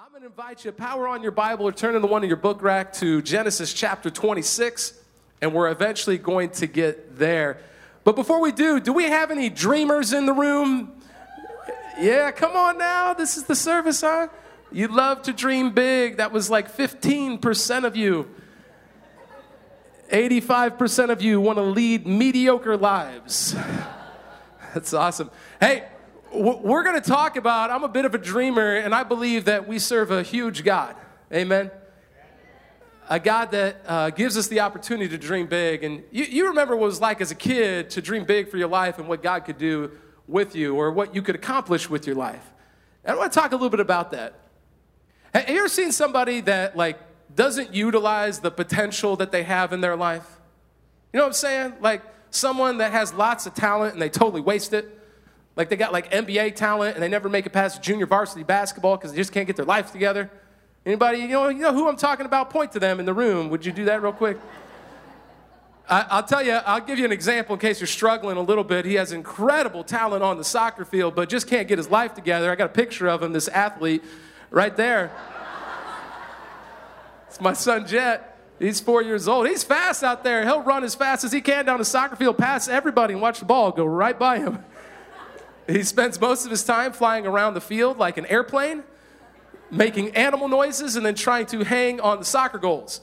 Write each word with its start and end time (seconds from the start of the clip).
I'm 0.00 0.10
going 0.10 0.20
to 0.20 0.28
invite 0.28 0.64
you 0.64 0.70
to 0.70 0.76
power 0.76 1.08
on 1.08 1.24
your 1.24 1.32
Bible 1.32 1.66
or 1.66 1.72
turn 1.72 1.96
in 1.96 2.02
the 2.02 2.06
one 2.06 2.22
in 2.22 2.28
your 2.28 2.36
book 2.36 2.62
rack 2.62 2.92
to 2.94 3.20
Genesis 3.20 3.74
chapter 3.74 4.10
26, 4.10 4.92
and 5.42 5.52
we're 5.52 5.68
eventually 5.72 6.18
going 6.18 6.50
to 6.50 6.68
get 6.68 7.18
there. 7.18 7.58
But 8.04 8.14
before 8.14 8.40
we 8.40 8.52
do, 8.52 8.78
do 8.78 8.92
we 8.92 9.06
have 9.06 9.32
any 9.32 9.50
dreamers 9.50 10.12
in 10.12 10.24
the 10.24 10.32
room? 10.32 10.92
Yeah, 11.98 12.30
come 12.30 12.54
on 12.54 12.78
now. 12.78 13.12
This 13.12 13.36
is 13.36 13.42
the 13.46 13.56
service, 13.56 14.02
huh? 14.02 14.28
You 14.70 14.86
love 14.86 15.22
to 15.22 15.32
dream 15.32 15.72
big. 15.72 16.18
That 16.18 16.30
was 16.30 16.48
like 16.48 16.72
15% 16.72 17.84
of 17.84 17.96
you. 17.96 18.30
85% 20.12 21.10
of 21.10 21.22
you 21.22 21.40
want 21.40 21.56
to 21.56 21.64
lead 21.64 22.06
mediocre 22.06 22.76
lives. 22.76 23.56
That's 24.74 24.94
awesome. 24.94 25.32
Hey, 25.58 25.88
we're 26.32 26.82
going 26.82 27.00
to 27.00 27.08
talk 27.08 27.36
about, 27.36 27.70
I'm 27.70 27.84
a 27.84 27.88
bit 27.88 28.04
of 28.04 28.14
a 28.14 28.18
dreamer, 28.18 28.76
and 28.76 28.94
I 28.94 29.02
believe 29.02 29.46
that 29.46 29.66
we 29.66 29.78
serve 29.78 30.10
a 30.10 30.22
huge 30.22 30.64
God. 30.64 30.94
Amen. 31.32 31.70
A 33.08 33.18
God 33.18 33.50
that 33.52 33.82
uh, 33.86 34.10
gives 34.10 34.36
us 34.36 34.48
the 34.48 34.60
opportunity 34.60 35.08
to 35.08 35.18
dream 35.18 35.46
big. 35.46 35.82
And 35.82 36.04
you, 36.10 36.24
you 36.24 36.48
remember 36.48 36.76
what 36.76 36.84
it 36.84 36.86
was 36.86 37.00
like 37.00 37.20
as 37.20 37.30
a 37.30 37.34
kid 37.34 37.90
to 37.90 38.02
dream 38.02 38.24
big 38.24 38.50
for 38.50 38.58
your 38.58 38.68
life 38.68 38.98
and 38.98 39.08
what 39.08 39.22
God 39.22 39.46
could 39.46 39.58
do 39.58 39.92
with 40.26 40.54
you 40.54 40.76
or 40.76 40.90
what 40.92 41.14
you 41.14 41.22
could 41.22 41.34
accomplish 41.34 41.88
with 41.88 42.06
your 42.06 42.16
life. 42.16 42.52
And 43.04 43.14
I 43.14 43.18
want 43.18 43.32
to 43.32 43.38
talk 43.38 43.52
a 43.52 43.54
little 43.54 43.70
bit 43.70 43.80
about 43.80 44.10
that. 44.10 44.34
Have 45.34 45.48
you 45.48 45.58
ever 45.58 45.68
seen 45.68 45.92
somebody 45.92 46.42
that, 46.42 46.76
like, 46.76 46.98
doesn't 47.34 47.74
utilize 47.74 48.40
the 48.40 48.50
potential 48.50 49.16
that 49.16 49.32
they 49.32 49.42
have 49.42 49.72
in 49.72 49.80
their 49.80 49.96
life? 49.96 50.26
You 51.12 51.18
know 51.18 51.24
what 51.24 51.28
I'm 51.28 51.34
saying? 51.34 51.74
Like, 51.80 52.02
someone 52.30 52.78
that 52.78 52.92
has 52.92 53.14
lots 53.14 53.46
of 53.46 53.54
talent 53.54 53.94
and 53.94 54.02
they 54.02 54.10
totally 54.10 54.42
waste 54.42 54.74
it. 54.74 54.97
Like 55.58 55.70
they 55.70 55.76
got 55.76 55.92
like 55.92 56.12
NBA 56.12 56.54
talent 56.54 56.94
and 56.94 57.02
they 57.02 57.08
never 57.08 57.28
make 57.28 57.44
it 57.44 57.50
past 57.50 57.82
junior 57.82 58.06
varsity 58.06 58.44
basketball 58.44 58.96
because 58.96 59.10
they 59.10 59.16
just 59.16 59.32
can't 59.32 59.44
get 59.44 59.56
their 59.56 59.64
life 59.64 59.90
together. 59.90 60.30
Anybody, 60.86 61.18
you 61.18 61.26
know, 61.26 61.48
you 61.48 61.58
know 61.58 61.74
who 61.74 61.88
I'm 61.88 61.96
talking 61.96 62.26
about? 62.26 62.50
Point 62.50 62.70
to 62.72 62.78
them 62.78 63.00
in 63.00 63.06
the 63.06 63.12
room. 63.12 63.50
Would 63.50 63.66
you 63.66 63.72
do 63.72 63.84
that 63.86 64.00
real 64.00 64.12
quick? 64.12 64.38
I, 65.90 66.20
will 66.20 66.22
tell 66.22 66.44
you, 66.44 66.52
I'll 66.52 66.80
give 66.80 67.00
you 67.00 67.04
an 67.04 67.10
example 67.10 67.54
in 67.54 67.60
case 67.60 67.80
you're 67.80 67.88
struggling 67.88 68.36
a 68.36 68.40
little 68.40 68.62
bit. 68.62 68.84
He 68.84 68.94
has 68.94 69.10
incredible 69.10 69.82
talent 69.82 70.22
on 70.22 70.38
the 70.38 70.44
soccer 70.44 70.84
field, 70.84 71.16
but 71.16 71.28
just 71.28 71.48
can't 71.48 71.66
get 71.66 71.78
his 71.78 71.90
life 71.90 72.14
together. 72.14 72.52
I 72.52 72.54
got 72.54 72.66
a 72.66 72.72
picture 72.72 73.08
of 73.08 73.20
him, 73.20 73.32
this 73.32 73.48
athlete, 73.48 74.04
right 74.50 74.76
there. 74.76 75.10
It's 77.26 77.40
my 77.40 77.54
son 77.54 77.84
Jet. 77.84 78.36
He's 78.60 78.78
four 78.78 79.02
years 79.02 79.26
old. 79.26 79.48
He's 79.48 79.64
fast 79.64 80.04
out 80.04 80.22
there. 80.22 80.44
He'll 80.44 80.62
run 80.62 80.84
as 80.84 80.94
fast 80.94 81.24
as 81.24 81.32
he 81.32 81.40
can 81.40 81.64
down 81.64 81.78
the 81.78 81.84
soccer 81.84 82.14
field, 82.14 82.38
pass 82.38 82.68
everybody, 82.68 83.14
and 83.14 83.20
watch 83.20 83.40
the 83.40 83.44
ball 83.44 83.72
go 83.72 83.84
right 83.84 84.16
by 84.16 84.38
him. 84.38 84.64
He 85.68 85.82
spends 85.82 86.18
most 86.18 86.46
of 86.46 86.50
his 86.50 86.64
time 86.64 86.92
flying 86.92 87.26
around 87.26 87.52
the 87.52 87.60
field 87.60 87.98
like 87.98 88.16
an 88.16 88.24
airplane, 88.26 88.84
making 89.70 90.16
animal 90.16 90.48
noises, 90.48 90.96
and 90.96 91.04
then 91.04 91.14
trying 91.14 91.44
to 91.46 91.62
hang 91.62 92.00
on 92.00 92.18
the 92.18 92.24
soccer 92.24 92.56
goals. 92.56 93.02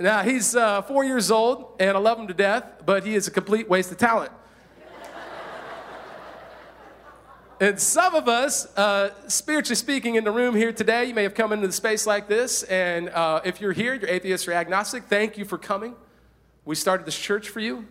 Now, 0.00 0.22
he's 0.22 0.56
uh, 0.56 0.82
four 0.82 1.04
years 1.04 1.30
old, 1.30 1.76
and 1.78 1.96
I 1.96 2.00
love 2.00 2.18
him 2.18 2.26
to 2.26 2.34
death, 2.34 2.64
but 2.84 3.06
he 3.06 3.14
is 3.14 3.28
a 3.28 3.30
complete 3.30 3.68
waste 3.68 3.92
of 3.92 3.98
talent. 3.98 4.32
And 7.60 7.80
some 7.80 8.14
of 8.14 8.28
us, 8.28 8.66
uh, 8.76 9.10
spiritually 9.26 9.74
speaking, 9.74 10.14
in 10.14 10.22
the 10.22 10.30
room 10.30 10.54
here 10.54 10.72
today, 10.72 11.06
you 11.06 11.14
may 11.14 11.24
have 11.24 11.34
come 11.34 11.52
into 11.52 11.66
the 11.66 11.72
space 11.72 12.06
like 12.06 12.28
this. 12.28 12.62
And 12.64 13.08
uh, 13.08 13.40
if 13.44 13.60
you're 13.60 13.72
here, 13.72 13.94
you're 13.94 14.08
atheist 14.08 14.46
or 14.46 14.52
agnostic, 14.52 15.04
thank 15.04 15.36
you 15.36 15.44
for 15.44 15.58
coming. 15.58 15.96
We 16.64 16.76
started 16.76 17.04
this 17.04 17.18
church 17.18 17.48
for 17.48 17.58
you. 17.58 17.86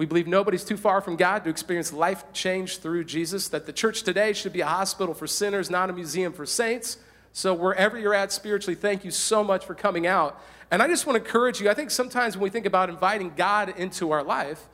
We 0.00 0.06
believe 0.06 0.26
nobody's 0.26 0.64
too 0.64 0.78
far 0.78 1.02
from 1.02 1.16
God 1.16 1.44
to 1.44 1.50
experience 1.50 1.92
life 1.92 2.24
change 2.32 2.78
through 2.78 3.04
Jesus, 3.04 3.48
that 3.48 3.66
the 3.66 3.72
church 3.74 4.02
today 4.02 4.32
should 4.32 4.54
be 4.54 4.62
a 4.62 4.66
hospital 4.66 5.12
for 5.12 5.26
sinners, 5.26 5.68
not 5.68 5.90
a 5.90 5.92
museum 5.92 6.32
for 6.32 6.46
saints. 6.46 6.96
So, 7.34 7.52
wherever 7.52 7.98
you're 7.98 8.14
at 8.14 8.32
spiritually, 8.32 8.74
thank 8.74 9.04
you 9.04 9.10
so 9.10 9.44
much 9.44 9.66
for 9.66 9.74
coming 9.74 10.06
out. 10.06 10.42
And 10.70 10.82
I 10.82 10.88
just 10.88 11.06
want 11.06 11.18
to 11.18 11.22
encourage 11.22 11.60
you. 11.60 11.68
I 11.68 11.74
think 11.74 11.90
sometimes 11.90 12.34
when 12.34 12.44
we 12.44 12.48
think 12.48 12.64
about 12.64 12.88
inviting 12.88 13.34
God 13.36 13.74
into 13.76 14.10
our 14.10 14.22
life, 14.22 14.70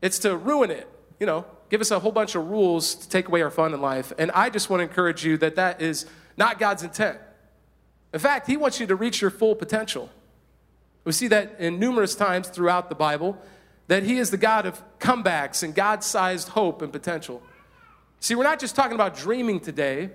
it's 0.00 0.18
to 0.20 0.34
ruin 0.34 0.70
it, 0.70 0.88
you 1.20 1.26
know, 1.26 1.44
give 1.68 1.82
us 1.82 1.90
a 1.90 1.98
whole 1.98 2.10
bunch 2.10 2.34
of 2.34 2.48
rules 2.48 2.94
to 2.94 3.06
take 3.06 3.28
away 3.28 3.42
our 3.42 3.50
fun 3.50 3.74
in 3.74 3.82
life. 3.82 4.14
And 4.16 4.30
I 4.30 4.48
just 4.48 4.70
want 4.70 4.80
to 4.80 4.84
encourage 4.84 5.26
you 5.26 5.36
that 5.36 5.56
that 5.56 5.82
is 5.82 6.06
not 6.38 6.58
God's 6.58 6.82
intent. 6.82 7.18
In 8.14 8.18
fact, 8.18 8.46
He 8.46 8.56
wants 8.56 8.80
you 8.80 8.86
to 8.86 8.96
reach 8.96 9.20
your 9.20 9.30
full 9.30 9.54
potential. 9.54 10.08
We 11.04 11.12
see 11.12 11.28
that 11.28 11.56
in 11.58 11.78
numerous 11.78 12.14
times 12.14 12.48
throughout 12.48 12.88
the 12.88 12.94
Bible 12.94 13.38
that 13.88 14.04
He 14.04 14.18
is 14.18 14.30
the 14.30 14.36
God 14.36 14.64
of 14.64 14.82
comebacks 14.98 15.62
and 15.62 15.74
God 15.74 16.04
sized 16.04 16.48
hope 16.48 16.80
and 16.80 16.92
potential. 16.92 17.42
See, 18.20 18.34
we're 18.34 18.44
not 18.44 18.60
just 18.60 18.76
talking 18.76 18.94
about 18.94 19.16
dreaming 19.16 19.60
today, 19.60 20.10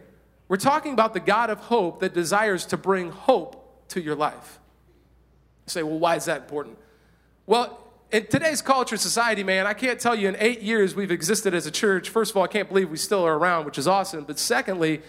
we're 0.48 0.58
talking 0.58 0.94
about 0.94 1.14
the 1.14 1.20
God 1.20 1.50
of 1.50 1.60
hope 1.60 2.00
that 2.00 2.14
desires 2.14 2.66
to 2.68 2.78
bring 2.78 3.12
hope 3.12 3.88
to 3.90 4.02
your 4.02 4.16
life. 4.16 4.60
You 5.66 5.72
say, 5.72 5.84
well, 5.84 6.00
why 6.00 6.16
is 6.16 6.26
that 6.26 6.42
important? 6.42 6.78
Well, 7.46 7.80
in 8.12 8.28
today's 8.28 8.62
culture, 8.62 8.98
society, 8.98 9.44
man, 9.44 9.66
I 9.66 9.74
can't 9.74 10.00
tell 10.00 10.14
you 10.14 10.28
in 10.28 10.36
eight 10.40 10.62
years 10.62 10.94
we've 10.94 11.12
existed 11.12 11.54
as 11.54 11.66
a 11.66 11.72
church. 11.72 12.10
First 12.10 12.32
of 12.32 12.38
all, 12.38 12.44
I 12.44 12.48
can't 12.48 12.70
believe 12.70 12.92
we 12.92 12.98
still 12.98 13.24
are 13.24 13.36
around, 13.36 13.66
which 13.66 13.80
is 13.80 13.88
awesome. 13.88 14.26
But 14.26 14.38
secondly, 14.38 15.02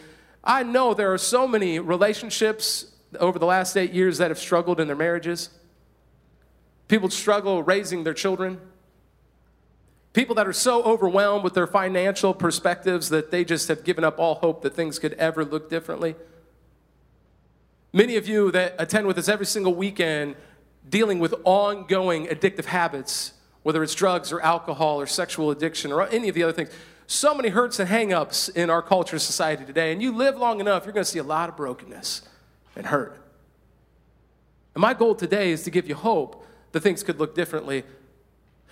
I 0.43 0.63
know 0.63 0.95
there 0.95 1.13
are 1.13 1.19
so 1.19 1.47
many 1.47 1.79
relationships 1.79 2.93
over 3.21 3.39
the 3.39 3.47
last 3.47 3.77
eight 3.77 3.93
years 3.93 4.19
that 4.19 4.31
have 4.31 4.39
struggled 4.39 4.81
in 4.81 4.87
their 4.87 4.97
marriages. 4.97 5.51
People 6.89 7.11
struggle 7.11 7.63
raising 7.63 8.05
their 8.05 8.15
children. 8.15 8.61
People 10.13 10.35
that 10.37 10.47
are 10.47 10.53
so 10.53 10.83
overwhelmed 10.85 11.43
with 11.43 11.55
their 11.55 11.67
financial 11.67 12.35
perspectives 12.35 13.09
that 13.09 13.31
they 13.31 13.45
just 13.45 13.69
have 13.69 13.85
given 13.85 14.05
up 14.05 14.19
all 14.19 14.37
hope 14.37 14.63
that 14.63 14.75
things 14.75 14.99
could 14.99 15.15
ever 15.15 15.45
look 15.45 15.69
differently. 15.69 16.15
Many 17.93 18.17
of 18.17 18.29
you 18.29 18.51
that 18.53 18.75
attend 18.79 19.07
with 19.07 19.19
us 19.19 19.29
every 19.29 19.47
single 19.47 19.75
weekend 19.75 20.37
dealing 20.89 21.19
with 21.19 21.35
ongoing 21.45 22.27
addictive 22.27 22.67
habits, 22.67 23.33
whether 23.63 23.83
it's 23.83 23.95
drugs 23.95 24.31
or 24.31 24.41
alcohol 24.41 25.01
or 25.01 25.07
sexual 25.07 25.51
addiction 25.51 25.93
or 25.93 26.07
any 26.09 26.29
of 26.29 26.35
the 26.35 26.43
other 26.43 26.53
things. 26.53 26.71
So 27.07 27.35
many 27.35 27.49
hurts 27.49 27.79
and 27.79 27.89
hangups 27.89 28.55
in 28.55 28.71
our 28.71 28.83
culture 28.83 29.17
and 29.17 29.23
society 29.23 29.65
today. 29.65 29.93
And 29.93 30.03
you 30.03 30.13
live 30.13 30.37
long 30.37 30.61
enough, 30.61 30.85
you're 30.85 30.93
going 30.93 31.05
to 31.05 31.11
see 31.11 31.19
a 31.19 31.25
lot 31.25 31.49
of 31.49 31.57
brokenness 31.57 32.23
and 32.77 32.87
hurt. 32.87 33.19
And 34.75 34.81
my 34.81 34.95
goal 34.95 35.15
today 35.15 35.51
is 35.53 35.63
to 35.65 35.71
give 35.71 35.89
you 35.89 35.95
hope 35.95 36.44
the 36.75 36.81
things 36.81 37.05
could 37.05 37.21
look 37.21 37.37
differently. 37.37 37.85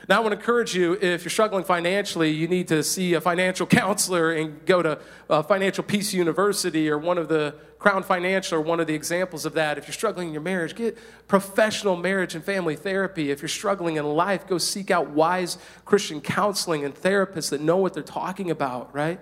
Now, 0.08 0.16
I 0.16 0.20
want 0.20 0.32
to 0.32 0.38
encourage 0.38 0.74
you 0.74 0.94
if 1.00 1.22
you're 1.22 1.30
struggling 1.30 1.62
financially, 1.62 2.30
you 2.30 2.48
need 2.48 2.66
to 2.66 2.82
see 2.82 3.14
a 3.14 3.20
financial 3.20 3.64
counselor 3.80 4.32
and 4.32 4.66
go 4.66 4.82
to 4.82 4.98
Financial 5.44 5.84
Peace 5.84 6.12
University 6.12 6.90
or 6.90 6.98
one 6.98 7.16
of 7.16 7.28
the 7.28 7.54
Crown 7.78 8.02
Financial 8.02 8.58
or 8.58 8.60
one 8.60 8.80
of 8.80 8.88
the 8.88 8.94
examples 8.94 9.46
of 9.46 9.54
that. 9.54 9.78
If 9.78 9.86
you're 9.86 9.94
struggling 9.94 10.28
in 10.28 10.34
your 10.34 10.42
marriage, 10.42 10.74
get 10.74 10.98
professional 11.28 11.94
marriage 11.94 12.34
and 12.34 12.44
family 12.44 12.74
therapy. 12.74 13.30
If 13.30 13.40
you're 13.40 13.48
struggling 13.48 13.96
in 13.96 14.04
life, 14.04 14.48
go 14.48 14.58
seek 14.58 14.90
out 14.90 15.10
wise 15.10 15.58
Christian 15.84 16.20
counseling 16.20 16.84
and 16.84 16.92
therapists 16.92 17.50
that 17.50 17.60
know 17.60 17.76
what 17.76 17.94
they're 17.94 18.02
talking 18.02 18.50
about, 18.50 18.92
right? 18.92 19.20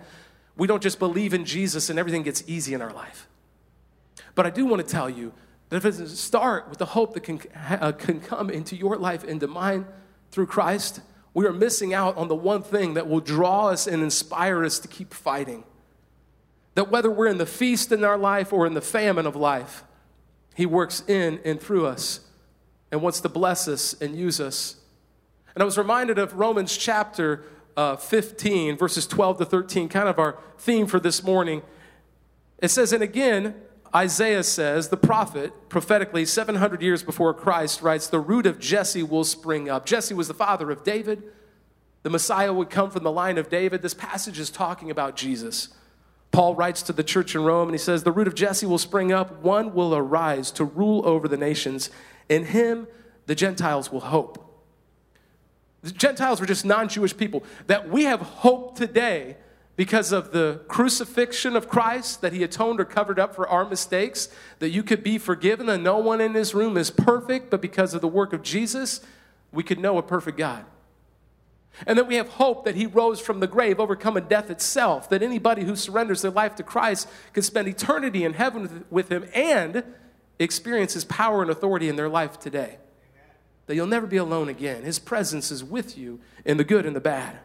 We 0.56 0.66
don't 0.66 0.82
just 0.82 0.98
believe 0.98 1.34
in 1.34 1.44
Jesus 1.44 1.90
and 1.90 1.98
everything 1.98 2.22
gets 2.22 2.42
easy 2.46 2.72
in 2.72 2.80
our 2.80 2.94
life. 2.94 3.28
But 4.34 4.46
I 4.46 4.50
do 4.50 4.64
want 4.64 4.80
to 4.80 4.90
tell 4.90 5.10
you 5.10 5.34
that 5.70 5.76
if 5.76 5.84
it 5.84 5.90
doesn't 5.92 6.08
start 6.08 6.68
with 6.68 6.78
the 6.78 6.86
hope 6.86 7.14
that 7.14 7.22
can, 7.22 7.40
uh, 7.54 7.92
can 7.92 8.20
come 8.20 8.50
into 8.50 8.76
your 8.76 8.96
life, 8.96 9.24
into 9.24 9.46
mine 9.46 9.86
through 10.30 10.46
Christ, 10.46 11.00
we 11.32 11.46
are 11.46 11.52
missing 11.52 11.94
out 11.94 12.16
on 12.16 12.28
the 12.28 12.34
one 12.34 12.62
thing 12.62 12.94
that 12.94 13.08
will 13.08 13.20
draw 13.20 13.68
us 13.68 13.86
and 13.86 14.02
inspire 14.02 14.64
us 14.64 14.80
to 14.80 14.88
keep 14.88 15.14
fighting. 15.14 15.64
That 16.74 16.90
whether 16.90 17.10
we're 17.10 17.28
in 17.28 17.38
the 17.38 17.46
feast 17.46 17.92
in 17.92 18.04
our 18.04 18.18
life 18.18 18.52
or 18.52 18.66
in 18.66 18.74
the 18.74 18.80
famine 18.80 19.26
of 19.26 19.36
life, 19.36 19.84
He 20.56 20.66
works 20.66 21.04
in 21.06 21.40
and 21.44 21.60
through 21.60 21.86
us 21.86 22.20
and 22.90 23.00
wants 23.00 23.20
to 23.20 23.28
bless 23.28 23.68
us 23.68 23.94
and 24.00 24.16
use 24.16 24.40
us. 24.40 24.76
And 25.54 25.62
I 25.62 25.64
was 25.64 25.78
reminded 25.78 26.18
of 26.18 26.34
Romans 26.34 26.76
chapter 26.76 27.44
uh, 27.76 27.96
15, 27.96 28.76
verses 28.76 29.06
12 29.06 29.38
to 29.38 29.44
13, 29.44 29.88
kind 29.88 30.08
of 30.08 30.18
our 30.18 30.36
theme 30.58 30.86
for 30.86 30.98
this 30.98 31.22
morning. 31.22 31.62
It 32.58 32.68
says, 32.68 32.92
And 32.92 33.02
again, 33.02 33.54
Isaiah 33.94 34.44
says, 34.44 34.88
the 34.88 34.96
prophet, 34.96 35.68
prophetically 35.68 36.24
700 36.24 36.80
years 36.80 37.02
before 37.02 37.34
Christ, 37.34 37.82
writes, 37.82 38.06
The 38.06 38.20
root 38.20 38.46
of 38.46 38.60
Jesse 38.60 39.02
will 39.02 39.24
spring 39.24 39.68
up. 39.68 39.84
Jesse 39.84 40.14
was 40.14 40.28
the 40.28 40.34
father 40.34 40.70
of 40.70 40.84
David. 40.84 41.24
The 42.02 42.10
Messiah 42.10 42.52
would 42.52 42.70
come 42.70 42.90
from 42.90 43.02
the 43.02 43.10
line 43.10 43.36
of 43.36 43.48
David. 43.48 43.82
This 43.82 43.94
passage 43.94 44.38
is 44.38 44.48
talking 44.48 44.90
about 44.90 45.16
Jesus. 45.16 45.70
Paul 46.30 46.54
writes 46.54 46.82
to 46.82 46.92
the 46.92 47.02
church 47.02 47.34
in 47.34 47.42
Rome 47.42 47.68
and 47.68 47.74
he 47.74 47.78
says, 47.78 48.04
The 48.04 48.12
root 48.12 48.28
of 48.28 48.34
Jesse 48.34 48.66
will 48.66 48.78
spring 48.78 49.12
up, 49.12 49.42
one 49.42 49.74
will 49.74 49.94
arise 49.94 50.50
to 50.52 50.64
rule 50.64 51.06
over 51.06 51.26
the 51.26 51.36
nations. 51.36 51.90
In 52.28 52.46
him, 52.46 52.86
the 53.26 53.34
Gentiles 53.34 53.90
will 53.90 54.00
hope. 54.00 54.46
The 55.82 55.90
Gentiles 55.90 56.40
were 56.40 56.46
just 56.46 56.64
non 56.64 56.88
Jewish 56.88 57.16
people. 57.16 57.42
That 57.66 57.88
we 57.88 58.04
have 58.04 58.20
hope 58.20 58.76
today 58.76 59.36
because 59.80 60.12
of 60.12 60.30
the 60.30 60.60
crucifixion 60.68 61.56
of 61.56 61.66
Christ, 61.66 62.20
that 62.20 62.34
he 62.34 62.42
atoned 62.42 62.80
or 62.80 62.84
covered 62.84 63.18
up 63.18 63.34
for 63.34 63.48
our 63.48 63.64
mistakes, 63.64 64.28
that 64.58 64.68
you 64.68 64.82
could 64.82 65.02
be 65.02 65.16
forgiven, 65.16 65.70
and 65.70 65.82
no 65.82 65.96
one 65.96 66.20
in 66.20 66.34
this 66.34 66.52
room 66.52 66.76
is 66.76 66.90
perfect, 66.90 67.48
but 67.48 67.62
because 67.62 67.94
of 67.94 68.02
the 68.02 68.06
work 68.06 68.34
of 68.34 68.42
Jesus, 68.42 69.00
we 69.52 69.62
could 69.62 69.78
know 69.78 69.96
a 69.96 70.02
perfect 70.02 70.36
God. 70.36 70.66
And 71.86 71.96
that 71.96 72.06
we 72.06 72.16
have 72.16 72.28
hope 72.28 72.66
that 72.66 72.74
he 72.74 72.84
rose 72.84 73.20
from 73.20 73.40
the 73.40 73.46
grave, 73.46 73.80
overcoming 73.80 74.24
death 74.24 74.50
itself, 74.50 75.08
that 75.08 75.22
anybody 75.22 75.64
who 75.64 75.74
surrenders 75.74 76.20
their 76.20 76.30
life 76.30 76.56
to 76.56 76.62
Christ 76.62 77.08
can 77.32 77.42
spend 77.42 77.66
eternity 77.66 78.22
in 78.22 78.34
heaven 78.34 78.84
with 78.90 79.10
him 79.10 79.24
and 79.32 79.82
experience 80.38 80.92
his 80.92 81.06
power 81.06 81.40
and 81.40 81.50
authority 81.50 81.88
in 81.88 81.96
their 81.96 82.10
life 82.10 82.38
today. 82.38 82.76
That 83.64 83.76
you'll 83.76 83.86
never 83.86 84.06
be 84.06 84.18
alone 84.18 84.50
again. 84.50 84.82
His 84.82 84.98
presence 84.98 85.50
is 85.50 85.64
with 85.64 85.96
you 85.96 86.20
in 86.44 86.58
the 86.58 86.64
good 86.64 86.84
and 86.84 86.94
the 86.94 87.00
bad. 87.00 87.38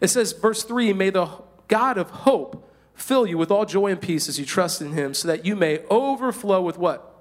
It 0.00 0.08
says, 0.08 0.32
verse 0.32 0.62
3 0.62 0.92
May 0.92 1.10
the 1.10 1.28
God 1.68 1.98
of 1.98 2.10
hope 2.10 2.70
fill 2.94 3.26
you 3.26 3.38
with 3.38 3.50
all 3.50 3.64
joy 3.64 3.90
and 3.90 4.00
peace 4.00 4.28
as 4.28 4.38
you 4.38 4.46
trust 4.46 4.80
in 4.80 4.92
him, 4.92 5.14
so 5.14 5.28
that 5.28 5.44
you 5.44 5.54
may 5.56 5.80
overflow 5.90 6.62
with 6.62 6.78
what? 6.78 7.14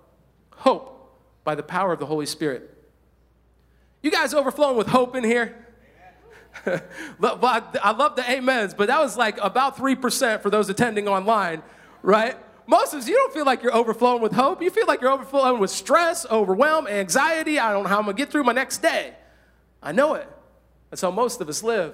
Hope 0.58 0.92
by 1.44 1.56
the 1.56 1.64
power 1.64 1.94
of 1.94 2.00
the 2.00 2.06
Holy 2.06 2.26
Spirit. 2.26 2.72
You 4.02 4.12
guys 4.12 4.34
overflowing 4.34 4.78
with 4.78 4.88
hope 4.88 5.16
in 5.16 5.24
here? 5.24 5.66
I 6.66 7.92
love 7.92 8.16
the 8.16 8.38
amens, 8.38 8.74
but 8.74 8.88
that 8.88 9.00
was 9.00 9.18
like 9.18 9.38
about 9.42 9.78
3% 9.78 10.42
for 10.42 10.50
those 10.50 10.70
attending 10.70 11.08
online, 11.08 11.62
right? 12.02 12.38
Most 12.68 12.94
of 12.94 13.00
us, 13.00 13.08
you 13.08 13.16
don't 13.16 13.34
feel 13.34 13.46
like 13.46 13.62
you're 13.62 13.76
overflowing 13.76 14.22
with 14.22 14.32
hope. 14.32 14.62
You 14.62 14.70
feel 14.70 14.88
like 14.88 15.02
you're 15.02 15.12
overflowing 15.12 15.60
with 15.60 15.70
stress, 15.70 16.26
overwhelm, 16.32 16.88
anxiety. 16.88 17.60
I 17.60 17.72
don't 17.72 17.84
know 17.84 17.90
how 17.90 18.00
I'm 18.00 18.06
gonna 18.06 18.18
get 18.18 18.32
through 18.32 18.44
my 18.44 18.54
next 18.54 18.82
day. 18.82 19.14
I 19.84 19.92
know 19.92 20.16
it. 20.16 20.28
That's 20.90 21.02
how 21.02 21.12
most 21.12 21.42
of 21.42 21.50
us 21.50 21.62
live. 21.62 21.94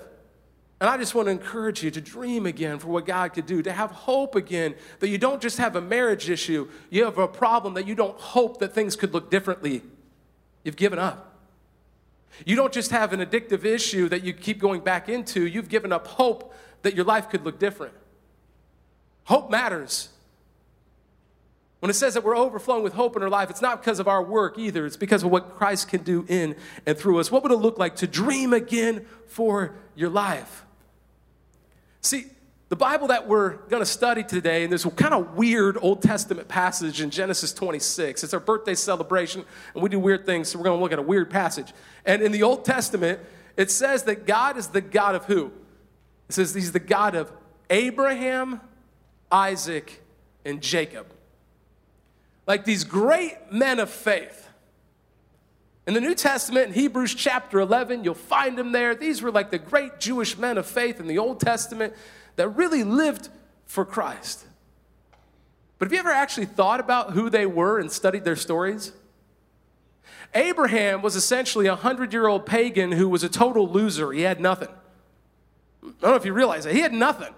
And 0.81 0.89
I 0.89 0.97
just 0.97 1.13
want 1.13 1.27
to 1.27 1.31
encourage 1.31 1.83
you 1.83 1.91
to 1.91 2.01
dream 2.01 2.47
again 2.47 2.79
for 2.79 2.87
what 2.87 3.05
God 3.05 3.33
could 3.33 3.45
do, 3.45 3.61
to 3.61 3.71
have 3.71 3.91
hope 3.91 4.33
again, 4.33 4.73
that 4.99 5.09
you 5.09 5.19
don't 5.19 5.39
just 5.39 5.59
have 5.59 5.75
a 5.75 5.81
marriage 5.81 6.27
issue, 6.27 6.67
you 6.89 7.05
have 7.05 7.19
a 7.19 7.27
problem 7.27 7.75
that 7.75 7.85
you 7.85 7.93
don't 7.93 8.19
hope 8.19 8.59
that 8.61 8.73
things 8.73 8.95
could 8.95 9.13
look 9.13 9.29
differently. 9.29 9.83
You've 10.63 10.75
given 10.75 10.97
up. 10.97 11.35
You 12.47 12.55
don't 12.55 12.73
just 12.73 12.89
have 12.89 13.13
an 13.13 13.19
addictive 13.19 13.63
issue 13.63 14.09
that 14.09 14.23
you 14.23 14.33
keep 14.33 14.57
going 14.57 14.81
back 14.81 15.07
into, 15.07 15.45
you've 15.45 15.69
given 15.69 15.93
up 15.93 16.07
hope 16.07 16.55
that 16.81 16.95
your 16.95 17.05
life 17.05 17.29
could 17.29 17.45
look 17.45 17.59
different. 17.59 17.93
Hope 19.25 19.51
matters. 19.51 20.09
When 21.77 21.91
it 21.91 21.95
says 21.95 22.15
that 22.15 22.23
we're 22.23 22.35
overflowing 22.35 22.81
with 22.81 22.93
hope 22.93 23.15
in 23.15 23.21
our 23.21 23.29
life, 23.29 23.51
it's 23.51 23.61
not 23.61 23.83
because 23.83 23.99
of 23.99 24.07
our 24.07 24.23
work 24.23 24.57
either. 24.57 24.87
It's 24.87 24.97
because 24.97 25.21
of 25.21 25.29
what 25.29 25.57
Christ 25.57 25.89
can 25.89 26.01
do 26.01 26.25
in 26.27 26.55
and 26.87 26.97
through 26.97 27.19
us. 27.19 27.29
What 27.31 27.43
would 27.43 27.51
it 27.51 27.57
look 27.57 27.77
like 27.77 27.97
to 27.97 28.07
dream 28.07 28.51
again 28.51 29.05
for 29.27 29.75
your 29.93 30.09
life? 30.09 30.65
See, 32.01 32.25
the 32.69 32.75
Bible 32.75 33.07
that 33.07 33.27
we're 33.27 33.57
going 33.67 33.81
to 33.81 33.85
study 33.85 34.23
today, 34.23 34.63
and 34.63 34.71
this 34.71 34.85
kind 34.95 35.13
of 35.13 35.35
weird 35.35 35.77
Old 35.81 36.01
Testament 36.01 36.47
passage 36.47 37.01
in 37.01 37.09
Genesis 37.09 37.53
26. 37.53 38.23
It's 38.23 38.33
our 38.33 38.39
birthday 38.39 38.75
celebration, 38.75 39.43
and 39.73 39.83
we 39.83 39.89
do 39.89 39.99
weird 39.99 40.25
things, 40.25 40.49
so 40.49 40.57
we're 40.57 40.65
going 40.65 40.79
to 40.79 40.81
look 40.81 40.93
at 40.93 40.99
a 40.99 41.01
weird 41.01 41.29
passage. 41.29 41.73
And 42.05 42.21
in 42.21 42.31
the 42.31 42.43
Old 42.43 42.63
Testament, 42.63 43.19
it 43.57 43.69
says 43.69 44.03
that 44.03 44.25
God 44.25 44.57
is 44.57 44.67
the 44.67 44.81
God 44.81 45.15
of 45.15 45.25
who? 45.25 45.51
It 46.29 46.33
says 46.33 46.55
He's 46.55 46.71
the 46.71 46.79
God 46.79 47.13
of 47.13 47.31
Abraham, 47.69 48.61
Isaac, 49.29 50.01
and 50.45 50.61
Jacob. 50.61 51.07
Like 52.47 52.65
these 52.65 52.85
great 52.85 53.35
men 53.51 53.79
of 53.79 53.89
faith. 53.89 54.47
In 55.87 55.95
the 55.95 56.01
New 56.01 56.13
Testament, 56.13 56.67
in 56.67 56.73
Hebrews 56.73 57.15
chapter 57.15 57.59
11, 57.59 58.03
you'll 58.03 58.13
find 58.13 58.57
them 58.57 58.71
there. 58.71 58.93
These 58.93 59.21
were 59.21 59.31
like 59.31 59.49
the 59.49 59.57
great 59.57 59.99
Jewish 59.99 60.37
men 60.37 60.57
of 60.57 60.65
faith 60.65 60.99
in 60.99 61.07
the 61.07 61.17
Old 61.17 61.39
Testament 61.39 61.93
that 62.35 62.49
really 62.49 62.83
lived 62.83 63.29
for 63.65 63.83
Christ. 63.83 64.45
But 65.79 65.87
have 65.87 65.93
you 65.93 65.99
ever 65.99 66.11
actually 66.11 66.45
thought 66.45 66.79
about 66.79 67.11
who 67.11 67.29
they 67.29 67.47
were 67.47 67.79
and 67.79 67.91
studied 67.91 68.23
their 68.23 68.35
stories? 68.35 68.91
Abraham 70.35 71.01
was 71.01 71.15
essentially 71.15 71.65
a 71.65 71.75
hundred 71.75 72.13
year 72.13 72.27
old 72.27 72.45
pagan 72.45 72.91
who 72.91 73.09
was 73.09 73.23
a 73.23 73.29
total 73.29 73.67
loser. 73.67 74.11
He 74.11 74.21
had 74.21 74.39
nothing. 74.39 74.69
I 75.83 75.87
don't 75.99 76.11
know 76.11 76.15
if 76.15 76.25
you 76.25 76.33
realize 76.33 76.65
that. 76.65 76.75
He 76.75 76.81
had 76.81 76.93
nothing. 76.93 77.33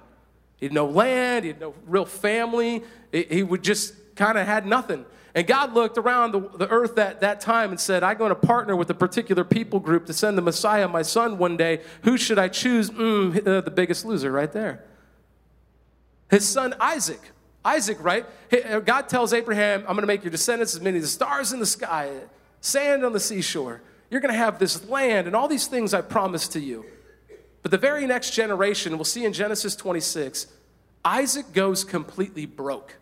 He 0.57 0.65
had 0.65 0.73
no 0.73 0.85
land, 0.85 1.45
he 1.45 1.51
had 1.51 1.59
no 1.59 1.73
real 1.87 2.05
family. 2.05 2.83
He 3.11 3.43
would 3.43 3.63
just 3.63 3.93
kind 4.15 4.37
of 4.37 4.45
had 4.45 4.65
nothing. 4.65 5.05
And 5.35 5.47
God 5.47 5.73
looked 5.73 5.97
around 5.97 6.31
the, 6.31 6.39
the 6.57 6.69
earth 6.69 6.97
at 6.97 7.21
that 7.21 7.41
time 7.41 7.71
and 7.71 7.79
said, 7.79 8.03
I'm 8.03 8.17
going 8.17 8.29
to 8.29 8.35
partner 8.35 8.75
with 8.75 8.89
a 8.91 8.93
particular 8.93 9.43
people 9.43 9.79
group 9.79 10.05
to 10.05 10.13
send 10.13 10.37
the 10.37 10.43
Messiah, 10.43 10.87
my 10.87 11.01
son, 11.01 11.39
one 11.39 11.57
day. 11.57 11.81
Who 12.03 12.17
should 12.17 12.37
I 12.37 12.49
choose? 12.49 12.91
Mm, 12.91 13.47
uh, 13.47 13.61
the 13.61 13.71
biggest 13.71 14.05
loser 14.05 14.31
right 14.31 14.51
there. 14.51 14.83
His 16.29 16.47
son 16.47 16.75
Isaac. 16.79 17.19
Isaac, 17.65 17.97
right? 18.01 18.25
Uh, 18.51 18.79
God 18.79 19.07
tells 19.09 19.33
Abraham, 19.33 19.81
I'm 19.81 19.95
going 19.95 20.01
to 20.01 20.07
make 20.07 20.23
your 20.23 20.31
descendants 20.31 20.75
as 20.75 20.81
many 20.81 20.97
as 20.97 21.03
the 21.03 21.09
stars 21.09 21.53
in 21.53 21.59
the 21.59 21.65
sky, 21.65 22.11
sand 22.61 23.05
on 23.05 23.13
the 23.13 23.19
seashore. 23.19 23.81
You're 24.09 24.21
going 24.21 24.33
to 24.33 24.37
have 24.37 24.59
this 24.59 24.87
land 24.87 25.27
and 25.27 25.35
all 25.35 25.47
these 25.47 25.67
things 25.67 25.93
I 25.93 26.01
promised 26.01 26.51
to 26.53 26.59
you. 26.59 26.85
But 27.61 27.71
the 27.71 27.77
very 27.77 28.05
next 28.05 28.31
generation, 28.31 28.97
we'll 28.97 29.05
see 29.05 29.25
in 29.25 29.33
Genesis 29.33 29.75
26, 29.75 30.47
Isaac 31.05 31.53
goes 31.53 31.83
completely 31.83 32.45
broke. 32.45 32.97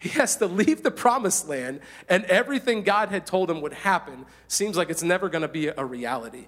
He 0.00 0.08
has 0.08 0.36
to 0.38 0.46
leave 0.46 0.82
the 0.82 0.90
promised 0.90 1.46
land, 1.46 1.80
and 2.08 2.24
everything 2.24 2.82
God 2.82 3.10
had 3.10 3.26
told 3.26 3.50
him 3.50 3.60
would 3.60 3.74
happen 3.74 4.24
seems 4.48 4.76
like 4.76 4.88
it's 4.88 5.02
never 5.02 5.28
going 5.28 5.42
to 5.42 5.48
be 5.48 5.68
a 5.68 5.84
reality. 5.84 6.46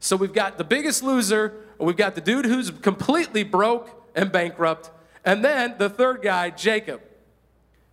So 0.00 0.16
we've 0.16 0.32
got 0.32 0.58
the 0.58 0.64
biggest 0.64 1.04
loser, 1.04 1.54
we've 1.78 1.96
got 1.96 2.16
the 2.16 2.20
dude 2.20 2.44
who's 2.44 2.72
completely 2.72 3.44
broke 3.44 3.88
and 4.16 4.32
bankrupt, 4.32 4.90
and 5.24 5.44
then 5.44 5.76
the 5.78 5.88
third 5.88 6.20
guy, 6.20 6.50
Jacob. 6.50 7.00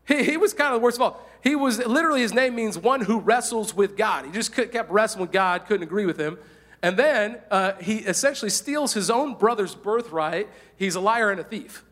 He, 0.07 0.23
he 0.23 0.35
was 0.35 0.55
kind 0.55 0.73
of 0.73 0.81
the 0.81 0.83
worst 0.83 0.97
of 0.97 1.03
all. 1.03 1.29
He 1.43 1.55
was 1.55 1.77
literally, 1.77 2.21
his 2.21 2.33
name 2.33 2.55
means 2.55 2.75
one 2.75 3.01
who 3.01 3.19
wrestles 3.19 3.75
with 3.75 3.95
God. 3.95 4.25
He 4.25 4.31
just 4.31 4.51
kept 4.51 4.89
wrestling 4.89 5.21
with 5.21 5.31
God, 5.31 5.67
couldn't 5.67 5.83
agree 5.83 6.07
with 6.07 6.19
him. 6.19 6.39
And 6.81 6.97
then 6.97 7.37
uh, 7.51 7.73
he 7.79 7.97
essentially 7.97 8.49
steals 8.49 8.93
his 8.93 9.11
own 9.11 9.35
brother's 9.35 9.75
birthright. 9.75 10.49
He's 10.75 10.95
a 10.95 10.99
liar 10.99 11.29
and 11.29 11.39
a 11.39 11.43
thief. 11.43 11.83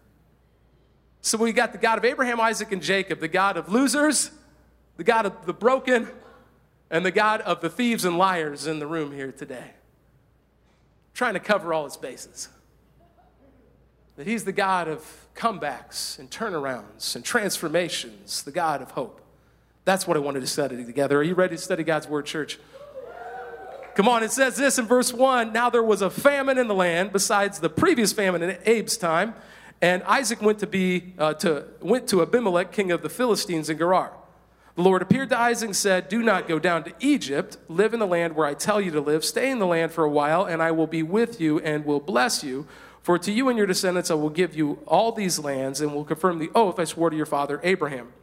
So 1.22 1.38
we 1.38 1.52
got 1.52 1.72
the 1.72 1.78
God 1.78 1.98
of 1.98 2.06
Abraham, 2.06 2.40
Isaac, 2.40 2.72
and 2.72 2.82
Jacob, 2.82 3.20
the 3.20 3.28
God 3.28 3.58
of 3.58 3.70
losers, 3.70 4.32
the 4.98 5.04
God 5.04 5.26
of 5.26 5.46
the 5.46 5.54
broken, 5.54 6.08
and 6.90 7.06
the 7.06 7.12
God 7.12 7.42
of 7.42 7.62
the 7.62 7.70
thieves 7.70 8.06
and 8.06 8.18
liars 8.18 8.68
in 8.68 8.80
the 8.80 8.88
room 8.88 9.12
here 9.12 9.32
today. 9.32 9.72
Trying 11.14 11.34
to 11.34 11.40
cover 11.40 11.74
all 11.74 11.86
his 11.86 11.98
bases. 11.98 12.50
That 14.16 14.26
he's 14.26 14.46
the 14.46 14.52
God 14.52 14.88
of 14.88 15.28
comebacks 15.36 16.18
and 16.18 16.30
turnarounds 16.30 17.16
and 17.16 17.24
transformations, 17.24 18.44
the 18.44 18.52
God 18.52 18.82
of 18.82 18.92
hope. 18.92 19.22
That's 19.86 20.08
what 20.08 20.18
I 20.18 20.20
wanted 20.20 20.42
to 20.42 20.48
study 20.48 20.84
together. 20.84 21.20
Are 21.20 21.24
you 21.24 21.34
ready 21.34 21.56
to 21.56 21.62
study 21.62 21.84
God's 21.84 22.08
Word, 22.08 22.26
church? 22.26 22.60
Come 23.96 24.08
on, 24.08 24.22
it 24.22 24.32
says 24.32 24.56
this 24.58 24.78
in 24.78 24.86
verse 24.86 25.12
1 25.12 25.54
Now 25.54 25.70
there 25.70 25.82
was 25.82 26.02
a 26.02 26.10
famine 26.10 26.58
in 26.58 26.68
the 26.68 26.76
land, 26.76 27.12
besides 27.12 27.60
the 27.60 27.70
previous 27.70 28.14
famine 28.14 28.44
in 28.44 28.58
Abe's 28.68 28.98
time. 28.98 29.34
And 29.82 30.02
Isaac 30.04 30.42
went 30.42 30.60
to 30.60 30.68
be 30.68 31.14
uh, 31.18 31.34
to 31.36 31.66
went 31.82 32.08
to 32.10 32.22
Abimelech, 32.22 32.72
king 32.72 32.92
of 32.92 33.02
the 33.02 33.10
Philistines 33.10 33.70
in 33.70 33.78
Gerar. 33.78 34.12
The 34.76 34.82
Lord 34.82 35.02
appeared 35.02 35.30
to 35.30 35.40
Isaac 35.40 35.68
and 35.68 35.76
said, 35.76 36.10
"Do 36.10 36.22
not 36.24 36.48
go 36.48 36.60
down 36.60 36.84
to 36.86 36.94
Egypt. 37.00 37.58
Live 37.68 37.94
in 37.94 38.00
the 38.00 38.08
land 38.08 38.36
where 38.36 38.48
I 38.48 38.54
tell 38.54 38.82
you 38.82 38.92
to 38.92 39.02
live. 39.02 39.24
Stay 39.24 39.52
in 39.52 39.60
the 39.60 39.68
land 39.68 39.92
for 39.92 40.04
a 40.04 40.10
while, 40.10 40.46
and 40.46 40.62
I 40.62 40.72
will 40.72 40.88
be 40.88 41.04
with 41.04 41.40
you 41.40 41.60
and 41.60 41.86
will 41.86 42.00
bless 42.00 42.44
you. 42.44 42.68
For 43.02 43.18
to 43.20 43.32
you 43.32 43.50
and 43.50 43.58
your 43.58 43.68
descendants 43.68 44.12
I 44.12 44.16
will 44.16 44.30
give 44.30 44.56
you 44.56 44.80
all 44.88 45.12
these 45.12 45.40
lands, 45.40 45.80
and 45.80 45.94
will 45.94 46.04
confirm 46.04 46.40
the 46.40 46.50
oath 46.54 46.80
I 46.80 46.84
swore 46.84 47.10
to 47.10 47.16
your 47.16 47.26
father 47.26 47.60
Abraham." 47.64 48.14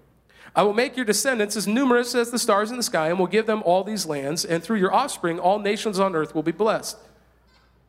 I 0.57 0.63
will 0.63 0.75
make 0.75 0.97
your 0.97 1.05
descendants 1.05 1.57
as 1.57 1.67
numerous 1.67 2.15
as 2.15 2.31
the 2.31 2.39
stars 2.39 2.71
in 2.71 2.77
the 2.77 2.85
sky, 2.85 3.09
and 3.09 3.19
will 3.19 3.27
give 3.27 3.47
them 3.47 3.63
all 3.65 3.83
these 3.83 4.07
lands, 4.07 4.45
and 4.45 4.63
through 4.63 4.79
your 4.79 4.95
offspring 4.95 5.41
all 5.41 5.59
nations 5.59 5.99
on 5.99 6.15
earth 6.15 6.33
will 6.35 6.45
be 6.45 6.53
blessed. 6.53 6.97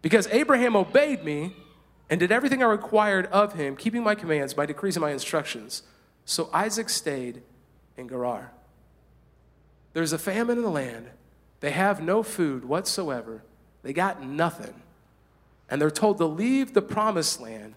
Because 0.01 0.27
Abraham 0.31 0.75
obeyed 0.75 1.24
me 1.24 1.55
and 2.09 2.19
did 2.19 2.31
everything 2.31 2.62
I 2.62 2.67
required 2.67 3.25
of 3.27 3.53
him, 3.53 3.75
keeping 3.75 4.03
my 4.03 4.15
commands, 4.15 4.55
my 4.55 4.65
decrees, 4.65 4.95
and 4.95 5.01
my 5.01 5.12
instructions. 5.12 5.83
So 6.25 6.50
Isaac 6.53 6.89
stayed 6.89 7.41
in 7.97 8.07
Gerar. 8.07 8.51
There's 9.93 10.13
a 10.13 10.17
famine 10.17 10.57
in 10.57 10.63
the 10.63 10.69
land. 10.69 11.07
They 11.62 11.71
have 11.71 12.01
no 12.01 12.21
food 12.21 12.65
whatsoever. 12.65 13.43
They 13.81 13.93
got 13.93 14.21
nothing. 14.21 14.74
And 15.69 15.81
they're 15.81 15.89
told 15.89 16.17
to 16.19 16.25
leave 16.25 16.74
the 16.74 16.81
promised 16.81 17.41
land 17.41 17.75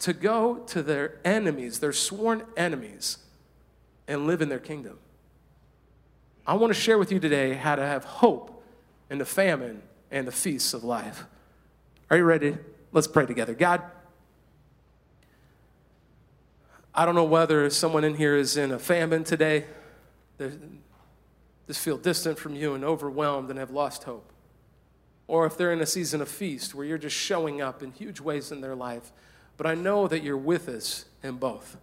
to 0.00 0.12
go 0.12 0.58
to 0.68 0.82
their 0.82 1.18
enemies, 1.24 1.78
their 1.78 1.92
sworn 1.92 2.42
enemies, 2.56 3.18
and 4.08 4.26
live 4.26 4.42
in 4.42 4.48
their 4.48 4.58
kingdom. 4.58 4.98
I 6.46 6.54
want 6.54 6.74
to 6.74 6.80
share 6.80 6.98
with 6.98 7.12
you 7.12 7.20
today 7.20 7.52
how 7.54 7.76
to 7.76 7.82
have 7.82 8.04
hope 8.04 8.64
in 9.10 9.18
the 9.18 9.26
famine 9.26 9.82
and 10.10 10.26
the 10.26 10.32
feasts 10.32 10.74
of 10.74 10.82
life. 10.82 11.24
Are 12.08 12.16
you 12.16 12.24
ready? 12.24 12.56
Let's 12.92 13.06
pray 13.06 13.26
together. 13.26 13.54
God, 13.54 13.82
I 16.94 17.04
don't 17.04 17.14
know 17.14 17.24
whether 17.24 17.68
someone 17.70 18.04
in 18.04 18.14
here 18.14 18.36
is 18.36 18.56
in 18.56 18.72
a 18.72 18.78
famine 18.78 19.24
today, 19.24 19.64
they 20.38 20.50
just 21.68 21.80
feel 21.80 21.96
distant 21.96 22.38
from 22.38 22.54
you 22.54 22.74
and 22.74 22.84
overwhelmed 22.84 23.48
and 23.50 23.58
have 23.58 23.70
lost 23.70 24.04
hope. 24.04 24.32
Or 25.28 25.46
if 25.46 25.56
they're 25.56 25.72
in 25.72 25.80
a 25.80 25.86
season 25.86 26.20
of 26.20 26.28
feast 26.28 26.74
where 26.74 26.84
you're 26.84 26.98
just 26.98 27.14
showing 27.14 27.60
up 27.60 27.82
in 27.82 27.92
huge 27.92 28.20
ways 28.20 28.50
in 28.50 28.60
their 28.60 28.74
life. 28.74 29.12
But 29.56 29.66
I 29.66 29.74
know 29.74 30.08
that 30.08 30.24
you're 30.24 30.36
with 30.36 30.68
us 30.68 31.04
in 31.22 31.36
both. 31.36 31.76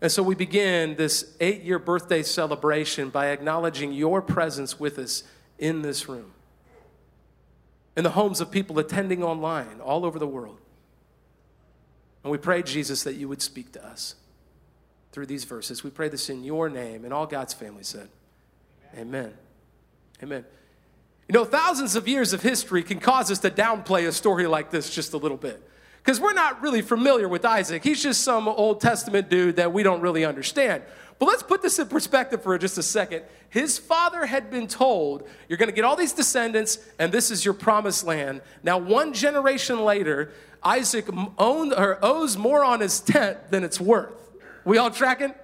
And 0.00 0.10
so 0.10 0.22
we 0.22 0.34
begin 0.34 0.96
this 0.96 1.36
eight 1.40 1.62
year 1.62 1.78
birthday 1.78 2.22
celebration 2.22 3.10
by 3.10 3.28
acknowledging 3.28 3.92
your 3.92 4.22
presence 4.22 4.80
with 4.80 4.98
us 4.98 5.22
in 5.58 5.82
this 5.82 6.08
room, 6.08 6.32
in 7.96 8.04
the 8.04 8.10
homes 8.10 8.40
of 8.40 8.50
people 8.50 8.78
attending 8.78 9.22
online 9.22 9.80
all 9.80 10.04
over 10.04 10.18
the 10.18 10.26
world. 10.26 10.58
And 12.22 12.30
we 12.30 12.38
pray, 12.38 12.62
Jesus, 12.62 13.02
that 13.04 13.14
you 13.14 13.28
would 13.28 13.42
speak 13.42 13.72
to 13.72 13.84
us 13.84 14.14
through 15.12 15.26
these 15.26 15.44
verses. 15.44 15.82
We 15.82 15.90
pray 15.90 16.08
this 16.08 16.30
in 16.30 16.44
your 16.44 16.68
name, 16.68 17.04
and 17.04 17.12
all 17.12 17.26
God's 17.26 17.54
family 17.54 17.82
said, 17.82 18.08
Amen. 18.96 19.32
Amen. 20.22 20.44
You 21.28 21.32
know, 21.32 21.44
thousands 21.44 21.94
of 21.94 22.08
years 22.08 22.32
of 22.32 22.42
history 22.42 22.82
can 22.82 22.98
cause 22.98 23.30
us 23.30 23.38
to 23.40 23.50
downplay 23.50 24.06
a 24.08 24.12
story 24.12 24.46
like 24.46 24.70
this 24.70 24.90
just 24.90 25.12
a 25.12 25.16
little 25.16 25.36
bit. 25.36 25.62
Because 26.02 26.18
we're 26.18 26.32
not 26.32 26.60
really 26.60 26.82
familiar 26.82 27.28
with 27.28 27.44
Isaac. 27.44 27.84
He's 27.84 28.02
just 28.02 28.22
some 28.22 28.48
Old 28.48 28.80
Testament 28.80 29.28
dude 29.28 29.56
that 29.56 29.72
we 29.72 29.82
don't 29.82 30.00
really 30.00 30.24
understand. 30.24 30.82
But 31.20 31.26
let's 31.26 31.42
put 31.42 31.60
this 31.60 31.78
in 31.78 31.86
perspective 31.86 32.42
for 32.42 32.56
just 32.56 32.78
a 32.78 32.82
second. 32.82 33.24
His 33.50 33.78
father 33.78 34.24
had 34.24 34.50
been 34.50 34.66
told, 34.66 35.28
You're 35.48 35.58
going 35.58 35.68
to 35.68 35.74
get 35.74 35.84
all 35.84 35.94
these 35.94 36.14
descendants, 36.14 36.78
and 36.98 37.12
this 37.12 37.30
is 37.30 37.44
your 37.44 37.52
promised 37.52 38.04
land. 38.04 38.40
Now, 38.62 38.78
one 38.78 39.12
generation 39.12 39.84
later, 39.84 40.32
Isaac 40.62 41.06
owned 41.38 41.74
or 41.74 41.98
owes 42.02 42.38
more 42.38 42.64
on 42.64 42.80
his 42.80 43.00
tent 43.00 43.50
than 43.50 43.64
it's 43.64 43.78
worth. 43.78 44.32
We 44.64 44.78
all 44.78 44.90
tracking? 44.90 45.34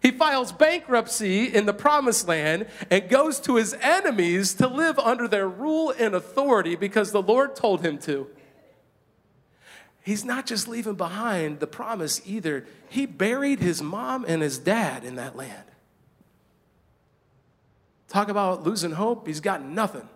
He 0.00 0.10
files 0.10 0.52
bankruptcy 0.52 1.44
in 1.44 1.66
the 1.66 1.74
promised 1.74 2.26
land 2.26 2.68
and 2.90 3.06
goes 3.10 3.38
to 3.40 3.56
his 3.56 3.74
enemies 3.74 4.54
to 4.54 4.68
live 4.68 4.98
under 4.98 5.28
their 5.28 5.46
rule 5.46 5.92
and 5.98 6.14
authority 6.14 6.76
because 6.76 7.12
the 7.12 7.20
Lord 7.20 7.54
told 7.54 7.84
him 7.84 7.98
to. 7.98 8.26
He's 10.02 10.24
not 10.24 10.46
just 10.46 10.66
leaving 10.66 10.94
behind 10.94 11.60
the 11.60 11.66
promise 11.66 12.20
either, 12.24 12.66
he 12.88 13.06
buried 13.06 13.60
his 13.60 13.82
mom 13.82 14.24
and 14.26 14.42
his 14.42 14.58
dad 14.58 15.04
in 15.04 15.16
that 15.16 15.36
land. 15.36 15.64
Talk 18.08 18.28
about 18.28 18.64
losing 18.64 18.92
hope, 18.92 19.26
he's 19.26 19.40
got 19.40 19.62
nothing. 19.62 20.08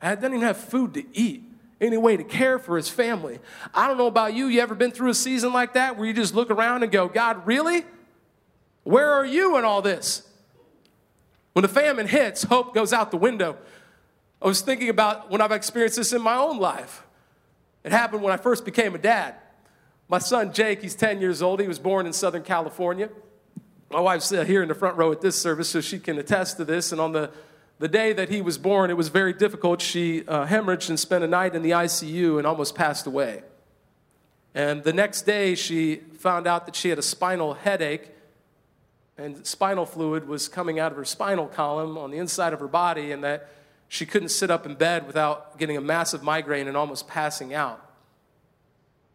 I 0.00 0.14
doesn't 0.14 0.32
even 0.32 0.46
have 0.46 0.56
food 0.56 0.94
to 0.94 1.04
eat 1.12 1.42
any 1.80 1.96
way 1.96 2.16
to 2.16 2.24
care 2.24 2.58
for 2.58 2.76
his 2.76 2.88
family. 2.88 3.38
I 3.74 3.86
don't 3.86 3.98
know 3.98 4.06
about 4.06 4.34
you. 4.34 4.46
You 4.46 4.60
ever 4.60 4.74
been 4.74 4.90
through 4.90 5.10
a 5.10 5.14
season 5.14 5.52
like 5.52 5.74
that 5.74 5.96
where 5.96 6.06
you 6.06 6.12
just 6.12 6.34
look 6.34 6.50
around 6.50 6.82
and 6.82 6.90
go, 6.90 7.08
God, 7.08 7.46
really? 7.46 7.84
Where 8.82 9.12
are 9.12 9.26
you 9.26 9.56
in 9.58 9.64
all 9.64 9.82
this? 9.82 10.26
When 11.52 11.62
the 11.62 11.68
famine 11.68 12.06
hits, 12.06 12.44
hope 12.44 12.74
goes 12.74 12.92
out 12.92 13.10
the 13.10 13.16
window. 13.16 13.56
I 14.40 14.46
was 14.46 14.60
thinking 14.60 14.88
about 14.88 15.30
when 15.30 15.40
I've 15.40 15.52
experienced 15.52 15.96
this 15.96 16.12
in 16.12 16.22
my 16.22 16.36
own 16.36 16.58
life. 16.58 17.04
It 17.88 17.92
happened 17.92 18.22
when 18.22 18.34
I 18.34 18.36
first 18.36 18.66
became 18.66 18.94
a 18.94 18.98
dad. 18.98 19.34
My 20.10 20.18
son 20.18 20.52
Jake, 20.52 20.82
he's 20.82 20.94
10 20.94 21.22
years 21.22 21.40
old. 21.40 21.58
He 21.58 21.66
was 21.66 21.78
born 21.78 22.04
in 22.04 22.12
Southern 22.12 22.42
California. 22.42 23.08
My 23.90 24.00
wife's 24.00 24.28
here 24.28 24.60
in 24.60 24.68
the 24.68 24.74
front 24.74 24.98
row 24.98 25.10
at 25.10 25.22
this 25.22 25.40
service, 25.40 25.70
so 25.70 25.80
she 25.80 25.98
can 25.98 26.18
attest 26.18 26.58
to 26.58 26.66
this. 26.66 26.92
And 26.92 27.00
on 27.00 27.12
the 27.12 27.30
the 27.78 27.88
day 27.88 28.12
that 28.12 28.28
he 28.28 28.42
was 28.42 28.58
born, 28.58 28.90
it 28.90 28.96
was 28.98 29.08
very 29.08 29.32
difficult. 29.32 29.80
She 29.80 30.26
uh, 30.28 30.44
hemorrhaged 30.44 30.90
and 30.90 31.00
spent 31.00 31.24
a 31.24 31.26
night 31.26 31.54
in 31.54 31.62
the 31.62 31.70
ICU 31.70 32.36
and 32.36 32.46
almost 32.46 32.74
passed 32.74 33.06
away. 33.06 33.42
And 34.54 34.84
the 34.84 34.92
next 34.92 35.22
day, 35.22 35.54
she 35.54 35.96
found 35.96 36.46
out 36.46 36.66
that 36.66 36.76
she 36.76 36.90
had 36.90 36.98
a 36.98 37.02
spinal 37.02 37.54
headache, 37.54 38.10
and 39.16 39.46
spinal 39.46 39.86
fluid 39.86 40.28
was 40.28 40.46
coming 40.46 40.78
out 40.78 40.92
of 40.92 40.98
her 40.98 41.06
spinal 41.06 41.46
column 41.46 41.96
on 41.96 42.10
the 42.10 42.18
inside 42.18 42.52
of 42.52 42.60
her 42.60 42.68
body, 42.68 43.12
and 43.12 43.24
that 43.24 43.48
she 43.88 44.04
couldn't 44.06 44.28
sit 44.28 44.50
up 44.50 44.66
in 44.66 44.74
bed 44.74 45.06
without 45.06 45.58
getting 45.58 45.76
a 45.76 45.80
massive 45.80 46.22
migraine 46.22 46.68
and 46.68 46.76
almost 46.76 47.08
passing 47.08 47.54
out. 47.54 47.84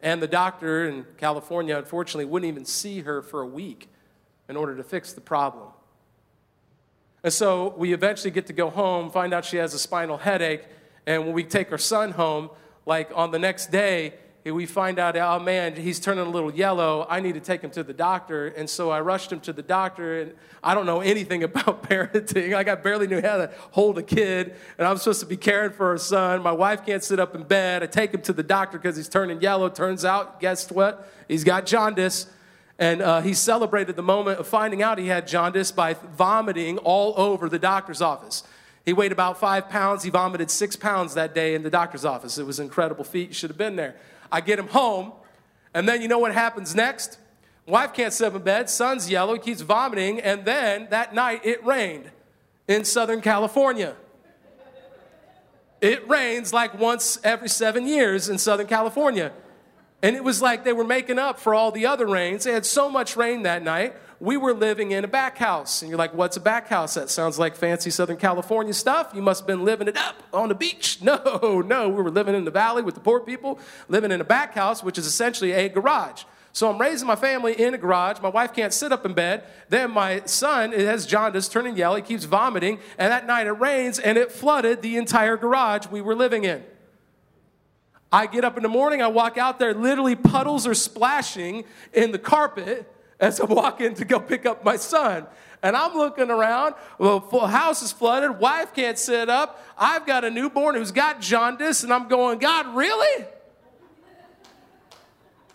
And 0.00 0.20
the 0.20 0.28
doctor 0.28 0.86
in 0.86 1.06
California, 1.16 1.78
unfortunately, 1.78 2.26
wouldn't 2.26 2.48
even 2.48 2.64
see 2.64 3.00
her 3.00 3.22
for 3.22 3.40
a 3.40 3.46
week 3.46 3.88
in 4.48 4.56
order 4.56 4.76
to 4.76 4.82
fix 4.82 5.12
the 5.12 5.20
problem. 5.20 5.68
And 7.22 7.32
so 7.32 7.74
we 7.78 7.94
eventually 7.94 8.30
get 8.30 8.46
to 8.48 8.52
go 8.52 8.68
home, 8.68 9.10
find 9.10 9.32
out 9.32 9.46
she 9.46 9.56
has 9.56 9.72
a 9.72 9.78
spinal 9.78 10.18
headache, 10.18 10.64
and 11.06 11.24
when 11.24 11.32
we 11.32 11.44
take 11.44 11.72
our 11.72 11.78
son 11.78 12.10
home, 12.10 12.50
like 12.84 13.10
on 13.14 13.30
the 13.30 13.38
next 13.38 13.70
day, 13.70 14.12
we 14.52 14.66
find 14.66 14.98
out, 14.98 15.16
oh 15.16 15.38
man, 15.38 15.74
he's 15.74 15.98
turning 15.98 16.26
a 16.26 16.28
little 16.28 16.52
yellow. 16.52 17.06
I 17.08 17.20
need 17.20 17.32
to 17.32 17.40
take 17.40 17.62
him 17.62 17.70
to 17.70 17.82
the 17.82 17.94
doctor. 17.94 18.48
And 18.48 18.68
so 18.68 18.90
I 18.90 19.00
rushed 19.00 19.32
him 19.32 19.40
to 19.40 19.54
the 19.54 19.62
doctor, 19.62 20.20
and 20.20 20.34
I 20.62 20.74
don't 20.74 20.84
know 20.84 21.00
anything 21.00 21.42
about 21.44 21.82
parenting. 21.84 22.52
Like, 22.52 22.68
I 22.68 22.74
barely 22.74 23.06
knew 23.06 23.22
how 23.22 23.38
to 23.38 23.50
hold 23.70 23.96
a 23.96 24.02
kid, 24.02 24.54
and 24.76 24.86
I'm 24.86 24.98
supposed 24.98 25.20
to 25.20 25.26
be 25.26 25.38
caring 25.38 25.72
for 25.72 25.88
our 25.88 25.98
son. 25.98 26.42
My 26.42 26.52
wife 26.52 26.84
can't 26.84 27.02
sit 27.02 27.18
up 27.18 27.34
in 27.34 27.44
bed. 27.44 27.82
I 27.82 27.86
take 27.86 28.12
him 28.12 28.20
to 28.22 28.34
the 28.34 28.42
doctor 28.42 28.76
because 28.76 28.96
he's 28.96 29.08
turning 29.08 29.40
yellow. 29.40 29.70
Turns 29.70 30.04
out, 30.04 30.40
guess 30.40 30.70
what? 30.70 31.10
He's 31.26 31.44
got 31.44 31.64
jaundice. 31.64 32.26
And 32.78 33.02
uh, 33.02 33.20
he 33.20 33.34
celebrated 33.34 33.96
the 33.96 34.02
moment 34.02 34.40
of 34.40 34.48
finding 34.48 34.82
out 34.82 34.98
he 34.98 35.06
had 35.06 35.28
jaundice 35.28 35.70
by 35.70 35.94
vomiting 35.94 36.78
all 36.78 37.14
over 37.16 37.48
the 37.48 37.58
doctor's 37.58 38.02
office. 38.02 38.42
He 38.84 38.92
weighed 38.92 39.12
about 39.12 39.38
five 39.38 39.70
pounds. 39.70 40.02
He 40.02 40.10
vomited 40.10 40.50
six 40.50 40.76
pounds 40.76 41.14
that 41.14 41.34
day 41.34 41.54
in 41.54 41.62
the 41.62 41.70
doctor's 41.70 42.04
office. 42.04 42.36
It 42.36 42.44
was 42.44 42.58
an 42.58 42.66
incredible 42.66 43.04
feat. 43.04 43.28
You 43.28 43.34
should 43.34 43.50
have 43.50 43.56
been 43.56 43.76
there. 43.76 43.94
I 44.34 44.40
get 44.40 44.58
him 44.58 44.66
home, 44.66 45.12
and 45.74 45.88
then 45.88 46.02
you 46.02 46.08
know 46.08 46.18
what 46.18 46.34
happens 46.34 46.74
next? 46.74 47.18
Wife 47.66 47.92
can't 47.94 48.12
sit 48.12 48.34
in 48.34 48.42
bed. 48.42 48.68
Son's 48.68 49.08
yellow. 49.08 49.34
He 49.34 49.38
keeps 49.38 49.60
vomiting. 49.60 50.20
And 50.20 50.44
then 50.44 50.88
that 50.90 51.14
night 51.14 51.42
it 51.44 51.64
rained 51.64 52.10
in 52.66 52.84
Southern 52.84 53.20
California. 53.20 53.94
It 55.80 56.08
rains 56.08 56.52
like 56.52 56.76
once 56.76 57.20
every 57.22 57.48
seven 57.48 57.86
years 57.86 58.28
in 58.28 58.38
Southern 58.38 58.66
California. 58.66 59.32
And 60.02 60.16
it 60.16 60.24
was 60.24 60.42
like 60.42 60.64
they 60.64 60.72
were 60.72 60.82
making 60.84 61.20
up 61.20 61.38
for 61.38 61.54
all 61.54 61.70
the 61.70 61.86
other 61.86 62.06
rains. 62.06 62.42
They 62.42 62.52
had 62.52 62.66
so 62.66 62.90
much 62.90 63.16
rain 63.16 63.44
that 63.44 63.62
night. 63.62 63.94
We 64.20 64.36
were 64.36 64.54
living 64.54 64.92
in 64.92 65.04
a 65.04 65.08
back 65.08 65.38
house. 65.38 65.82
And 65.82 65.88
you're 65.88 65.98
like, 65.98 66.14
what's 66.14 66.36
a 66.36 66.40
back 66.40 66.68
house? 66.68 66.94
That 66.94 67.10
sounds 67.10 67.38
like 67.38 67.56
fancy 67.56 67.90
Southern 67.90 68.16
California 68.16 68.72
stuff. 68.72 69.12
You 69.14 69.22
must 69.22 69.40
have 69.40 69.46
been 69.46 69.64
living 69.64 69.88
it 69.88 69.96
up 69.96 70.22
on 70.32 70.48
the 70.48 70.54
beach. 70.54 70.98
No, 71.04 71.60
no. 71.60 71.88
We 71.88 72.02
were 72.02 72.10
living 72.10 72.34
in 72.34 72.44
the 72.44 72.50
valley 72.50 72.82
with 72.82 72.94
the 72.94 73.00
poor 73.00 73.20
people, 73.20 73.58
living 73.88 74.10
in 74.10 74.20
a 74.20 74.24
back 74.24 74.54
house, 74.54 74.82
which 74.82 74.96
is 74.96 75.06
essentially 75.06 75.52
a 75.52 75.68
garage. 75.68 76.24
So 76.52 76.70
I'm 76.70 76.80
raising 76.80 77.06
my 77.06 77.16
family 77.16 77.60
in 77.60 77.74
a 77.74 77.78
garage. 77.78 78.20
My 78.20 78.28
wife 78.28 78.54
can't 78.54 78.72
sit 78.72 78.92
up 78.92 79.04
in 79.04 79.12
bed. 79.12 79.44
Then 79.68 79.90
my 79.90 80.22
son 80.24 80.72
has 80.72 81.04
jaundice, 81.04 81.48
turning 81.48 81.76
yellow. 81.76 81.96
He 81.96 82.02
keeps 82.02 82.24
vomiting. 82.24 82.78
And 82.96 83.12
that 83.12 83.26
night 83.26 83.46
it 83.46 83.52
rains 83.52 83.98
and 83.98 84.16
it 84.16 84.32
flooded 84.32 84.80
the 84.80 84.96
entire 84.96 85.36
garage 85.36 85.88
we 85.88 86.00
were 86.00 86.14
living 86.14 86.44
in. 86.44 86.64
I 88.12 88.26
get 88.26 88.44
up 88.44 88.56
in 88.56 88.62
the 88.62 88.68
morning, 88.68 89.02
I 89.02 89.08
walk 89.08 89.36
out 89.36 89.58
there, 89.58 89.74
literally 89.74 90.14
puddles 90.14 90.68
are 90.68 90.74
splashing 90.74 91.64
in 91.92 92.12
the 92.12 92.18
carpet 92.18 92.88
as 93.20 93.40
I'm 93.40 93.50
walking 93.50 93.94
to 93.94 94.04
go 94.04 94.20
pick 94.20 94.46
up 94.46 94.64
my 94.64 94.76
son. 94.76 95.26
And 95.62 95.76
I'm 95.76 95.94
looking 95.94 96.30
around, 96.30 96.74
well, 96.98 97.20
house 97.46 97.82
is 97.82 97.90
flooded, 97.90 98.38
wife 98.38 98.74
can't 98.74 98.98
sit 98.98 99.30
up. 99.30 99.64
I've 99.78 100.06
got 100.06 100.24
a 100.24 100.30
newborn 100.30 100.74
who's 100.74 100.92
got 100.92 101.20
jaundice, 101.20 101.82
and 101.84 101.92
I'm 101.92 102.06
going, 102.08 102.38
God, 102.38 102.74
really? 102.74 103.24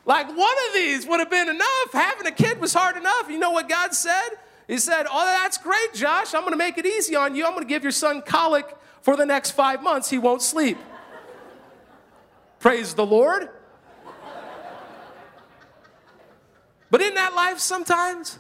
Like 0.06 0.28
one 0.28 0.56
of 0.68 0.74
these 0.74 1.06
would 1.06 1.20
have 1.20 1.30
been 1.30 1.50
enough. 1.50 1.92
Having 1.94 2.26
a 2.26 2.32
kid 2.32 2.60
was 2.60 2.74
hard 2.74 2.98
enough. 2.98 3.30
You 3.30 3.38
know 3.38 3.52
what 3.52 3.70
God 3.70 3.94
said? 3.94 4.30
He 4.68 4.80
said, 4.80 5.06
Oh, 5.10 5.26
that's 5.26 5.60
great, 5.60 5.94
Josh. 5.94 6.34
I'm 6.34 6.42
going 6.42 6.54
to 6.54 6.58
make 6.58 6.80
it 6.80 6.86
easy 6.88 7.16
on 7.16 7.36
you. 7.36 7.46
I'm 7.46 7.54
going 7.54 7.64
to 7.64 7.70
give 7.70 7.84
your 7.84 7.92
son 7.92 8.24
colic 8.24 8.66
for 9.02 9.16
the 9.16 9.26
next 9.26 9.52
five 9.52 9.84
months. 9.84 10.10
He 10.10 10.18
won't 10.18 10.42
sleep. 10.42 10.80
Praise 12.60 12.96
the 12.96 13.06
Lord. 13.06 13.50
But 16.90 17.02
in 17.02 17.14
that 17.16 17.36
life, 17.36 17.60
sometimes 17.60 18.40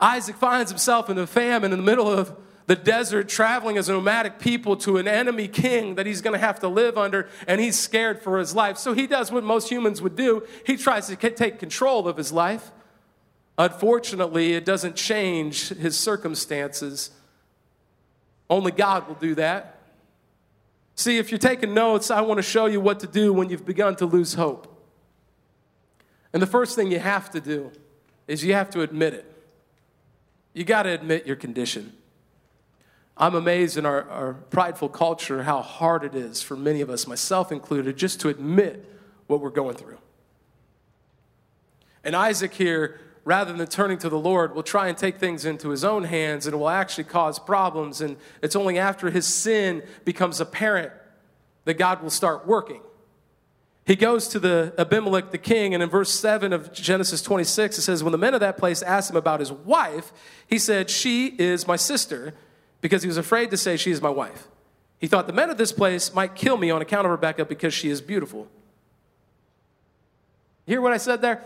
Isaac 0.00 0.36
finds 0.36 0.70
himself 0.70 1.10
in 1.10 1.18
a 1.18 1.26
famine 1.26 1.72
in 1.72 1.78
the 1.78 1.84
middle 1.84 2.08
of 2.08 2.36
the 2.66 2.76
desert, 2.76 3.28
traveling 3.28 3.78
as 3.78 3.88
a 3.88 3.92
nomadic 3.92 4.38
people 4.38 4.76
to 4.76 4.96
an 4.96 5.06
enemy 5.06 5.46
king 5.46 5.94
that 5.94 6.06
he's 6.06 6.20
going 6.20 6.32
to 6.32 6.44
have 6.44 6.58
to 6.60 6.68
live 6.68 6.98
under, 6.98 7.28
and 7.46 7.60
he's 7.60 7.78
scared 7.78 8.20
for 8.20 8.38
his 8.38 8.54
life. 8.54 8.76
So 8.76 8.92
he 8.92 9.06
does 9.06 9.30
what 9.30 9.44
most 9.44 9.70
humans 9.70 10.02
would 10.02 10.16
do 10.16 10.44
he 10.64 10.76
tries 10.76 11.06
to 11.06 11.16
take 11.16 11.58
control 11.58 12.08
of 12.08 12.16
his 12.16 12.32
life. 12.32 12.72
Unfortunately, 13.58 14.52
it 14.52 14.64
doesn't 14.64 14.96
change 14.96 15.68
his 15.68 15.96
circumstances. 15.96 17.10
Only 18.50 18.72
God 18.72 19.08
will 19.08 19.14
do 19.14 19.34
that. 19.36 19.80
See, 20.94 21.18
if 21.18 21.30
you're 21.30 21.38
taking 21.38 21.72
notes, 21.72 22.10
I 22.10 22.20
want 22.20 22.38
to 22.38 22.42
show 22.42 22.66
you 22.66 22.80
what 22.80 23.00
to 23.00 23.06
do 23.06 23.32
when 23.32 23.48
you've 23.48 23.64
begun 23.64 23.96
to 23.96 24.06
lose 24.06 24.34
hope. 24.34 24.75
And 26.32 26.42
the 26.42 26.46
first 26.46 26.76
thing 26.76 26.90
you 26.90 26.98
have 26.98 27.30
to 27.30 27.40
do 27.40 27.72
is 28.26 28.44
you 28.44 28.54
have 28.54 28.70
to 28.70 28.82
admit 28.82 29.14
it. 29.14 29.32
You 30.52 30.64
got 30.64 30.84
to 30.84 30.90
admit 30.90 31.26
your 31.26 31.36
condition. 31.36 31.92
I'm 33.16 33.34
amazed 33.34 33.78
in 33.78 33.86
our, 33.86 34.08
our 34.10 34.34
prideful 34.34 34.88
culture 34.88 35.42
how 35.42 35.62
hard 35.62 36.04
it 36.04 36.14
is 36.14 36.42
for 36.42 36.56
many 36.56 36.80
of 36.80 36.90
us, 36.90 37.06
myself 37.06 37.50
included, 37.50 37.96
just 37.96 38.20
to 38.20 38.28
admit 38.28 38.84
what 39.26 39.40
we're 39.40 39.50
going 39.50 39.76
through. 39.76 39.98
And 42.04 42.14
Isaac 42.14 42.52
here 42.54 43.00
rather 43.26 43.52
than 43.52 43.66
turning 43.66 43.98
to 43.98 44.08
the 44.08 44.18
Lord, 44.18 44.54
will 44.54 44.62
try 44.62 44.86
and 44.86 44.96
take 44.96 45.18
things 45.18 45.44
into 45.44 45.70
his 45.70 45.82
own 45.82 46.04
hands 46.04 46.46
and 46.46 46.54
it 46.54 46.56
will 46.56 46.68
actually 46.68 47.04
cause 47.04 47.40
problems. 47.40 48.00
And 48.00 48.16
it's 48.40 48.54
only 48.54 48.78
after 48.78 49.10
his 49.10 49.26
sin 49.26 49.82
becomes 50.04 50.40
apparent 50.40 50.92
that 51.64 51.74
God 51.74 52.04
will 52.04 52.10
start 52.10 52.46
working. 52.46 52.80
He 53.86 53.94
goes 53.94 54.26
to 54.28 54.40
the 54.40 54.74
Abimelech 54.76 55.30
the 55.30 55.38
king, 55.38 55.72
and 55.72 55.80
in 55.80 55.88
verse 55.88 56.10
7 56.10 56.52
of 56.52 56.72
Genesis 56.72 57.22
26, 57.22 57.78
it 57.78 57.82
says, 57.82 58.02
When 58.02 58.10
the 58.10 58.18
men 58.18 58.34
of 58.34 58.40
that 58.40 58.58
place 58.58 58.82
asked 58.82 59.10
him 59.10 59.16
about 59.16 59.38
his 59.38 59.52
wife, 59.52 60.12
he 60.48 60.58
said, 60.58 60.90
She 60.90 61.28
is 61.38 61.68
my 61.68 61.76
sister 61.76 62.34
because 62.80 63.02
he 63.02 63.06
was 63.06 63.16
afraid 63.16 63.50
to 63.52 63.56
say, 63.56 63.76
She 63.76 63.92
is 63.92 64.02
my 64.02 64.10
wife. 64.10 64.48
He 64.98 65.06
thought 65.06 65.28
the 65.28 65.32
men 65.32 65.50
of 65.50 65.56
this 65.56 65.70
place 65.70 66.12
might 66.12 66.34
kill 66.34 66.56
me 66.56 66.68
on 66.70 66.82
account 66.82 67.06
of 67.06 67.12
Rebekah 67.12 67.44
because 67.44 67.72
she 67.72 67.88
is 67.88 68.00
beautiful. 68.00 68.48
Hear 70.66 70.80
what 70.80 70.92
I 70.92 70.96
said 70.96 71.22
there? 71.22 71.44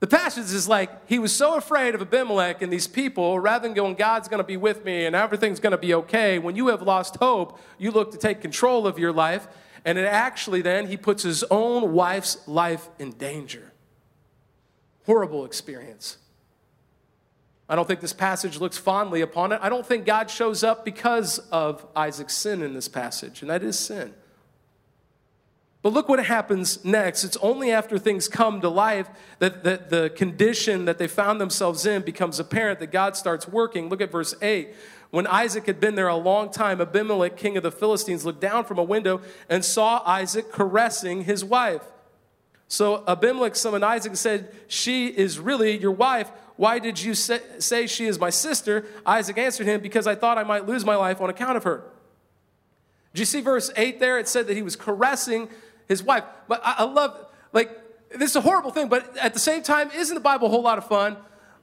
The 0.00 0.06
passage 0.06 0.52
is 0.54 0.66
like 0.66 1.06
he 1.06 1.18
was 1.18 1.36
so 1.36 1.56
afraid 1.56 1.94
of 1.94 2.00
Abimelech 2.00 2.62
and 2.62 2.72
these 2.72 2.88
people, 2.88 3.38
rather 3.38 3.68
than 3.68 3.74
going, 3.74 3.94
God's 3.94 4.26
going 4.26 4.42
to 4.42 4.46
be 4.46 4.56
with 4.56 4.84
me 4.86 5.04
and 5.04 5.14
everything's 5.14 5.60
going 5.60 5.72
to 5.72 5.78
be 5.78 5.92
okay. 5.94 6.38
When 6.38 6.56
you 6.56 6.68
have 6.68 6.80
lost 6.80 7.16
hope, 7.16 7.60
you 7.78 7.90
look 7.90 8.10
to 8.12 8.18
take 8.18 8.40
control 8.40 8.86
of 8.86 8.98
your 8.98 9.12
life, 9.12 9.46
and 9.84 9.98
it 9.98 10.04
actually 10.06 10.62
then 10.62 10.86
he 10.86 10.96
puts 10.96 11.22
his 11.22 11.44
own 11.44 11.92
wife's 11.92 12.46
life 12.46 12.88
in 12.98 13.10
danger. 13.12 13.72
Horrible 15.06 15.44
experience. 15.44 16.18
I 17.68 17.74
don't 17.74 17.88
think 17.88 18.00
this 18.00 18.12
passage 18.12 18.58
looks 18.60 18.76
fondly 18.76 19.22
upon 19.22 19.52
it. 19.52 19.58
I 19.62 19.68
don't 19.68 19.86
think 19.86 20.04
God 20.04 20.30
shows 20.30 20.62
up 20.62 20.84
because 20.84 21.38
of 21.50 21.86
Isaac's 21.96 22.34
sin 22.34 22.62
in 22.62 22.74
this 22.74 22.88
passage, 22.88 23.40
and 23.40 23.50
that 23.50 23.62
is 23.62 23.78
sin. 23.78 24.12
But 25.82 25.92
look 25.92 26.08
what 26.08 26.24
happens 26.24 26.84
next. 26.84 27.24
It's 27.24 27.36
only 27.38 27.72
after 27.72 27.98
things 27.98 28.28
come 28.28 28.60
to 28.60 28.68
life 28.68 29.08
that, 29.40 29.64
that 29.64 29.90
the 29.90 30.10
condition 30.10 30.84
that 30.84 30.98
they 30.98 31.08
found 31.08 31.40
themselves 31.40 31.84
in 31.84 32.02
becomes 32.02 32.38
apparent 32.38 32.78
that 32.80 32.92
God 32.92 33.16
starts 33.16 33.48
working. 33.48 33.88
Look 33.88 34.00
at 34.00 34.12
verse 34.12 34.34
8. 34.40 34.72
When 35.12 35.26
Isaac 35.26 35.66
had 35.66 35.78
been 35.78 35.94
there 35.94 36.08
a 36.08 36.16
long 36.16 36.50
time, 36.50 36.80
Abimelech, 36.80 37.36
king 37.36 37.58
of 37.58 37.62
the 37.62 37.70
Philistines, 37.70 38.24
looked 38.24 38.40
down 38.40 38.64
from 38.64 38.78
a 38.78 38.82
window 38.82 39.20
and 39.46 39.62
saw 39.62 40.02
Isaac 40.06 40.50
caressing 40.50 41.24
his 41.24 41.44
wife. 41.44 41.82
So 42.66 43.04
Abimelech 43.06 43.54
summoned 43.54 43.84
Isaac 43.84 44.12
and 44.12 44.18
said, 44.18 44.54
She 44.68 45.08
is 45.08 45.38
really 45.38 45.76
your 45.76 45.90
wife. 45.90 46.32
Why 46.56 46.78
did 46.78 46.98
you 46.98 47.12
say, 47.12 47.86
she 47.86 48.06
is 48.06 48.18
my 48.18 48.30
sister? 48.30 48.86
Isaac 49.04 49.36
answered 49.36 49.66
him, 49.66 49.82
Because 49.82 50.06
I 50.06 50.14
thought 50.14 50.38
I 50.38 50.44
might 50.44 50.66
lose 50.66 50.82
my 50.82 50.96
life 50.96 51.20
on 51.20 51.28
account 51.28 51.58
of 51.58 51.64
her. 51.64 51.84
Did 53.12 53.20
you 53.20 53.26
see 53.26 53.42
verse 53.42 53.70
8 53.76 54.00
there? 54.00 54.18
It 54.18 54.28
said 54.28 54.46
that 54.46 54.56
he 54.56 54.62
was 54.62 54.76
caressing 54.76 55.50
his 55.88 56.02
wife. 56.02 56.24
But 56.48 56.62
I, 56.64 56.76
I 56.78 56.84
love, 56.84 57.26
like, 57.52 57.68
this 58.16 58.30
is 58.30 58.36
a 58.36 58.40
horrible 58.40 58.70
thing, 58.70 58.88
but 58.88 59.14
at 59.18 59.34
the 59.34 59.40
same 59.40 59.62
time, 59.62 59.90
isn't 59.90 60.14
the 60.14 60.22
Bible 60.22 60.46
a 60.46 60.50
whole 60.50 60.62
lot 60.62 60.78
of 60.78 60.86
fun? 60.86 61.18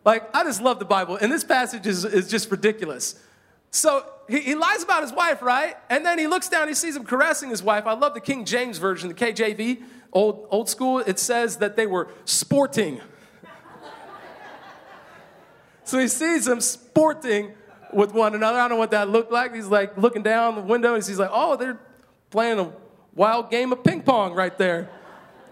Like, 0.05 0.29
I 0.35 0.43
just 0.43 0.61
love 0.61 0.77
the 0.77 0.85
Bible, 0.85 1.17
and 1.17 1.31
this 1.31 1.43
passage 1.43 1.87
is, 1.87 2.05
is 2.05 2.29
just 2.29 2.51
ridiculous. 2.51 3.19
So 3.71 4.05
he, 4.27 4.39
he 4.39 4.55
lies 4.55 4.83
about 4.83 5.03
his 5.03 5.13
wife, 5.13 5.41
right? 5.41 5.75
And 5.89 6.05
then 6.05 6.19
he 6.19 6.27
looks 6.27 6.49
down, 6.49 6.67
he 6.67 6.73
sees 6.73 6.95
him 6.95 7.03
caressing 7.03 7.49
his 7.49 7.63
wife. 7.63 7.85
I 7.85 7.93
love 7.93 8.13
the 8.13 8.21
King 8.21 8.45
James 8.45 8.77
Version, 8.77 9.09
the 9.09 9.15
KJV, 9.15 9.81
old, 10.13 10.47
old 10.49 10.69
school. 10.69 10.99
It 10.99 11.19
says 11.19 11.57
that 11.57 11.75
they 11.75 11.88
were 11.88 12.09
sporting. 12.25 13.01
so 15.83 15.99
he 15.99 16.07
sees 16.07 16.45
them 16.45 16.61
sporting 16.61 17.53
with 17.93 18.13
one 18.13 18.35
another. 18.35 18.57
I 18.57 18.63
don't 18.63 18.71
know 18.71 18.75
what 18.75 18.91
that 18.91 19.09
looked 19.09 19.31
like. 19.31 19.53
He's 19.53 19.67
like 19.67 19.97
looking 19.97 20.23
down 20.23 20.55
the 20.55 20.61
window 20.61 20.95
and 20.95 21.05
he's 21.05 21.19
like, 21.19 21.31
oh, 21.31 21.55
they're 21.55 21.79
playing 22.29 22.59
a 22.59 22.71
wild 23.15 23.49
game 23.49 23.71
of 23.71 23.83
ping 23.83 24.01
pong 24.01 24.33
right 24.33 24.55
there. 24.57 24.89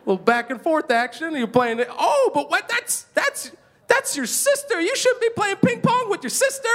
A 0.06 0.10
little 0.10 0.24
back 0.24 0.50
and 0.50 0.62
forth 0.62 0.90
action. 0.90 1.36
You're 1.36 1.48
playing 1.48 1.80
it. 1.80 1.88
Oh, 1.92 2.32
but 2.34 2.50
what? 2.50 2.70
That's 2.70 3.04
that's 3.14 3.52
that's 3.88 4.16
your 4.16 4.26
sister. 4.26 4.80
You 4.80 4.96
shouldn't 4.96 5.22
be 5.22 5.30
playing 5.36 5.58
ping 5.58 5.82
pong 5.82 6.10
with 6.10 6.24
your 6.24 6.30
sister, 6.30 6.70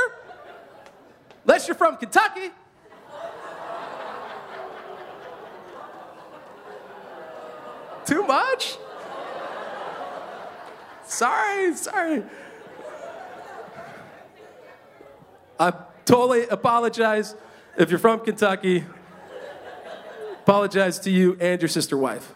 unless 1.44 1.68
you're 1.68 1.74
from 1.74 1.96
Kentucky. 1.96 2.50
Too 8.04 8.26
much? 8.26 8.76
Sorry, 11.06 11.74
sorry. 11.74 12.22
I 15.58 15.72
totally 16.04 16.48
apologize 16.48 17.34
if 17.76 17.90
you're 17.90 17.98
from 17.98 18.20
Kentucky. 18.20 18.84
Apologize 20.40 20.98
to 21.00 21.10
you 21.10 21.36
and 21.40 21.60
your 21.60 21.68
sister 21.68 21.96
wife. 21.96 22.32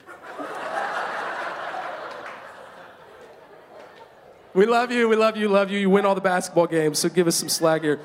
we 4.54 4.64
love 4.64 4.92
you, 4.92 5.08
we 5.08 5.16
love 5.16 5.36
you, 5.36 5.48
love 5.48 5.70
you. 5.70 5.78
You 5.78 5.90
win 5.90 6.06
all 6.06 6.14
the 6.14 6.20
basketball 6.20 6.68
games, 6.68 7.00
so 7.00 7.08
give 7.08 7.26
us 7.26 7.34
some 7.34 7.48
slag 7.48 7.82
here. 7.82 7.98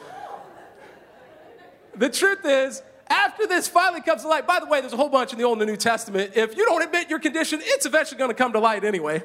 The 1.96 2.10
truth 2.10 2.46
is, 2.46 2.82
after 3.08 3.46
this 3.46 3.68
finally 3.68 4.02
comes 4.02 4.22
to 4.22 4.28
light, 4.28 4.48
by 4.48 4.60
the 4.60 4.66
way, 4.66 4.80
there's 4.80 4.94
a 4.94 4.98
whole 4.98 5.10
bunch 5.10 5.34
in 5.34 5.38
the 5.38 5.44
Old 5.44 5.60
and 5.60 5.68
the 5.68 5.72
New 5.72 5.78
Testament. 5.78 6.32
If 6.36 6.56
you 6.56 6.66
don't 6.66 6.82
admit 6.82 7.10
your 7.10 7.20
condition, 7.20 7.60
it's 7.62 7.86
eventually 7.86 8.18
going 8.18 8.30
to 8.30 8.36
come 8.36 8.54
to 8.54 8.60
light 8.60 8.84
anyway. 8.84 9.22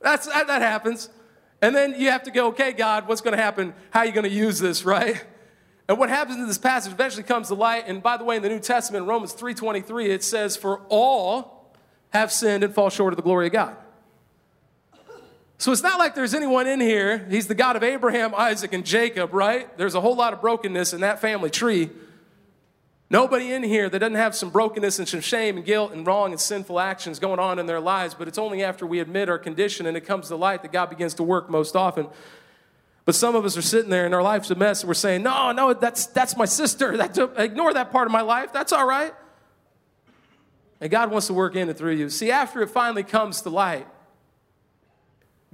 That's, 0.00 0.26
that, 0.26 0.46
that 0.46 0.60
happens. 0.60 1.08
And 1.62 1.74
then 1.74 1.98
you 1.98 2.10
have 2.10 2.24
to 2.24 2.30
go, 2.30 2.48
okay, 2.48 2.72
God, 2.72 3.08
what's 3.08 3.22
going 3.22 3.36
to 3.36 3.42
happen? 3.42 3.72
How 3.90 4.00
are 4.00 4.06
you 4.06 4.12
going 4.12 4.24
to 4.24 4.30
use 4.30 4.58
this, 4.58 4.84
right? 4.84 5.24
And 5.88 5.98
what 5.98 6.10
happens 6.10 6.38
in 6.38 6.46
this 6.46 6.58
passage 6.58 6.92
eventually 6.92 7.22
comes 7.22 7.48
to 7.48 7.54
light. 7.54 7.84
And 7.86 8.02
by 8.02 8.16
the 8.16 8.24
way, 8.24 8.36
in 8.36 8.42
the 8.42 8.48
New 8.48 8.60
Testament, 8.60 9.06
Romans 9.06 9.34
3.23, 9.34 10.08
it 10.08 10.22
says, 10.22 10.56
For 10.56 10.80
all 10.88 11.74
have 12.10 12.30
sinned 12.30 12.64
and 12.64 12.74
fall 12.74 12.90
short 12.90 13.12
of 13.12 13.16
the 13.16 13.22
glory 13.22 13.46
of 13.46 13.52
God. 13.52 13.76
So 15.64 15.72
it's 15.72 15.82
not 15.82 15.98
like 15.98 16.14
there's 16.14 16.34
anyone 16.34 16.66
in 16.66 16.78
here. 16.78 17.26
He's 17.30 17.46
the 17.46 17.54
God 17.54 17.74
of 17.74 17.82
Abraham, 17.82 18.34
Isaac, 18.34 18.74
and 18.74 18.84
Jacob, 18.84 19.32
right? 19.32 19.74
There's 19.78 19.94
a 19.94 20.00
whole 20.02 20.14
lot 20.14 20.34
of 20.34 20.42
brokenness 20.42 20.92
in 20.92 21.00
that 21.00 21.22
family 21.22 21.48
tree. 21.48 21.88
Nobody 23.08 23.50
in 23.50 23.62
here 23.62 23.88
that 23.88 23.98
doesn't 23.98 24.16
have 24.16 24.36
some 24.36 24.50
brokenness 24.50 24.98
and 24.98 25.08
some 25.08 25.22
shame 25.22 25.56
and 25.56 25.64
guilt 25.64 25.92
and 25.92 26.06
wrong 26.06 26.32
and 26.32 26.38
sinful 26.38 26.78
actions 26.78 27.18
going 27.18 27.38
on 27.38 27.58
in 27.58 27.64
their 27.64 27.80
lives, 27.80 28.12
but 28.12 28.28
it's 28.28 28.36
only 28.36 28.62
after 28.62 28.86
we 28.86 29.00
admit 29.00 29.30
our 29.30 29.38
condition 29.38 29.86
and 29.86 29.96
it 29.96 30.02
comes 30.02 30.28
to 30.28 30.36
light 30.36 30.60
that 30.60 30.70
God 30.70 30.90
begins 30.90 31.14
to 31.14 31.22
work 31.22 31.48
most 31.48 31.74
often. 31.74 32.08
But 33.06 33.14
some 33.14 33.34
of 33.34 33.46
us 33.46 33.56
are 33.56 33.62
sitting 33.62 33.88
there 33.88 34.04
and 34.04 34.14
our 34.14 34.22
life's 34.22 34.50
a 34.50 34.54
mess 34.54 34.82
and 34.82 34.88
we're 34.88 34.92
saying, 34.92 35.22
no, 35.22 35.50
no, 35.52 35.72
that's, 35.72 36.04
that's 36.04 36.36
my 36.36 36.44
sister. 36.44 36.94
That's, 36.98 37.18
ignore 37.38 37.72
that 37.72 37.90
part 37.90 38.06
of 38.06 38.12
my 38.12 38.20
life. 38.20 38.52
That's 38.52 38.74
all 38.74 38.86
right. 38.86 39.14
And 40.82 40.90
God 40.90 41.10
wants 41.10 41.28
to 41.28 41.32
work 41.32 41.56
in 41.56 41.70
and 41.70 41.78
through 41.78 41.94
you. 41.94 42.10
See, 42.10 42.30
after 42.30 42.60
it 42.60 42.68
finally 42.68 43.02
comes 43.02 43.40
to 43.40 43.48
light, 43.48 43.86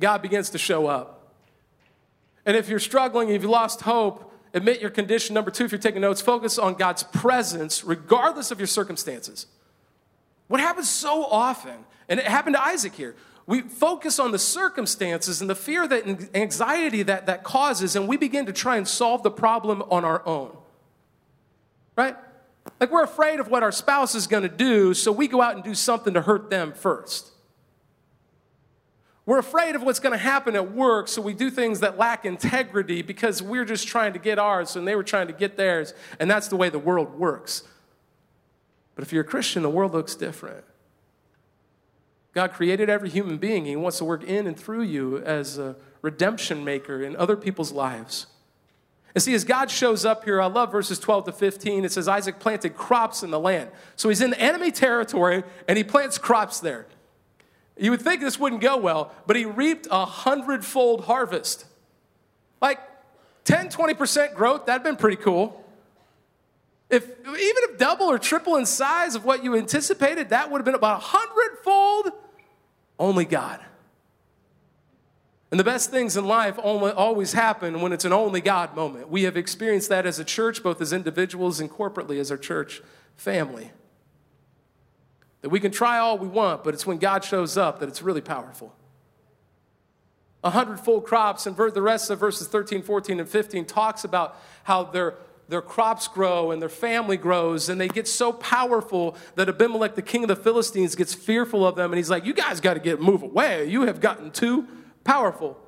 God 0.00 0.22
begins 0.22 0.50
to 0.50 0.58
show 0.58 0.86
up. 0.86 1.34
And 2.46 2.56
if 2.56 2.68
you're 2.68 2.80
struggling, 2.80 3.28
if 3.28 3.42
you've 3.42 3.50
lost 3.50 3.82
hope, 3.82 4.32
admit 4.54 4.80
your 4.80 4.90
condition. 4.90 5.34
Number 5.34 5.50
two, 5.50 5.64
if 5.64 5.72
you're 5.72 5.78
taking 5.78 6.00
notes, 6.00 6.20
focus 6.20 6.58
on 6.58 6.74
God's 6.74 7.02
presence 7.02 7.84
regardless 7.84 8.50
of 8.50 8.58
your 8.58 8.66
circumstances. 8.66 9.46
What 10.48 10.60
happens 10.60 10.88
so 10.88 11.24
often, 11.24 11.84
and 12.08 12.18
it 12.18 12.26
happened 12.26 12.56
to 12.56 12.62
Isaac 12.62 12.94
here, 12.94 13.14
we 13.46 13.62
focus 13.62 14.18
on 14.18 14.32
the 14.32 14.38
circumstances 14.38 15.40
and 15.40 15.50
the 15.50 15.54
fear 15.54 15.86
that 15.86 16.30
anxiety 16.34 17.02
that 17.04 17.26
that 17.26 17.44
causes, 17.44 17.96
and 17.96 18.08
we 18.08 18.16
begin 18.16 18.46
to 18.46 18.52
try 18.52 18.76
and 18.76 18.86
solve 18.86 19.22
the 19.22 19.30
problem 19.30 19.82
on 19.90 20.04
our 20.04 20.26
own. 20.26 20.56
Right? 21.96 22.16
Like 22.78 22.90
we're 22.90 23.04
afraid 23.04 23.40
of 23.40 23.48
what 23.48 23.62
our 23.62 23.72
spouse 23.72 24.14
is 24.14 24.26
going 24.26 24.42
to 24.44 24.48
do, 24.48 24.94
so 24.94 25.12
we 25.12 25.28
go 25.28 25.42
out 25.42 25.54
and 25.54 25.64
do 25.64 25.74
something 25.74 26.14
to 26.14 26.22
hurt 26.22 26.50
them 26.50 26.72
first. 26.72 27.30
We're 29.30 29.38
afraid 29.38 29.76
of 29.76 29.84
what's 29.84 30.00
going 30.00 30.10
to 30.10 30.18
happen 30.18 30.56
at 30.56 30.72
work, 30.72 31.06
so 31.06 31.22
we 31.22 31.34
do 31.34 31.50
things 31.50 31.78
that 31.78 31.96
lack 31.96 32.24
integrity 32.24 33.00
because 33.00 33.40
we're 33.40 33.64
just 33.64 33.86
trying 33.86 34.12
to 34.14 34.18
get 34.18 34.40
ours 34.40 34.74
and 34.74 34.88
they 34.88 34.96
were 34.96 35.04
trying 35.04 35.28
to 35.28 35.32
get 35.32 35.56
theirs, 35.56 35.94
and 36.18 36.28
that's 36.28 36.48
the 36.48 36.56
way 36.56 36.68
the 36.68 36.80
world 36.80 37.16
works. 37.16 37.62
But 38.96 39.04
if 39.04 39.12
you're 39.12 39.22
a 39.22 39.24
Christian, 39.24 39.62
the 39.62 39.70
world 39.70 39.92
looks 39.92 40.16
different. 40.16 40.64
God 42.32 42.52
created 42.52 42.90
every 42.90 43.08
human 43.08 43.38
being. 43.38 43.66
He 43.66 43.76
wants 43.76 43.98
to 43.98 44.04
work 44.04 44.24
in 44.24 44.48
and 44.48 44.58
through 44.58 44.82
you 44.82 45.18
as 45.18 45.58
a 45.58 45.76
redemption 46.02 46.64
maker 46.64 47.00
in 47.00 47.14
other 47.14 47.36
people's 47.36 47.70
lives. 47.70 48.26
And 49.14 49.22
see, 49.22 49.34
as 49.34 49.44
God 49.44 49.70
shows 49.70 50.04
up 50.04 50.24
here, 50.24 50.42
I 50.42 50.46
love 50.46 50.72
verses 50.72 50.98
12 50.98 51.26
to 51.26 51.32
15. 51.32 51.84
It 51.84 51.92
says 51.92 52.08
Isaac 52.08 52.40
planted 52.40 52.74
crops 52.74 53.22
in 53.22 53.30
the 53.30 53.38
land. 53.38 53.70
So 53.94 54.08
he's 54.08 54.22
in 54.22 54.34
enemy 54.34 54.72
territory 54.72 55.44
and 55.68 55.78
he 55.78 55.84
plants 55.84 56.18
crops 56.18 56.58
there. 56.58 56.88
You 57.80 57.90
would 57.92 58.02
think 58.02 58.20
this 58.20 58.38
wouldn't 58.38 58.60
go 58.60 58.76
well, 58.76 59.10
but 59.26 59.36
he 59.36 59.46
reaped 59.46 59.88
a 59.90 60.04
hundredfold 60.04 61.06
harvest. 61.06 61.64
Like 62.60 62.78
10, 63.44 63.70
20% 63.70 64.34
growth, 64.34 64.66
that'd 64.66 64.84
been 64.84 64.96
pretty 64.96 65.16
cool. 65.16 65.64
If 66.90 67.04
even 67.04 67.36
if 67.36 67.78
double 67.78 68.06
or 68.06 68.18
triple 68.18 68.56
in 68.56 68.66
size 68.66 69.14
of 69.14 69.24
what 69.24 69.42
you 69.42 69.56
anticipated, 69.56 70.28
that 70.28 70.50
would 70.50 70.58
have 70.58 70.66
been 70.66 70.74
about 70.74 70.98
a 70.98 71.04
hundredfold 71.04 72.12
only 72.98 73.24
God. 73.24 73.60
And 75.50 75.58
the 75.58 75.64
best 75.64 75.90
things 75.90 76.18
in 76.18 76.26
life 76.26 76.58
only, 76.62 76.92
always 76.92 77.32
happen 77.32 77.80
when 77.80 77.92
it's 77.92 78.04
an 78.04 78.12
only 78.12 78.42
God 78.42 78.76
moment. 78.76 79.08
We 79.08 79.22
have 79.22 79.38
experienced 79.38 79.88
that 79.88 80.04
as 80.04 80.18
a 80.18 80.24
church, 80.24 80.62
both 80.62 80.82
as 80.82 80.92
individuals 80.92 81.60
and 81.60 81.70
corporately 81.70 82.20
as 82.20 82.30
our 82.30 82.36
church 82.36 82.82
family. 83.16 83.70
That 85.42 85.48
we 85.48 85.60
can 85.60 85.72
try 85.72 85.98
all 85.98 86.18
we 86.18 86.28
want, 86.28 86.64
but 86.64 86.74
it's 86.74 86.86
when 86.86 86.98
God 86.98 87.24
shows 87.24 87.56
up 87.56 87.80
that 87.80 87.88
it's 87.88 88.02
really 88.02 88.20
powerful. 88.20 88.74
A 90.42 90.50
hundredfold 90.50 91.04
crops, 91.04 91.46
and 91.46 91.56
the 91.56 91.82
rest 91.82 92.10
of 92.10 92.18
verses 92.18 92.48
13, 92.48 92.82
14, 92.82 93.20
and 93.20 93.28
15 93.28 93.64
talks 93.66 94.04
about 94.04 94.36
how 94.64 94.84
they're 94.84 95.16
their 95.50 95.60
crops 95.60 96.08
grow 96.08 96.52
and 96.52 96.62
their 96.62 96.68
family 96.68 97.16
grows 97.16 97.68
and 97.68 97.80
they 97.80 97.88
get 97.88 98.06
so 98.06 98.32
powerful 98.32 99.16
that 99.34 99.48
Abimelech, 99.48 99.96
the 99.96 100.02
king 100.02 100.22
of 100.22 100.28
the 100.28 100.36
Philistines, 100.36 100.94
gets 100.94 101.12
fearful 101.12 101.66
of 101.66 101.74
them 101.74 101.90
and 101.90 101.98
he's 101.98 102.08
like, 102.08 102.24
You 102.24 102.32
guys 102.32 102.60
got 102.60 102.74
to 102.74 102.80
get 102.80 103.00
move 103.00 103.22
away. 103.22 103.68
You 103.68 103.82
have 103.82 104.00
gotten 104.00 104.30
too 104.30 104.66
powerful. 105.04 105.58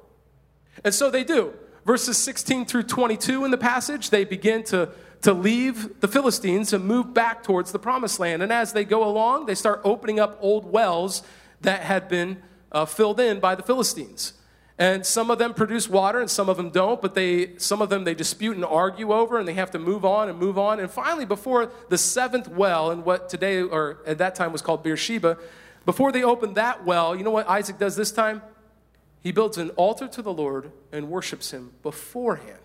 And 0.84 0.94
so 0.94 1.10
they 1.10 1.24
do. 1.24 1.52
verses 1.84 2.16
16 2.16 2.64
through 2.66 2.84
22 2.84 3.44
in 3.44 3.50
the 3.50 3.58
passage, 3.58 4.10
they 4.10 4.24
begin 4.24 4.62
to, 4.64 4.90
to 5.22 5.32
leave 5.32 6.00
the 6.00 6.08
Philistines 6.08 6.72
and 6.72 6.84
move 6.84 7.14
back 7.14 7.42
towards 7.42 7.72
the 7.72 7.78
promised 7.78 8.18
land. 8.18 8.42
And 8.42 8.52
as 8.52 8.72
they 8.72 8.84
go 8.84 9.04
along, 9.04 9.46
they 9.46 9.54
start 9.54 9.80
opening 9.84 10.20
up 10.20 10.36
old 10.40 10.70
wells 10.70 11.22
that 11.60 11.82
had 11.82 12.08
been 12.08 12.42
uh, 12.72 12.84
filled 12.84 13.20
in 13.20 13.40
by 13.40 13.54
the 13.54 13.62
Philistines. 13.62 14.34
And 14.78 15.06
some 15.06 15.30
of 15.30 15.38
them 15.38 15.54
produce 15.54 15.88
water 15.88 16.20
and 16.20 16.28
some 16.28 16.48
of 16.48 16.56
them 16.56 16.70
don't, 16.70 17.00
but 17.00 17.14
they, 17.14 17.56
some 17.58 17.80
of 17.80 17.88
them 17.88 18.02
they 18.02 18.14
dispute 18.14 18.56
and 18.56 18.64
argue 18.64 19.12
over 19.12 19.38
and 19.38 19.46
they 19.46 19.54
have 19.54 19.70
to 19.72 19.78
move 19.78 20.04
on 20.04 20.28
and 20.28 20.38
move 20.38 20.58
on. 20.58 20.80
And 20.80 20.90
finally, 20.90 21.24
before 21.24 21.70
the 21.88 21.98
seventh 21.98 22.48
well, 22.48 22.90
in 22.90 23.04
what 23.04 23.28
today 23.28 23.62
or 23.62 23.98
at 24.06 24.18
that 24.18 24.34
time 24.34 24.50
was 24.50 24.60
called 24.60 24.82
Beersheba, 24.82 25.38
before 25.84 26.10
they 26.10 26.24
open 26.24 26.54
that 26.54 26.84
well, 26.84 27.14
you 27.14 27.22
know 27.22 27.30
what 27.30 27.48
Isaac 27.48 27.78
does 27.78 27.94
this 27.94 28.10
time? 28.10 28.42
He 29.22 29.30
builds 29.30 29.56
an 29.56 29.70
altar 29.70 30.08
to 30.08 30.22
the 30.22 30.32
Lord 30.32 30.72
and 30.90 31.08
worships 31.10 31.52
him 31.52 31.72
beforehand. 31.82 32.61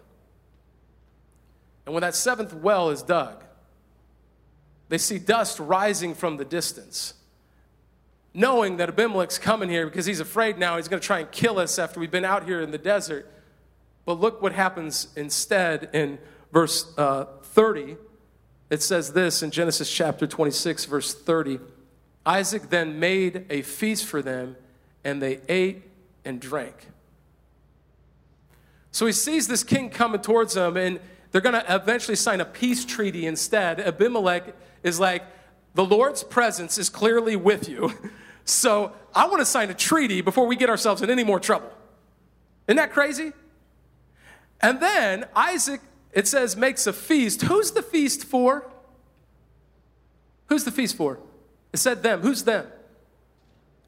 And 1.88 1.96
when 1.96 2.02
that 2.02 2.14
seventh 2.14 2.54
well 2.54 2.92
is 2.92 3.02
dug, 3.02 3.44
they 4.90 5.00
see 5.00 5.18
dust 5.18 5.60
rising 5.60 6.14
from 6.14 6.38
the 6.38 6.46
distance 6.46 7.16
knowing 8.38 8.78
that 8.78 8.88
Abimelech's 8.88 9.40
coming 9.40 9.68
here 9.68 9.88
because 9.88 10.06
he's 10.06 10.20
afraid 10.20 10.60
now 10.60 10.78
he's 10.78 10.88
going 10.88 11.02
to 11.02 11.06
try 11.06 11.20
and 11.20 11.32
kill 11.32 11.58
us 11.58 11.80
after 11.80 12.00
we've 12.00 12.12
been 12.12 12.24
out 12.24 12.46
here 12.46 12.62
in 12.62 12.70
the 12.70 12.78
desert. 12.78 13.28
But 14.06 14.20
look 14.20 14.44
what 14.44 14.52
happens 14.52 15.08
instead 15.16 15.90
in 15.92 16.20
verse 16.54 16.96
uh, 17.00 17.26
30. 17.42 17.98
It 18.70 18.84
says 18.84 19.14
this 19.14 19.42
in 19.42 19.50
Genesis 19.50 19.92
chapter 19.92 20.28
26, 20.28 20.86
verse 20.86 21.16
30. 21.16 21.60
Isaac 22.28 22.70
then 22.70 23.00
made 23.00 23.48
a 23.50 23.64
feast 23.64 24.06
for 24.06 24.22
them, 24.22 24.56
and 25.04 25.20
they 25.20 25.40
ate 25.50 25.82
and 26.24 26.40
drank. 26.40 26.76
So 28.92 29.08
he 29.08 29.14
sees 29.14 29.48
this 29.48 29.64
king 29.64 29.90
coming 29.90 30.22
towards 30.22 30.54
them, 30.54 30.78
and 30.78 31.00
they're 31.32 31.42
going 31.42 31.56
to 31.56 31.76
eventually 31.76 32.16
sign 32.16 32.42
a 32.42 32.46
peace 32.46 32.86
treaty 32.86 33.26
instead. 33.26 33.80
Abimelech 33.80 34.56
is 34.84 35.00
like, 35.00 35.24
the 35.74 35.86
Lord's 35.86 36.24
presence 36.24 36.78
is 36.78 36.90
clearly 36.90 37.36
with 37.36 37.70
you. 37.70 37.94
So 38.50 38.94
I 39.14 39.28
want 39.28 39.40
to 39.40 39.46
sign 39.46 39.70
a 39.70 39.74
treaty 39.74 40.22
before 40.22 40.48
we 40.48 40.56
get 40.56 40.70
ourselves 40.70 41.02
in 41.02 41.10
any 41.10 41.26
more 41.26 41.38
trouble. 41.38 41.70
Isn't 42.66 42.78
that 42.78 42.94
crazy? 42.94 43.34
And 44.62 44.80
then 44.80 45.26
Isaac, 45.36 45.82
it 46.14 46.28
says, 46.28 46.56
makes 46.56 46.88
a 46.88 46.94
feast. 46.94 47.42
Who's 47.42 47.72
the 47.72 47.82
feast 47.82 48.24
for? 48.24 48.72
Who's 50.48 50.64
the 50.64 50.72
feast 50.72 50.96
for? 50.96 51.20
It 51.74 51.78
said 51.78 52.04
them. 52.04 52.22
Who's 52.22 52.46
them? 52.46 52.68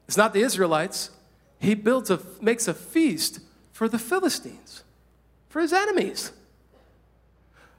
It's 0.06 0.18
not 0.18 0.34
the 0.34 0.42
Israelites. 0.42 1.10
He 1.58 1.74
builds 1.74 2.10
a, 2.10 2.20
makes 2.42 2.68
a 2.68 2.74
feast 2.74 3.40
for 3.72 3.88
the 3.88 3.98
Philistines, 3.98 4.84
for 5.48 5.60
his 5.62 5.72
enemies. 5.72 6.32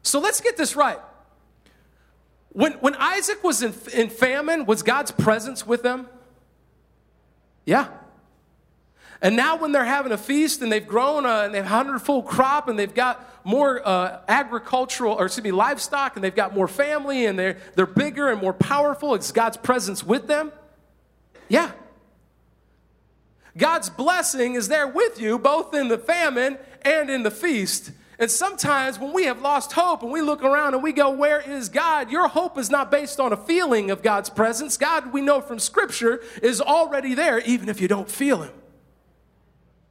So 0.04 0.20
let's 0.20 0.42
get 0.42 0.58
this 0.58 0.76
right. 0.76 1.00
When, 2.50 2.74
when 2.74 2.96
Isaac 2.96 3.44
was 3.44 3.64
in, 3.64 3.74
in 3.94 4.10
famine, 4.10 4.66
was 4.66 4.84
God's 4.84 5.12
presence 5.12 5.66
with 5.66 5.84
them? 5.84 6.08
Yeah. 7.66 7.88
And 9.22 9.36
now, 9.36 9.56
when 9.56 9.72
they're 9.72 9.86
having 9.86 10.12
a 10.12 10.18
feast 10.18 10.64
and 10.64 10.72
they've 10.72 10.86
grown 10.86 11.26
a, 11.26 11.44
and 11.44 11.54
they've 11.54 11.64
hundredfold 11.64 12.26
crop 12.26 12.68
and 12.68 12.78
they've 12.78 12.94
got 12.94 13.46
more 13.46 13.88
uh, 13.88 14.20
agricultural, 14.28 15.14
or 15.14 15.26
excuse 15.26 15.44
me, 15.44 15.52
livestock, 15.52 16.16
and 16.16 16.24
they've 16.24 16.36
got 16.36 16.56
more 16.56 16.68
family 16.68 17.28
and 17.28 17.38
they're, 17.38 17.58
they're 17.76 17.86
bigger 17.86 18.30
and 18.30 18.42
more 18.42 18.54
powerful, 18.54 19.14
it's 19.14 19.32
God's 19.32 19.58
presence 19.58 20.04
with 20.04 20.28
them. 20.28 20.52
Yeah. 21.48 21.72
God's 23.56 23.90
blessing 23.90 24.56
is 24.56 24.70
there 24.70 24.88
with 24.88 25.22
you, 25.22 25.38
both 25.38 25.74
in 25.74 25.88
the 25.88 25.98
famine 25.98 26.58
and 26.82 27.10
in 27.10 27.24
the 27.24 27.32
feast. 27.32 27.92
And 28.22 28.30
sometimes 28.30 29.00
when 29.00 29.14
we 29.14 29.26
have 29.26 29.42
lost 29.42 29.72
hope 29.72 30.04
and 30.04 30.12
we 30.12 30.22
look 30.22 30.44
around 30.44 30.76
and 30.76 30.84
we 30.84 30.94
go, 30.94 31.10
Where 31.10 31.42
is 31.42 31.70
God? 31.70 32.12
Your 32.12 32.28
hope 32.28 32.56
is 32.56 32.70
not 32.70 32.92
based 32.92 33.20
on 33.20 33.34
a 33.34 33.36
feeling 33.36 33.90
of 33.90 34.04
God's 34.04 34.30
presence. 34.30 34.78
God, 34.78 35.12
we 35.12 35.22
know 35.22 35.42
from 35.42 35.58
Scripture, 35.58 36.22
is 36.44 36.62
already 36.62 37.16
there, 37.16 37.40
even 37.40 37.68
if 37.68 37.82
you 37.82 37.88
don't 37.88 38.08
feel 38.08 38.44
Him. 38.44 38.54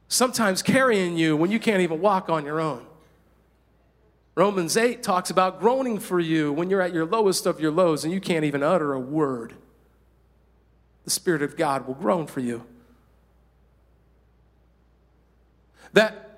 Sometimes 0.07 0.63
carrying 0.63 1.17
you 1.17 1.35
when 1.35 1.51
you 1.51 1.59
can't 1.59 1.81
even 1.81 1.99
walk 1.99 2.29
on 2.29 2.45
your 2.45 2.61
own. 2.61 2.85
Romans 4.35 4.77
8 4.77 5.03
talks 5.03 5.29
about 5.29 5.59
groaning 5.59 5.99
for 5.99 6.21
you 6.21 6.53
when 6.53 6.69
you're 6.69 6.81
at 6.81 6.93
your 6.93 7.05
lowest 7.05 7.45
of 7.45 7.59
your 7.59 7.71
lows 7.71 8.05
and 8.05 8.13
you 8.13 8.21
can't 8.21 8.45
even 8.45 8.63
utter 8.63 8.93
a 8.93 8.99
word. 8.99 9.55
The 11.03 11.09
Spirit 11.09 11.41
of 11.41 11.57
God 11.57 11.85
will 11.85 11.95
groan 11.95 12.27
for 12.27 12.39
you. 12.39 12.63
That 15.91 16.30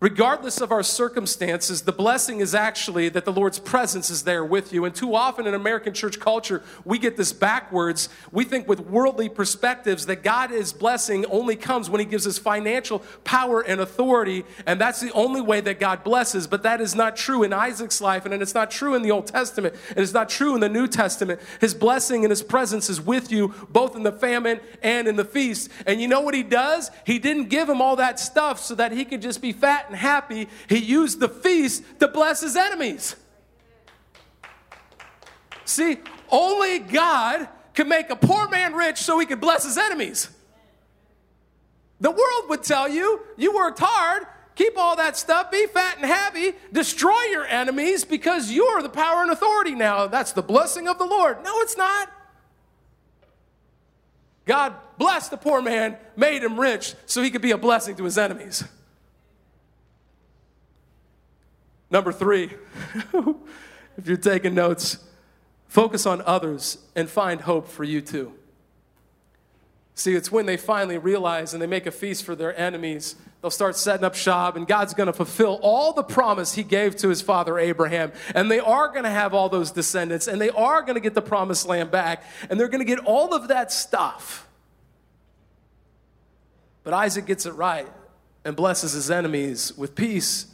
Regardless 0.00 0.62
of 0.62 0.72
our 0.72 0.82
circumstances, 0.82 1.82
the 1.82 1.92
blessing 1.92 2.40
is 2.40 2.54
actually 2.54 3.10
that 3.10 3.26
the 3.26 3.32
Lord's 3.32 3.58
presence 3.58 4.08
is 4.08 4.22
there 4.22 4.42
with 4.42 4.72
you. 4.72 4.86
And 4.86 4.94
too 4.94 5.14
often 5.14 5.46
in 5.46 5.52
American 5.52 5.92
church 5.92 6.18
culture, 6.18 6.62
we 6.86 6.98
get 6.98 7.18
this 7.18 7.34
backwards. 7.34 8.08
We 8.32 8.44
think 8.44 8.66
with 8.66 8.80
worldly 8.80 9.28
perspectives 9.28 10.06
that 10.06 10.22
God's 10.22 10.72
blessing 10.72 11.26
only 11.26 11.54
comes 11.54 11.90
when 11.90 12.00
He 12.00 12.06
gives 12.06 12.26
us 12.26 12.38
financial 12.38 13.00
power 13.24 13.60
and 13.60 13.78
authority, 13.78 14.44
and 14.64 14.80
that's 14.80 15.00
the 15.00 15.12
only 15.12 15.42
way 15.42 15.60
that 15.60 15.78
God 15.78 16.02
blesses. 16.02 16.46
But 16.46 16.62
that 16.62 16.80
is 16.80 16.94
not 16.94 17.14
true 17.14 17.42
in 17.42 17.52
Isaac's 17.52 18.00
life, 18.00 18.24
and 18.24 18.32
it's 18.32 18.54
not 18.54 18.70
true 18.70 18.94
in 18.94 19.02
the 19.02 19.10
Old 19.10 19.26
Testament, 19.26 19.74
and 19.90 19.98
it's 19.98 20.14
not 20.14 20.30
true 20.30 20.54
in 20.54 20.60
the 20.60 20.68
New 20.70 20.88
Testament. 20.88 21.42
His 21.60 21.74
blessing 21.74 22.24
and 22.24 22.30
His 22.30 22.42
presence 22.42 22.88
is 22.88 23.02
with 23.02 23.30
you 23.30 23.52
both 23.68 23.94
in 23.94 24.02
the 24.02 24.12
famine 24.12 24.60
and 24.82 25.06
in 25.06 25.16
the 25.16 25.26
feast. 25.26 25.70
And 25.86 26.00
you 26.00 26.08
know 26.08 26.22
what 26.22 26.32
He 26.32 26.42
does? 26.42 26.90
He 27.04 27.18
didn't 27.18 27.50
give 27.50 27.68
him 27.68 27.82
all 27.82 27.96
that 27.96 28.18
stuff 28.18 28.60
so 28.60 28.74
that 28.76 28.92
he 28.92 29.04
could 29.04 29.20
just 29.20 29.42
be 29.42 29.52
fat 29.52 29.89
and 29.90 29.98
happy, 29.98 30.48
he 30.68 30.78
used 30.78 31.20
the 31.20 31.28
feast 31.28 31.82
to 32.00 32.08
bless 32.08 32.40
his 32.40 32.56
enemies. 32.56 33.16
See, 35.64 35.98
only 36.30 36.78
God 36.78 37.48
can 37.74 37.88
make 37.88 38.10
a 38.10 38.16
poor 38.16 38.48
man 38.48 38.74
rich 38.74 38.98
so 38.98 39.18
he 39.18 39.26
could 39.26 39.40
bless 39.40 39.64
his 39.64 39.76
enemies. 39.76 40.28
The 42.00 42.10
world 42.10 42.48
would 42.48 42.62
tell 42.62 42.88
you, 42.88 43.20
you 43.36 43.54
worked 43.54 43.78
hard, 43.78 44.24
keep 44.54 44.78
all 44.78 44.96
that 44.96 45.16
stuff, 45.16 45.50
be 45.50 45.66
fat 45.66 45.96
and 45.96 46.06
happy, 46.06 46.52
destroy 46.72 47.22
your 47.30 47.44
enemies 47.44 48.04
because 48.04 48.50
you're 48.50 48.82
the 48.82 48.88
power 48.88 49.22
and 49.22 49.30
authority 49.30 49.74
now. 49.74 50.06
That's 50.06 50.32
the 50.32 50.42
blessing 50.42 50.88
of 50.88 50.98
the 50.98 51.04
Lord. 51.04 51.44
No, 51.44 51.60
it's 51.60 51.76
not. 51.76 52.10
God 54.46 54.74
blessed 54.98 55.30
the 55.30 55.36
poor 55.36 55.62
man, 55.62 55.96
made 56.16 56.42
him 56.42 56.58
rich 56.58 56.94
so 57.06 57.22
he 57.22 57.30
could 57.30 57.42
be 57.42 57.52
a 57.52 57.58
blessing 57.58 57.96
to 57.96 58.04
his 58.04 58.18
enemies. 58.18 58.64
Number 61.90 62.12
three, 62.12 62.50
if 63.98 64.06
you're 64.06 64.16
taking 64.16 64.54
notes, 64.54 64.98
focus 65.66 66.06
on 66.06 66.22
others 66.22 66.78
and 66.94 67.10
find 67.10 67.40
hope 67.40 67.68
for 67.68 67.84
you 67.84 68.00
too. 68.00 68.32
See, 69.94 70.14
it's 70.14 70.32
when 70.32 70.46
they 70.46 70.56
finally 70.56 70.98
realize 70.98 71.52
and 71.52 71.60
they 71.60 71.66
make 71.66 71.86
a 71.86 71.90
feast 71.90 72.24
for 72.24 72.34
their 72.34 72.58
enemies, 72.58 73.16
they'll 73.42 73.50
start 73.50 73.76
setting 73.76 74.04
up 74.04 74.14
shop, 74.14 74.56
and 74.56 74.66
God's 74.66 74.94
going 74.94 75.08
to 75.08 75.12
fulfill 75.12 75.58
all 75.62 75.92
the 75.92 76.02
promise 76.02 76.54
He 76.54 76.62
gave 76.62 76.96
to 76.96 77.08
His 77.08 77.20
father 77.20 77.58
Abraham. 77.58 78.12
And 78.34 78.50
they 78.50 78.60
are 78.60 78.88
going 78.88 79.04
to 79.04 79.10
have 79.10 79.34
all 79.34 79.48
those 79.48 79.72
descendants, 79.72 80.26
and 80.26 80.40
they 80.40 80.48
are 80.50 80.80
going 80.82 80.94
to 80.94 81.00
get 81.00 81.14
the 81.14 81.20
promised 81.20 81.66
land 81.66 81.90
back, 81.90 82.24
and 82.48 82.58
they're 82.58 82.68
going 82.68 82.80
to 82.80 82.86
get 82.86 83.00
all 83.00 83.34
of 83.34 83.48
that 83.48 83.72
stuff. 83.72 84.46
But 86.82 86.94
Isaac 86.94 87.26
gets 87.26 87.44
it 87.44 87.52
right 87.52 87.88
and 88.44 88.56
blesses 88.56 88.92
his 88.92 89.10
enemies 89.10 89.76
with 89.76 89.94
peace 89.94 90.46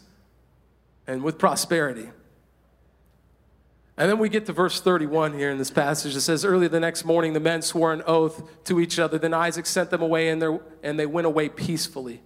and 1.07 1.23
with 1.23 1.39
prosperity. 1.39 2.11
And 3.99 4.11
then 4.11 4.19
we 4.19 4.29
get 4.29 4.45
to 4.47 4.53
verse 4.53 4.81
31 4.81 5.33
here 5.39 5.51
in 5.51 5.57
this 5.57 5.71
passage. 5.71 6.15
It 6.15 6.21
says, 6.21 6.45
Early 6.45 6.69
the 6.69 6.81
next 6.81 7.05
morning, 7.05 7.33
the 7.33 7.41
men 7.41 7.63
swore 7.63 7.93
an 7.93 8.03
oath 8.07 8.65
to 8.65 8.79
each 8.79 8.99
other. 8.99 9.19
Then 9.19 9.33
Isaac 9.33 9.65
sent 9.65 9.89
them 9.91 10.03
away, 10.03 10.29
and, 10.29 10.61
and 10.83 10.99
they 10.99 11.07
went 11.07 11.27
away 11.27 11.49
peacefully. 11.49 12.21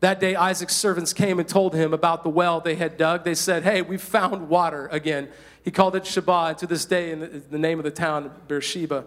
That 0.00 0.20
day, 0.20 0.36
Isaac's 0.36 0.74
servants 0.74 1.12
came 1.12 1.38
and 1.38 1.46
told 1.46 1.74
him 1.74 1.92
about 1.92 2.22
the 2.22 2.30
well 2.30 2.60
they 2.60 2.76
had 2.76 2.96
dug. 2.96 3.24
They 3.24 3.34
said, 3.34 3.62
Hey, 3.62 3.82
we 3.82 3.98
found 3.98 4.48
water 4.48 4.88
again. 4.90 5.28
He 5.62 5.70
called 5.70 5.96
it 5.96 6.04
Shibah. 6.04 6.56
To 6.58 6.66
this 6.66 6.86
day, 6.86 7.10
in 7.10 7.20
the, 7.20 7.26
the 7.26 7.58
name 7.58 7.78
of 7.78 7.84
the 7.84 7.90
town, 7.90 8.30
Beersheba. 8.48 9.04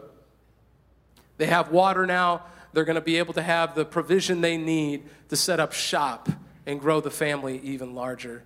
They 1.37 1.47
have 1.47 1.71
water 1.71 2.05
now. 2.05 2.43
They're 2.73 2.83
going 2.83 2.95
to 2.95 3.01
be 3.01 3.17
able 3.17 3.33
to 3.33 3.41
have 3.41 3.73
the 3.73 3.85
provision 3.85 4.41
they 4.41 4.57
need 4.57 5.05
to 5.29 5.35
set 5.35 5.59
up 5.59 5.73
shop 5.73 6.29
and 6.67 6.79
grow 6.79 6.99
the 6.99 7.09
family 7.09 7.59
even 7.63 7.95
larger. 7.95 8.43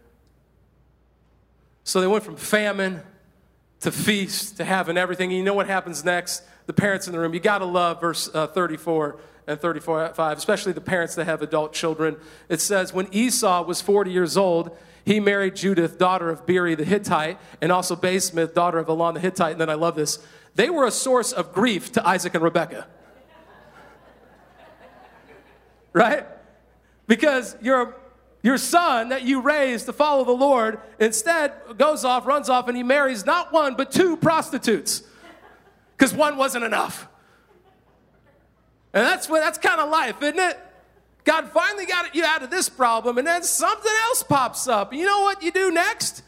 So 1.84 2.02
they 2.02 2.08
went 2.08 2.24
from 2.24 2.36
famine 2.36 3.02
to 3.82 3.92
feast 3.92 4.58
to 4.58 4.66
having 4.66 4.98
everything. 4.98 5.30
And 5.30 5.38
you 5.38 5.44
know 5.44 5.54
what 5.54 5.68
happens 5.68 6.06
next? 6.06 6.44
The 6.68 6.74
parents 6.74 7.08
in 7.08 7.14
the 7.14 7.20
room. 7.20 7.34
You 7.34 7.40
got 7.40 7.60
to 7.60 7.66
love 7.66 8.02
verse 8.02 8.30
uh, 8.34 8.48
34 8.48 9.20
and 9.48 9.60
35, 9.60 10.38
especially 10.38 10.72
the 10.72 10.82
parents 10.82 11.16
that 11.16 11.26
have 11.26 11.42
adult 11.42 11.74
children. 11.74 12.18
It 12.48 12.62
says, 12.62 12.94
When 12.94 13.08
Esau 13.12 13.64
was 13.64 13.82
40 13.82 14.12
years 14.12 14.38
old, 14.38 14.78
he 15.04 15.20
married 15.20 15.56
Judith, 15.56 15.98
daughter 15.98 16.30
of 16.30 16.46
Beeri 16.46 16.76
the 16.76 16.86
Hittite, 16.86 17.40
and 17.60 17.72
also 17.72 17.96
Basemath, 17.96 18.54
daughter 18.54 18.78
of 18.78 18.88
Elon 18.88 19.16
the 19.16 19.20
Hittite. 19.20 19.54
And 19.54 19.62
then 19.62 19.70
I 19.70 19.74
love 19.74 19.96
this. 19.96 20.20
They 20.54 20.70
were 20.70 20.86
a 20.86 20.92
source 20.92 21.32
of 21.32 21.54
grief 21.54 21.92
to 21.94 22.08
Isaac 22.08 22.36
and 22.36 22.44
Rebekah. 22.44 22.88
right? 25.94 26.28
Because 27.08 27.56
you're 27.62 27.96
Your 28.44 28.58
son 28.58 29.10
that 29.10 29.24
you 29.24 29.42
raised 29.42 29.86
to 29.86 29.94
follow 29.94 30.24
the 30.26 30.32
Lord 30.32 30.80
instead 31.00 31.54
goes 31.78 32.04
off, 32.04 32.26
runs 32.26 32.50
off, 32.50 32.68
and 32.68 32.76
he 32.76 32.84
marries 32.84 33.26
not 33.26 33.54
one, 33.54 33.76
but 33.76 33.92
two 33.92 34.18
prostitutes 34.18 35.04
because 35.96 36.14
one 36.14 36.38
wasn't 36.38 36.66
enough. 36.66 37.08
And 38.94 39.06
that's, 39.06 39.28
that's 39.28 39.58
kind 39.60 39.80
of 39.80 39.90
life, 39.90 40.22
isn't 40.22 40.40
it? 40.40 40.60
God 41.24 41.50
finally 41.52 41.86
got 41.86 42.16
you 42.16 42.26
out 42.26 42.42
of 42.42 42.50
this 42.50 42.68
problem, 42.68 43.20
and 43.20 43.28
then 43.28 43.44
something 43.44 43.92
else 44.06 44.24
pops 44.24 44.68
up. 44.68 44.92
You 44.92 45.06
know 45.06 45.22
what 45.22 45.44
you 45.44 45.52
do 45.52 45.72
next? 45.72 46.24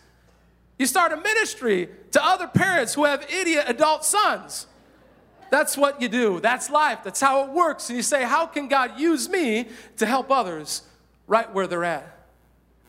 You 0.77 0.85
start 0.85 1.11
a 1.11 1.17
ministry 1.17 1.89
to 2.11 2.23
other 2.23 2.47
parents 2.47 2.93
who 2.93 3.05
have 3.05 3.25
idiot 3.33 3.65
adult 3.67 4.05
sons. 4.05 4.67
That's 5.49 5.77
what 5.77 6.01
you 6.01 6.09
do. 6.09 6.39
That's 6.39 6.69
life. 6.69 6.99
That's 7.03 7.21
how 7.21 7.43
it 7.43 7.49
works. 7.49 7.89
And 7.89 7.97
you 7.97 8.03
say, 8.03 8.23
How 8.23 8.45
can 8.45 8.67
God 8.67 8.99
use 8.99 9.29
me 9.29 9.67
to 9.97 10.05
help 10.05 10.31
others 10.31 10.83
right 11.27 11.51
where 11.53 11.67
they're 11.67 11.83
at? 11.83 12.09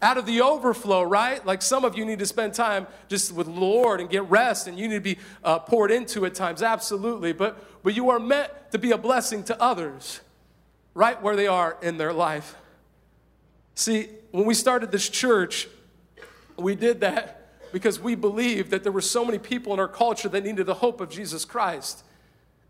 Out 0.02 0.18
of 0.18 0.26
the 0.26 0.42
overflow, 0.42 1.02
right? 1.02 1.44
Like 1.46 1.62
some 1.62 1.84
of 1.84 1.96
you 1.96 2.04
need 2.04 2.18
to 2.18 2.26
spend 2.26 2.54
time 2.54 2.86
just 3.08 3.32
with 3.32 3.46
the 3.46 3.52
Lord 3.52 4.00
and 4.00 4.10
get 4.10 4.28
rest, 4.28 4.66
and 4.66 4.78
you 4.78 4.88
need 4.88 4.96
to 4.96 5.00
be 5.00 5.18
uh, 5.42 5.60
poured 5.60 5.90
into 5.90 6.26
at 6.26 6.34
times, 6.34 6.62
absolutely. 6.62 7.32
But, 7.32 7.82
but 7.82 7.94
you 7.94 8.10
are 8.10 8.18
meant 8.18 8.50
to 8.72 8.78
be 8.78 8.90
a 8.90 8.98
blessing 8.98 9.44
to 9.44 9.62
others 9.62 10.20
right 10.94 11.20
where 11.22 11.36
they 11.36 11.46
are 11.46 11.76
in 11.82 11.96
their 11.96 12.12
life. 12.12 12.54
See, 13.74 14.08
when 14.30 14.44
we 14.44 14.54
started 14.54 14.92
this 14.92 15.08
church, 15.08 15.68
we 16.56 16.74
did 16.74 17.00
that 17.00 17.72
because 17.72 17.98
we 17.98 18.14
believed 18.14 18.70
that 18.70 18.84
there 18.84 18.92
were 18.92 19.00
so 19.00 19.24
many 19.24 19.38
people 19.38 19.72
in 19.72 19.80
our 19.80 19.88
culture 19.88 20.28
that 20.28 20.44
needed 20.44 20.66
the 20.66 20.74
hope 20.74 21.00
of 21.00 21.10
Jesus 21.10 21.44
Christ. 21.44 22.04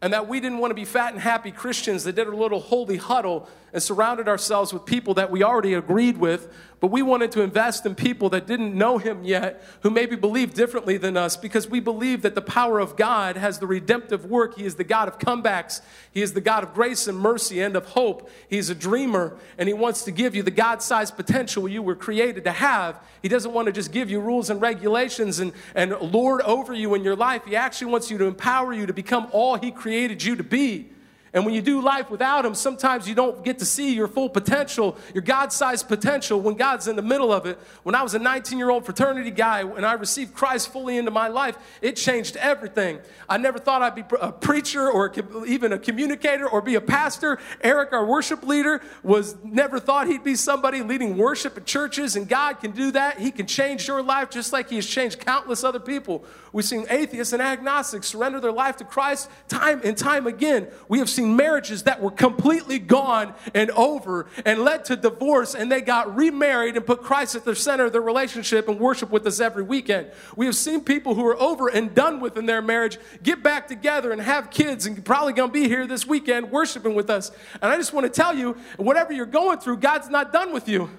And 0.04 0.12
that 0.12 0.28
we 0.28 0.38
didn't 0.38 0.58
want 0.58 0.70
to 0.70 0.74
be 0.74 0.84
fat 0.84 1.14
and 1.14 1.22
happy 1.22 1.50
Christians 1.50 2.04
that 2.04 2.14
did 2.14 2.26
a 2.26 2.36
little 2.36 2.60
holy 2.60 2.98
huddle 2.98 3.48
and 3.72 3.82
surrounded 3.82 4.28
ourselves 4.28 4.70
with 4.70 4.84
people 4.84 5.14
that 5.14 5.30
we 5.30 5.42
already 5.42 5.72
agreed 5.72 6.18
with, 6.18 6.52
but 6.84 6.90
we 6.90 7.00
wanted 7.00 7.32
to 7.32 7.40
invest 7.40 7.86
in 7.86 7.94
people 7.94 8.28
that 8.28 8.46
didn't 8.46 8.76
know 8.76 8.98
him 8.98 9.24
yet, 9.24 9.64
who 9.80 9.88
maybe 9.88 10.16
believe 10.16 10.52
differently 10.52 10.98
than 10.98 11.16
us, 11.16 11.34
because 11.34 11.66
we 11.66 11.80
believe 11.80 12.20
that 12.20 12.34
the 12.34 12.42
power 12.42 12.78
of 12.78 12.94
God 12.94 13.38
has 13.38 13.58
the 13.58 13.66
redemptive 13.66 14.26
work. 14.26 14.58
He 14.58 14.66
is 14.66 14.74
the 14.74 14.84
God 14.84 15.08
of 15.08 15.18
comebacks, 15.18 15.80
He 16.12 16.20
is 16.20 16.34
the 16.34 16.42
God 16.42 16.62
of 16.62 16.74
grace 16.74 17.08
and 17.08 17.18
mercy 17.18 17.62
and 17.62 17.74
of 17.74 17.86
hope. 17.86 18.28
He's 18.50 18.68
a 18.68 18.74
dreamer, 18.74 19.38
and 19.56 19.66
He 19.66 19.72
wants 19.72 20.04
to 20.04 20.10
give 20.10 20.34
you 20.34 20.42
the 20.42 20.50
God 20.50 20.82
sized 20.82 21.16
potential 21.16 21.66
you 21.66 21.82
were 21.82 21.94
created 21.94 22.44
to 22.44 22.52
have. 22.52 23.02
He 23.22 23.28
doesn't 23.28 23.54
want 23.54 23.64
to 23.64 23.72
just 23.72 23.90
give 23.90 24.10
you 24.10 24.20
rules 24.20 24.50
and 24.50 24.60
regulations 24.60 25.38
and, 25.38 25.54
and 25.74 25.98
lord 26.02 26.42
over 26.42 26.74
you 26.74 26.94
in 26.94 27.02
your 27.02 27.16
life. 27.16 27.46
He 27.46 27.56
actually 27.56 27.92
wants 27.92 28.10
you 28.10 28.18
to 28.18 28.26
empower 28.26 28.74
you 28.74 28.84
to 28.84 28.92
become 28.92 29.28
all 29.32 29.56
He 29.56 29.70
created 29.70 30.22
you 30.22 30.36
to 30.36 30.44
be. 30.44 30.90
And 31.34 31.44
when 31.44 31.52
you 31.52 31.60
do 31.60 31.82
life 31.82 32.10
without 32.10 32.46
Him, 32.46 32.54
sometimes 32.54 33.08
you 33.08 33.14
don't 33.16 33.44
get 33.44 33.58
to 33.58 33.64
see 33.64 33.92
your 33.92 34.06
full 34.06 34.28
potential, 34.28 34.96
your 35.12 35.22
God 35.22 35.52
sized 35.52 35.88
potential 35.88 36.40
when 36.40 36.54
God's 36.54 36.86
in 36.86 36.94
the 36.94 37.02
middle 37.02 37.32
of 37.32 37.44
it. 37.44 37.58
When 37.82 37.96
I 37.96 38.04
was 38.04 38.14
a 38.14 38.20
19 38.20 38.56
year 38.56 38.70
old 38.70 38.84
fraternity 38.84 39.32
guy 39.32 39.60
and 39.62 39.84
I 39.84 39.94
received 39.94 40.32
Christ 40.32 40.72
fully 40.72 40.96
into 40.96 41.10
my 41.10 41.26
life, 41.26 41.58
it 41.82 41.96
changed 41.96 42.36
everything. 42.36 43.00
I 43.28 43.36
never 43.36 43.58
thought 43.58 43.82
I'd 43.82 43.96
be 43.96 44.04
a 44.20 44.30
preacher 44.30 44.88
or 44.88 45.12
even 45.44 45.72
a 45.72 45.78
communicator 45.78 46.48
or 46.48 46.62
be 46.62 46.76
a 46.76 46.80
pastor. 46.80 47.40
Eric, 47.62 47.92
our 47.92 48.06
worship 48.06 48.44
leader, 48.44 48.80
was 49.02 49.34
never 49.42 49.80
thought 49.80 50.06
he'd 50.06 50.22
be 50.22 50.36
somebody 50.36 50.82
leading 50.82 51.16
worship 51.16 51.56
at 51.56 51.66
churches, 51.66 52.14
and 52.14 52.28
God 52.28 52.60
can 52.60 52.70
do 52.70 52.92
that. 52.92 53.18
He 53.18 53.32
can 53.32 53.46
change 53.46 53.88
your 53.88 54.02
life 54.02 54.30
just 54.30 54.52
like 54.52 54.68
He 54.70 54.76
has 54.76 54.86
changed 54.86 55.18
countless 55.18 55.64
other 55.64 55.80
people. 55.80 56.24
We've 56.52 56.64
seen 56.64 56.86
atheists 56.88 57.32
and 57.32 57.42
agnostics 57.42 58.06
surrender 58.06 58.38
their 58.38 58.52
life 58.52 58.76
to 58.76 58.84
Christ 58.84 59.28
time 59.48 59.80
and 59.82 59.96
time 59.96 60.28
again. 60.28 60.68
We 60.88 61.00
have 61.00 61.10
seen 61.10 61.23
marriages 61.24 61.84
that 61.84 62.00
were 62.00 62.10
completely 62.10 62.78
gone 62.78 63.34
and 63.54 63.70
over 63.72 64.26
and 64.44 64.60
led 64.60 64.84
to 64.86 64.96
divorce, 64.96 65.54
and 65.54 65.70
they 65.70 65.80
got 65.80 66.14
remarried 66.16 66.76
and 66.76 66.86
put 66.86 67.02
Christ 67.02 67.34
at 67.34 67.44
the 67.44 67.54
center 67.54 67.86
of 67.86 67.92
their 67.92 68.02
relationship 68.02 68.68
and 68.68 68.78
worship 68.78 69.10
with 69.10 69.26
us 69.26 69.40
every 69.40 69.62
weekend. 69.62 70.10
We 70.36 70.46
have 70.46 70.56
seen 70.56 70.82
people 70.82 71.14
who 71.14 71.26
are 71.26 71.40
over 71.40 71.68
and 71.68 71.94
done 71.94 72.20
with 72.20 72.36
in 72.36 72.46
their 72.46 72.62
marriage 72.62 72.98
get 73.22 73.42
back 73.42 73.68
together 73.68 74.12
and 74.12 74.20
have 74.20 74.50
kids 74.50 74.86
and 74.86 75.04
probably 75.04 75.32
gonna 75.32 75.52
be 75.52 75.68
here 75.68 75.86
this 75.86 76.06
weekend 76.06 76.50
worshiping 76.50 76.94
with 76.94 77.10
us. 77.10 77.30
And 77.60 77.72
I 77.72 77.76
just 77.76 77.92
want 77.92 78.04
to 78.04 78.10
tell 78.10 78.34
you, 78.34 78.56
whatever 78.76 79.12
you're 79.12 79.26
going 79.26 79.58
through, 79.58 79.78
God's 79.78 80.08
not 80.08 80.32
done 80.32 80.52
with 80.52 80.68
you. 80.68 80.90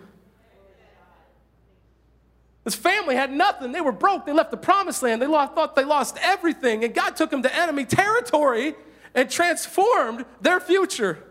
This 2.65 2.75
family 2.75 3.15
had 3.15 3.31
nothing. 3.31 3.71
They 3.71 3.81
were 3.81 3.91
broke. 3.91 4.25
They 4.25 4.33
left 4.33 4.49
the 4.49 4.57
promised 4.57 5.03
land. 5.03 5.21
They 5.21 5.27
lost, 5.27 5.53
thought 5.53 5.75
they 5.75 5.83
lost 5.83 6.17
everything. 6.19 6.83
And 6.83 6.95
God 6.95 7.15
took 7.15 7.29
them 7.29 7.43
to 7.43 7.55
enemy 7.55 7.85
territory 7.85 8.73
and 9.15 9.29
transformed 9.29 10.25
their 10.41 10.59
future. 10.59 11.23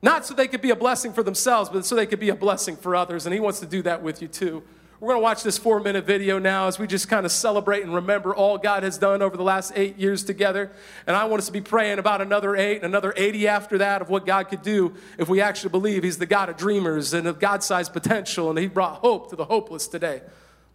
Not 0.00 0.26
so 0.26 0.34
they 0.34 0.48
could 0.48 0.62
be 0.62 0.70
a 0.70 0.76
blessing 0.76 1.12
for 1.12 1.22
themselves, 1.22 1.70
but 1.70 1.84
so 1.84 1.94
they 1.94 2.06
could 2.06 2.20
be 2.20 2.30
a 2.30 2.36
blessing 2.36 2.76
for 2.76 2.96
others. 2.96 3.26
And 3.26 3.34
He 3.34 3.40
wants 3.40 3.60
to 3.60 3.66
do 3.66 3.82
that 3.82 4.02
with 4.02 4.22
you 4.22 4.28
too. 4.28 4.62
We're 5.00 5.10
going 5.10 5.20
to 5.20 5.22
watch 5.22 5.44
this 5.44 5.58
four 5.58 5.78
minute 5.78 6.06
video 6.06 6.40
now 6.40 6.66
as 6.66 6.78
we 6.80 6.88
just 6.88 7.08
kind 7.08 7.24
of 7.24 7.30
celebrate 7.30 7.84
and 7.84 7.94
remember 7.94 8.34
all 8.34 8.58
God 8.58 8.82
has 8.82 8.98
done 8.98 9.22
over 9.22 9.36
the 9.36 9.44
last 9.44 9.72
eight 9.76 9.96
years 9.96 10.24
together. 10.24 10.72
And 11.06 11.14
I 11.14 11.24
want 11.26 11.38
us 11.38 11.46
to 11.46 11.52
be 11.52 11.60
praying 11.60 12.00
about 12.00 12.20
another 12.20 12.56
eight 12.56 12.76
and 12.76 12.84
another 12.84 13.14
80 13.16 13.46
after 13.46 13.78
that 13.78 14.02
of 14.02 14.10
what 14.10 14.26
God 14.26 14.48
could 14.48 14.62
do 14.62 14.94
if 15.16 15.28
we 15.28 15.40
actually 15.40 15.70
believe 15.70 16.02
He's 16.02 16.18
the 16.18 16.26
God 16.26 16.48
of 16.48 16.56
dreamers 16.56 17.14
and 17.14 17.28
of 17.28 17.38
God 17.38 17.62
sized 17.62 17.92
potential. 17.92 18.50
And 18.50 18.58
He 18.58 18.66
brought 18.66 18.96
hope 18.96 19.30
to 19.30 19.36
the 19.36 19.44
hopeless 19.44 19.86
today. 19.86 20.20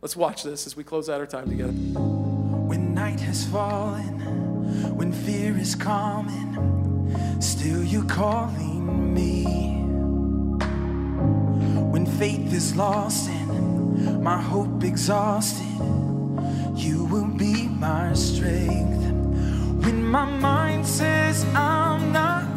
Let's 0.02 0.16
watch 0.16 0.44
this 0.44 0.68
as 0.68 0.78
we 0.78 0.86
close 0.86 1.10
out 1.10 1.20
our 1.20 1.28
time 1.28 1.50
together. 1.50 1.74
When 1.74 2.94
night 2.94 3.20
has 3.20 3.46
fallen, 3.48 4.13
when 4.96 5.12
fear 5.12 5.58
is 5.58 5.76
calming, 5.76 7.16
still 7.40 7.84
you're 7.84 8.06
calling 8.06 9.14
me. 9.14 9.44
When 11.92 12.06
faith 12.06 12.54
is 12.54 12.76
lost 12.76 13.30
and 13.30 14.24
my 14.24 14.42
hope 14.42 14.84
exhausted, 14.84 15.66
you 16.76 17.06
will 17.06 17.28
be 17.28 17.68
my 17.68 18.14
strength. 18.14 19.04
When 19.86 20.06
my 20.08 20.26
mind 20.26 20.88
says 20.88 21.46
I'm 21.56 22.12
not 22.12 22.53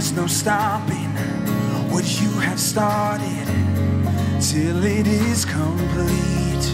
there's 0.00 0.12
no 0.12 0.26
stopping 0.26 1.10
what 1.92 2.22
you 2.22 2.30
have 2.40 2.58
started 2.58 3.46
till 4.40 4.82
it 4.82 5.06
is 5.06 5.44
complete. 5.44 6.64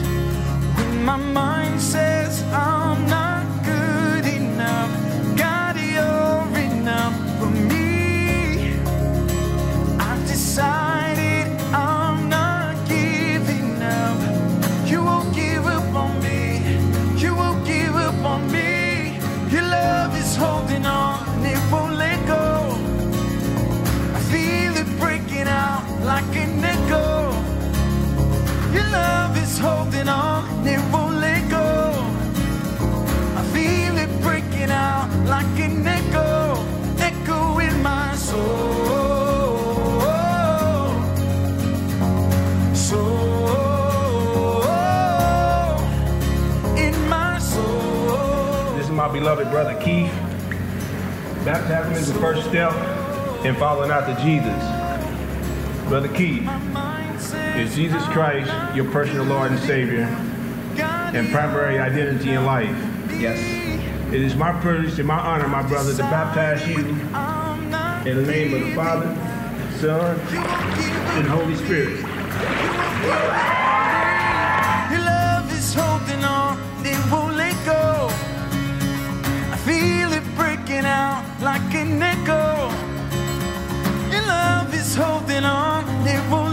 When 0.76 1.04
my 1.04 1.16
mind 1.16 1.80
says 1.80 2.44
I'm 2.52 3.04
not 3.08 3.25
holding 30.06 30.08
on, 30.08 30.66
it 30.66 30.92
won't 30.92 31.16
let 31.16 31.50
go. 31.50 31.92
I 33.36 33.42
feel 33.52 33.96
it 33.98 34.22
breaking 34.22 34.70
out 34.70 35.08
like 35.26 35.46
an 35.58 35.86
echo, 35.86 36.64
echo 36.98 37.58
in 37.58 37.82
my 37.82 38.14
soul. 38.16 38.86
In 46.76 47.08
my 47.08 47.38
soul. 47.38 49.12
beloved 49.12 49.50
brother 49.50 49.78
Keith. 49.80 50.12
Baptism 51.44 51.92
is 51.92 52.12
the 52.12 52.18
first 52.18 52.46
step 52.48 52.72
in 53.44 53.54
following 53.54 53.90
after 53.90 54.14
Jesus. 54.24 54.62
Brother 55.88 56.08
Keith, 56.08 56.42
is 57.58 57.74
Jesus 57.74 58.02
Christ 58.08 58.50
your 58.76 58.84
personal 58.90 59.24
Lord 59.24 59.50
and 59.50 59.60
Savior 59.60 60.02
and 60.02 61.30
primary 61.30 61.78
identity 61.78 62.32
in 62.32 62.44
life? 62.44 62.76
Yes. 63.18 63.38
It 64.12 64.20
is 64.20 64.34
my 64.36 64.52
privilege 64.60 64.98
and 64.98 65.08
my 65.08 65.18
honor, 65.18 65.48
my 65.48 65.62
brother, 65.62 65.92
to 65.92 66.02
baptize 66.02 66.66
you 66.68 66.78
in 66.78 68.16
the 68.16 68.30
name 68.30 68.54
of 68.54 68.60
the 68.60 68.74
Father, 68.74 69.06
Son, 69.78 70.20
and 71.16 71.26
Holy 71.26 71.56
Spirit. 71.56 71.98
Your 74.90 75.00
love 75.00 75.52
is 75.52 75.74
holding 75.74 76.24
on, 76.24 76.58
it 76.84 77.10
won't 77.10 77.36
let 77.36 77.56
go. 77.64 78.08
I 79.50 79.56
feel 79.64 80.12
it 80.12 80.24
breaking 80.36 80.84
out 80.84 81.24
like 81.40 81.74
an 81.74 82.02
echo. 82.02 82.70
Your 84.12 84.26
love 84.26 84.72
is 84.74 84.94
holding 84.94 85.44
on, 85.44 85.84
it 86.06 86.30
won't 86.30 86.45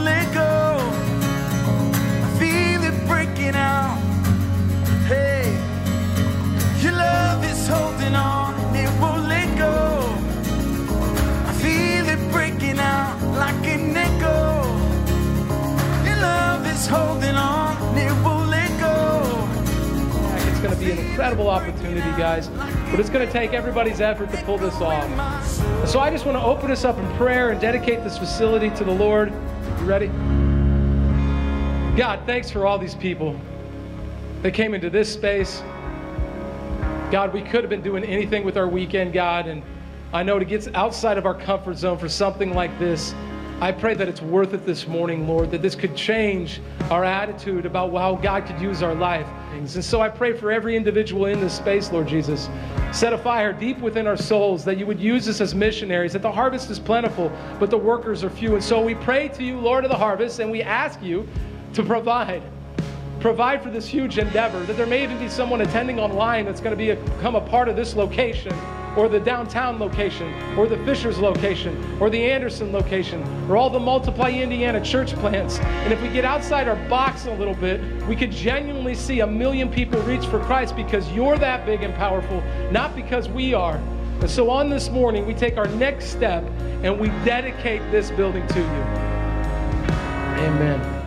incredible 21.13 21.47
opportunity, 21.47 22.09
guys, 22.17 22.47
but 22.89 22.99
it's 22.99 23.11
going 23.11 23.23
to 23.23 23.31
take 23.31 23.53
everybody's 23.53 24.01
effort 24.01 24.31
to 24.31 24.37
pull 24.45 24.57
this 24.57 24.73
off. 24.81 25.87
So 25.87 25.99
I 25.99 26.09
just 26.09 26.25
want 26.25 26.35
to 26.39 26.43
open 26.43 26.71
us 26.71 26.85
up 26.85 26.97
in 26.97 27.07
prayer 27.17 27.51
and 27.51 27.61
dedicate 27.61 28.03
this 28.03 28.17
facility 28.17 28.71
to 28.71 28.83
the 28.83 28.91
Lord. 28.91 29.31
You 29.79 29.85
ready? 29.85 30.07
God, 31.95 32.21
thanks 32.25 32.49
for 32.49 32.65
all 32.65 32.79
these 32.79 32.95
people 32.95 33.39
that 34.41 34.55
came 34.55 34.73
into 34.73 34.89
this 34.89 35.13
space. 35.13 35.61
God, 37.11 37.31
we 37.31 37.43
could 37.43 37.61
have 37.61 37.69
been 37.69 37.83
doing 37.83 38.03
anything 38.03 38.43
with 38.43 38.57
our 38.57 38.67
weekend, 38.67 39.13
God, 39.13 39.45
and 39.45 39.61
I 40.13 40.23
know 40.23 40.39
to 40.39 40.45
get 40.45 40.75
outside 40.75 41.19
of 41.19 41.27
our 41.27 41.35
comfort 41.35 41.77
zone 41.77 41.99
for 41.99 42.09
something 42.09 42.55
like 42.55 42.79
this, 42.79 43.13
I 43.61 43.71
pray 43.71 43.93
that 43.93 44.09
it's 44.09 44.21
worth 44.21 44.53
it 44.53 44.65
this 44.65 44.87
morning, 44.87 45.27
Lord, 45.27 45.51
that 45.51 45.61
this 45.61 45.75
could 45.75 45.95
change 45.95 46.59
our 46.89 47.05
attitude 47.05 47.65
about 47.65 47.93
how 47.93 48.15
God 48.15 48.45
could 48.45 48.59
use 48.59 48.83
our 48.83 48.93
life. 48.93 49.27
And 49.53 49.69
so 49.69 50.01
I 50.01 50.09
pray 50.09 50.33
for 50.33 50.51
every 50.51 50.75
individual 50.75 51.27
in 51.27 51.39
this 51.39 51.53
space, 51.53 51.91
Lord 51.91 52.07
Jesus. 52.07 52.49
Set 52.91 53.13
a 53.13 53.17
fire 53.17 53.53
deep 53.53 53.79
within 53.79 54.07
our 54.07 54.17
souls 54.17 54.65
that 54.65 54.77
you 54.77 54.85
would 54.85 54.99
use 54.99 55.29
us 55.29 55.39
as 55.39 55.55
missionaries, 55.55 56.11
that 56.13 56.21
the 56.21 56.31
harvest 56.31 56.69
is 56.69 56.79
plentiful, 56.79 57.31
but 57.59 57.69
the 57.69 57.77
workers 57.77 58.23
are 58.23 58.29
few. 58.29 58.55
And 58.55 58.63
so 58.63 58.83
we 58.83 58.95
pray 58.95 59.29
to 59.29 59.43
you, 59.43 59.57
Lord 59.59 59.85
of 59.85 59.89
the 59.89 59.97
harvest, 59.97 60.39
and 60.39 60.51
we 60.51 60.61
ask 60.61 61.01
you 61.01 61.27
to 61.73 61.83
provide 61.83 62.43
provide 63.19 63.63
for 63.63 63.69
this 63.69 63.87
huge 63.87 64.17
endeavor, 64.17 64.59
that 64.65 64.75
there 64.75 64.85
may 64.85 65.01
even 65.01 65.17
be 65.17 65.29
someone 65.29 65.61
attending 65.61 65.97
online 65.97 66.45
that's 66.45 66.59
going 66.59 66.73
to 66.73 66.77
be 66.77 66.89
a, 66.89 66.97
become 66.97 67.35
a 67.35 67.41
part 67.41 67.69
of 67.69 67.75
this 67.77 67.95
location, 67.95 68.53
or 68.95 69.09
the 69.09 69.19
downtown 69.19 69.79
location, 69.79 70.33
or 70.57 70.67
the 70.67 70.77
Fishers 70.85 71.19
location, 71.19 71.97
or 71.99 72.09
the 72.09 72.23
Anderson 72.23 72.71
location, 72.71 73.23
or 73.49 73.57
all 73.57 73.69
the 73.69 73.79
Multiply 73.79 74.29
Indiana 74.29 74.83
church 74.83 75.13
plants. 75.15 75.59
And 75.59 75.91
if 75.93 76.01
we 76.01 76.09
get 76.09 76.25
outside 76.25 76.67
our 76.67 76.75
box 76.87 77.25
a 77.25 77.33
little 77.33 77.55
bit, 77.55 77.81
we 78.07 78.15
could 78.15 78.31
genuinely 78.31 78.95
see 78.95 79.21
a 79.21 79.27
million 79.27 79.69
people 79.69 79.99
reach 80.01 80.25
for 80.27 80.39
Christ 80.39 80.75
because 80.75 81.11
you're 81.11 81.37
that 81.37 81.65
big 81.65 81.83
and 81.83 81.93
powerful, 81.95 82.41
not 82.71 82.95
because 82.95 83.29
we 83.29 83.53
are. 83.53 83.77
And 84.21 84.29
so 84.29 84.49
on 84.49 84.69
this 84.69 84.89
morning, 84.89 85.25
we 85.25 85.33
take 85.33 85.57
our 85.57 85.67
next 85.67 86.07
step 86.07 86.43
and 86.83 86.99
we 86.99 87.07
dedicate 87.25 87.81
this 87.91 88.11
building 88.11 88.47
to 88.47 88.59
you. 88.59 88.83
Amen. 90.43 91.02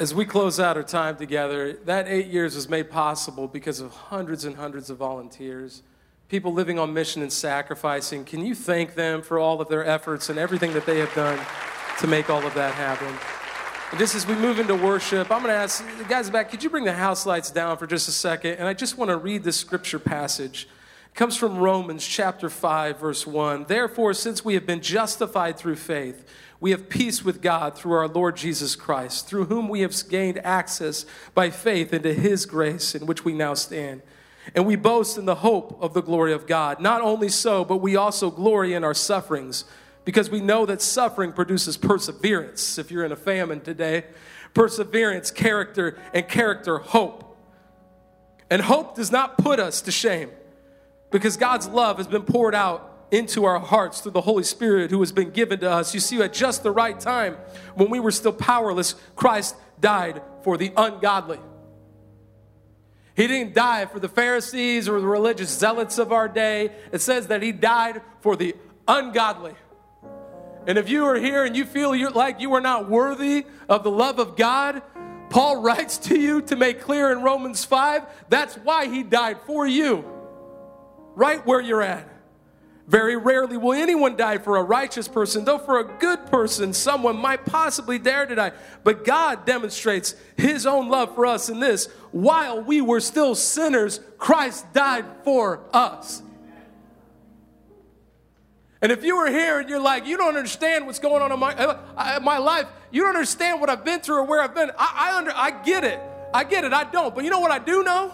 As 0.00 0.12
we 0.12 0.24
close 0.24 0.58
out 0.58 0.76
our 0.76 0.82
time 0.82 1.14
together, 1.14 1.74
that 1.84 2.08
eight 2.08 2.26
years 2.26 2.56
was 2.56 2.68
made 2.68 2.90
possible 2.90 3.46
because 3.46 3.78
of 3.78 3.92
hundreds 3.92 4.44
and 4.44 4.56
hundreds 4.56 4.90
of 4.90 4.96
volunteers, 4.96 5.84
people 6.28 6.52
living 6.52 6.80
on 6.80 6.92
mission 6.92 7.22
and 7.22 7.32
sacrificing. 7.32 8.24
Can 8.24 8.44
you 8.44 8.56
thank 8.56 8.96
them 8.96 9.22
for 9.22 9.38
all 9.38 9.60
of 9.60 9.68
their 9.68 9.86
efforts 9.86 10.30
and 10.30 10.36
everything 10.36 10.72
that 10.72 10.84
they 10.84 10.98
have 10.98 11.14
done 11.14 11.38
to 12.00 12.08
make 12.08 12.28
all 12.28 12.44
of 12.44 12.54
that 12.54 12.74
happen? 12.74 13.06
And 13.92 14.00
just 14.00 14.16
as 14.16 14.26
we 14.26 14.34
move 14.34 14.58
into 14.58 14.74
worship, 14.74 15.30
I'm 15.30 15.44
going 15.44 15.54
to 15.54 15.60
ask 15.60 15.84
the 15.96 16.02
guys 16.02 16.28
back, 16.28 16.50
could 16.50 16.64
you 16.64 16.70
bring 16.70 16.82
the 16.82 16.92
house 16.92 17.24
lights 17.24 17.52
down 17.52 17.76
for 17.76 17.86
just 17.86 18.08
a 18.08 18.12
second? 18.12 18.54
And 18.54 18.66
I 18.66 18.74
just 18.74 18.98
want 18.98 19.10
to 19.12 19.16
read 19.16 19.44
this 19.44 19.56
scripture 19.56 20.00
passage. 20.00 20.68
It 21.06 21.14
comes 21.14 21.36
from 21.36 21.58
Romans 21.58 22.04
chapter 22.04 22.50
5, 22.50 22.98
verse 22.98 23.28
1. 23.28 23.66
Therefore, 23.68 24.12
since 24.12 24.44
we 24.44 24.54
have 24.54 24.66
been 24.66 24.80
justified 24.80 25.56
through 25.56 25.76
faith, 25.76 26.28
we 26.64 26.70
have 26.70 26.88
peace 26.88 27.22
with 27.22 27.42
God 27.42 27.76
through 27.76 27.92
our 27.92 28.08
Lord 28.08 28.38
Jesus 28.38 28.74
Christ, 28.74 29.28
through 29.28 29.44
whom 29.44 29.68
we 29.68 29.82
have 29.82 29.94
gained 30.08 30.38
access 30.38 31.04
by 31.34 31.50
faith 31.50 31.92
into 31.92 32.14
his 32.14 32.46
grace 32.46 32.94
in 32.94 33.04
which 33.04 33.22
we 33.22 33.34
now 33.34 33.52
stand. 33.52 34.00
And 34.54 34.64
we 34.64 34.74
boast 34.74 35.18
in 35.18 35.26
the 35.26 35.34
hope 35.34 35.76
of 35.82 35.92
the 35.92 36.00
glory 36.00 36.32
of 36.32 36.46
God. 36.46 36.80
Not 36.80 37.02
only 37.02 37.28
so, 37.28 37.66
but 37.66 37.82
we 37.82 37.96
also 37.96 38.30
glory 38.30 38.72
in 38.72 38.82
our 38.82 38.94
sufferings 38.94 39.66
because 40.06 40.30
we 40.30 40.40
know 40.40 40.64
that 40.64 40.80
suffering 40.80 41.34
produces 41.34 41.76
perseverance. 41.76 42.78
If 42.78 42.90
you're 42.90 43.04
in 43.04 43.12
a 43.12 43.16
famine 43.16 43.60
today, 43.60 44.04
perseverance, 44.54 45.30
character, 45.30 45.98
and 46.14 46.26
character, 46.26 46.78
hope. 46.78 47.36
And 48.48 48.62
hope 48.62 48.96
does 48.96 49.12
not 49.12 49.36
put 49.36 49.60
us 49.60 49.82
to 49.82 49.92
shame 49.92 50.30
because 51.10 51.36
God's 51.36 51.68
love 51.68 51.98
has 51.98 52.06
been 52.06 52.22
poured 52.22 52.54
out 52.54 52.93
into 53.14 53.44
our 53.44 53.58
hearts 53.58 54.00
through 54.00 54.12
the 54.12 54.20
Holy 54.20 54.42
Spirit 54.42 54.90
who 54.90 55.00
has 55.00 55.12
been 55.12 55.30
given 55.30 55.60
to 55.60 55.70
us. 55.70 55.94
You 55.94 56.00
see, 56.00 56.20
at 56.20 56.32
just 56.32 56.62
the 56.62 56.72
right 56.72 56.98
time, 56.98 57.34
when 57.74 57.88
we 57.88 58.00
were 58.00 58.10
still 58.10 58.32
powerless, 58.32 58.94
Christ 59.14 59.54
died 59.80 60.22
for 60.42 60.56
the 60.56 60.72
ungodly. 60.76 61.38
He 63.16 63.28
didn't 63.28 63.54
die 63.54 63.86
for 63.86 64.00
the 64.00 64.08
Pharisees 64.08 64.88
or 64.88 65.00
the 65.00 65.06
religious 65.06 65.56
zealots 65.56 65.98
of 65.98 66.12
our 66.12 66.26
day. 66.28 66.72
It 66.90 67.00
says 67.00 67.28
that 67.28 67.42
He 67.42 67.52
died 67.52 68.02
for 68.20 68.34
the 68.34 68.56
ungodly. 68.88 69.54
And 70.66 70.78
if 70.78 70.88
you 70.88 71.04
are 71.04 71.16
here 71.16 71.44
and 71.44 71.56
you 71.56 71.64
feel 71.64 71.94
you're 71.94 72.10
like 72.10 72.40
you 72.40 72.54
are 72.54 72.60
not 72.60 72.88
worthy 72.88 73.46
of 73.68 73.84
the 73.84 73.90
love 73.90 74.18
of 74.18 74.36
God, 74.36 74.82
Paul 75.30 75.62
writes 75.62 75.98
to 75.98 76.18
you 76.18 76.42
to 76.42 76.56
make 76.56 76.80
clear 76.80 77.12
in 77.12 77.22
Romans 77.22 77.64
5 77.64 78.02
that's 78.28 78.56
why 78.56 78.88
He 78.88 79.04
died 79.04 79.38
for 79.46 79.64
you, 79.66 80.04
right 81.14 81.44
where 81.46 81.60
you're 81.60 81.82
at. 81.82 82.13
Very 82.86 83.16
rarely 83.16 83.56
will 83.56 83.72
anyone 83.72 84.14
die 84.14 84.36
for 84.36 84.56
a 84.56 84.62
righteous 84.62 85.08
person, 85.08 85.46
though 85.46 85.58
for 85.58 85.80
a 85.80 85.84
good 85.84 86.26
person, 86.26 86.74
someone 86.74 87.16
might 87.16 87.46
possibly 87.46 87.98
dare 87.98 88.26
to 88.26 88.34
die. 88.34 88.52
But 88.82 89.06
God 89.06 89.46
demonstrates 89.46 90.14
His 90.36 90.66
own 90.66 90.90
love 90.90 91.14
for 91.14 91.24
us 91.24 91.48
in 91.48 91.60
this 91.60 91.86
while 92.12 92.60
we 92.60 92.82
were 92.82 93.00
still 93.00 93.34
sinners, 93.34 94.00
Christ 94.18 94.70
died 94.74 95.06
for 95.24 95.60
us. 95.72 96.22
And 98.82 98.92
if 98.92 99.02
you 99.02 99.16
were 99.16 99.30
here 99.30 99.60
and 99.60 99.68
you're 99.70 99.80
like, 99.80 100.06
you 100.06 100.18
don't 100.18 100.36
understand 100.36 100.84
what's 100.84 100.98
going 100.98 101.22
on 101.22 101.32
in 101.32 101.40
my, 101.40 101.54
uh, 101.54 102.20
my 102.22 102.36
life, 102.36 102.66
you 102.90 103.00
don't 103.00 103.16
understand 103.16 103.58
what 103.58 103.70
I've 103.70 103.82
been 103.82 104.00
through 104.00 104.16
or 104.16 104.24
where 104.24 104.42
I've 104.42 104.54
been, 104.54 104.70
I, 104.78 105.10
I, 105.10 105.16
under, 105.16 105.32
I 105.34 105.62
get 105.62 105.84
it. 105.84 105.98
I 106.34 106.44
get 106.44 106.64
it. 106.64 106.74
I 106.74 106.84
don't. 106.84 107.14
But 107.14 107.24
you 107.24 107.30
know 107.30 107.40
what 107.40 107.50
I 107.50 107.58
do 107.58 107.82
know? 107.82 108.12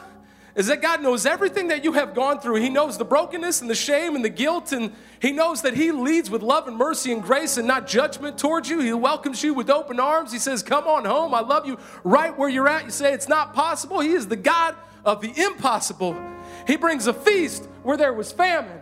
Is 0.54 0.66
that 0.66 0.82
God 0.82 1.02
knows 1.02 1.26
everything 1.26 1.68
that 1.68 1.84
you 1.84 1.92
have 1.92 2.14
gone 2.14 2.40
through. 2.40 2.56
He 2.56 2.68
knows 2.68 2.98
the 2.98 3.04
brokenness 3.04 3.60
and 3.60 3.70
the 3.70 3.74
shame 3.74 4.16
and 4.16 4.24
the 4.24 4.30
guilt, 4.30 4.72
and 4.72 4.92
He 5.20 5.32
knows 5.32 5.62
that 5.62 5.74
He 5.74 5.92
leads 5.92 6.30
with 6.30 6.42
love 6.42 6.66
and 6.66 6.76
mercy 6.76 7.12
and 7.12 7.22
grace 7.22 7.56
and 7.56 7.68
not 7.68 7.86
judgment 7.86 8.38
towards 8.38 8.68
you. 8.68 8.80
He 8.80 8.92
welcomes 8.92 9.42
you 9.42 9.54
with 9.54 9.70
open 9.70 10.00
arms. 10.00 10.32
He 10.32 10.38
says, 10.38 10.62
Come 10.62 10.86
on 10.86 11.04
home. 11.04 11.34
I 11.34 11.40
love 11.40 11.66
you 11.66 11.78
right 12.04 12.36
where 12.36 12.48
you're 12.48 12.68
at. 12.68 12.84
You 12.84 12.90
say, 12.90 13.12
It's 13.12 13.28
not 13.28 13.54
possible. 13.54 14.00
He 14.00 14.12
is 14.12 14.26
the 14.26 14.36
God 14.36 14.74
of 15.04 15.20
the 15.20 15.32
impossible. 15.36 16.20
He 16.66 16.76
brings 16.76 17.06
a 17.06 17.14
feast 17.14 17.64
where 17.82 17.96
there 17.96 18.12
was 18.12 18.32
famine. 18.32 18.79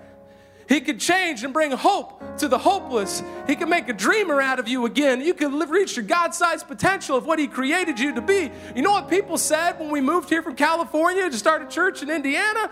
He 0.69 0.81
could 0.81 1.01
change 1.01 1.45
and 1.45 1.53
bring 1.53 1.71
hope 1.71 2.39
to 2.39 2.49
the 2.49 2.59
hopeless. 2.59 3.23
He 3.47 3.57
can 3.57 3.71
make 3.71 3.89
a 3.89 3.95
dreamer 3.95 4.41
out 4.41 4.59
of 4.59 4.69
you 4.69 4.85
again. 4.85 5.23
You 5.23 5.33
can 5.33 5.59
live, 5.59 5.71
reach 5.71 5.97
your 5.97 6.05
God 6.05 6.35
sized 6.35 6.69
potential 6.69 7.17
of 7.17 7.25
what 7.25 7.39
He 7.39 7.47
created 7.47 7.99
you 7.99 8.15
to 8.15 8.21
be. 8.21 8.51
You 8.77 8.83
know 8.83 8.93
what 8.93 9.09
people 9.09 9.39
said 9.39 9.81
when 9.81 9.91
we 9.91 10.03
moved 10.03 10.29
here 10.29 10.43
from 10.43 10.57
California 10.57 11.31
to 11.31 11.37
start 11.39 11.63
a 11.63 11.67
church 11.67 12.03
in 12.03 12.11
Indiana? 12.11 12.69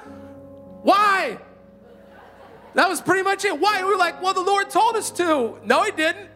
Why? 0.82 1.38
That 2.74 2.88
was 2.88 3.00
pretty 3.00 3.22
much 3.22 3.46
it. 3.46 3.58
Why? 3.58 3.82
We 3.82 3.88
were 3.88 3.96
like, 3.96 4.20
well, 4.22 4.34
the 4.34 4.42
Lord 4.42 4.68
told 4.68 4.96
us 4.96 5.10
to. 5.12 5.58
No, 5.64 5.82
He 5.82 5.90
didn't. 5.90 6.28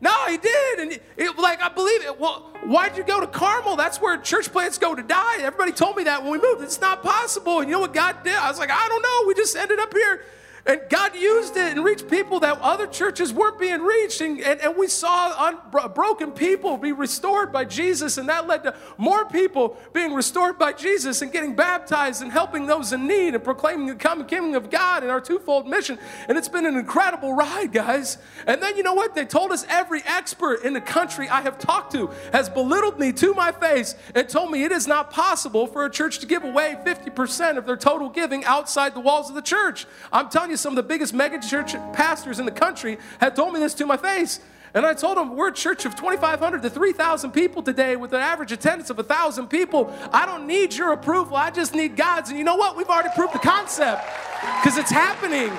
No, 0.00 0.26
he 0.28 0.36
did. 0.36 0.78
And 0.80 1.00
it, 1.16 1.38
like, 1.38 1.62
I 1.62 1.70
believe 1.70 2.04
it. 2.04 2.20
Well, 2.20 2.50
why'd 2.64 2.94
you 2.98 3.04
go 3.04 3.20
to 3.20 3.26
Carmel? 3.26 3.76
That's 3.76 3.98
where 3.98 4.18
church 4.18 4.52
plants 4.52 4.76
go 4.76 4.94
to 4.94 5.02
die. 5.02 5.38
Everybody 5.40 5.72
told 5.72 5.96
me 5.96 6.04
that 6.04 6.22
when 6.22 6.32
we 6.32 6.38
moved. 6.38 6.62
It's 6.62 6.78
not 6.78 7.02
possible. 7.02 7.60
And 7.60 7.70
you 7.70 7.76
know 7.76 7.80
what 7.80 7.94
God 7.94 8.22
did? 8.22 8.34
I 8.34 8.50
was 8.50 8.58
like, 8.58 8.70
I 8.70 8.86
don't 8.86 9.00
know. 9.00 9.24
We 9.26 9.34
just 9.34 9.56
ended 9.56 9.78
up 9.78 9.94
here. 9.94 10.22
And 10.66 10.80
God 10.88 11.14
used 11.14 11.58
it 11.58 11.76
and 11.76 11.84
reached 11.84 12.08
people 12.08 12.40
that 12.40 12.58
other 12.62 12.86
churches 12.86 13.34
weren't 13.34 13.58
being 13.58 13.82
reached. 13.82 14.22
And, 14.22 14.40
and, 14.40 14.60
and 14.62 14.76
we 14.78 14.88
saw 14.88 15.48
un, 15.48 15.58
broken 15.92 16.32
people 16.32 16.78
be 16.78 16.92
restored 16.92 17.52
by 17.52 17.66
Jesus. 17.66 18.16
And 18.16 18.30
that 18.30 18.46
led 18.46 18.62
to 18.62 18.74
more 18.96 19.26
people 19.26 19.76
being 19.92 20.14
restored 20.14 20.58
by 20.58 20.72
Jesus 20.72 21.20
and 21.20 21.30
getting 21.30 21.54
baptized 21.54 22.22
and 22.22 22.32
helping 22.32 22.66
those 22.66 22.94
in 22.94 23.06
need 23.06 23.34
and 23.34 23.44
proclaiming 23.44 23.88
the 23.88 23.94
coming 23.94 24.26
kingdom 24.26 24.54
of 24.54 24.70
God 24.70 25.04
in 25.04 25.10
our 25.10 25.20
twofold 25.20 25.68
mission. 25.68 25.98
And 26.28 26.38
it's 26.38 26.48
been 26.48 26.64
an 26.64 26.76
incredible 26.76 27.34
ride, 27.34 27.70
guys. 27.70 28.16
And 28.46 28.62
then 28.62 28.74
you 28.78 28.82
know 28.82 28.94
what? 28.94 29.14
They 29.14 29.26
told 29.26 29.52
us 29.52 29.66
every 29.68 30.02
expert 30.06 30.64
in 30.64 30.72
the 30.72 30.80
country 30.80 31.28
I 31.28 31.42
have 31.42 31.58
talked 31.58 31.92
to 31.92 32.10
has 32.32 32.48
belittled 32.48 32.98
me 32.98 33.12
to 33.12 33.34
my 33.34 33.52
face 33.52 33.96
and 34.14 34.26
told 34.30 34.50
me 34.50 34.64
it 34.64 34.72
is 34.72 34.86
not 34.86 35.10
possible 35.10 35.66
for 35.66 35.84
a 35.84 35.90
church 35.90 36.20
to 36.20 36.26
give 36.26 36.42
away 36.42 36.78
50% 36.86 37.58
of 37.58 37.66
their 37.66 37.76
total 37.76 38.08
giving 38.08 38.46
outside 38.46 38.94
the 38.94 39.00
walls 39.00 39.28
of 39.28 39.34
the 39.34 39.42
church. 39.42 39.86
I'm 40.10 40.30
telling 40.30 40.50
you, 40.50 40.53
you, 40.54 40.58
some 40.58 40.72
of 40.72 40.76
the 40.76 40.82
biggest 40.82 41.12
megachurch 41.12 41.92
pastors 41.92 42.38
in 42.38 42.46
the 42.46 42.52
country 42.52 42.98
had 43.18 43.34
told 43.36 43.52
me 43.52 43.60
this 43.60 43.74
to 43.74 43.86
my 43.86 43.96
face. 43.96 44.40
And 44.72 44.84
I 44.84 44.94
told 44.94 45.16
them, 45.16 45.36
we're 45.36 45.48
a 45.48 45.54
church 45.54 45.84
of 45.84 45.94
2,500 45.94 46.62
to 46.62 46.70
3,000 46.70 47.30
people 47.30 47.62
today 47.62 47.94
with 47.94 48.12
an 48.12 48.20
average 48.20 48.50
attendance 48.50 48.90
of 48.90 48.96
1,000 48.96 49.46
people. 49.46 49.92
I 50.12 50.26
don't 50.26 50.46
need 50.48 50.74
your 50.74 50.92
approval. 50.92 51.36
I 51.36 51.50
just 51.50 51.74
need 51.74 51.96
God's. 51.96 52.30
And 52.30 52.38
you 52.38 52.44
know 52.44 52.56
what? 52.56 52.76
We've 52.76 52.88
already 52.88 53.10
proved 53.14 53.34
the 53.34 53.38
concept 53.38 54.04
because 54.40 54.76
it's 54.76 54.90
happening. 54.90 55.50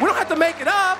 We 0.00 0.06
don't 0.06 0.16
have 0.16 0.28
to 0.28 0.36
make 0.36 0.60
it 0.60 0.66
up. 0.66 0.98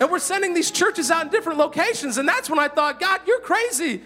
And 0.00 0.10
we're 0.10 0.18
sending 0.18 0.54
these 0.54 0.70
churches 0.70 1.10
out 1.10 1.24
in 1.24 1.30
different 1.30 1.58
locations. 1.58 2.16
And 2.16 2.26
that's 2.26 2.48
when 2.48 2.58
I 2.58 2.68
thought, 2.68 2.98
God, 2.98 3.20
you're 3.26 3.40
crazy. 3.40 4.02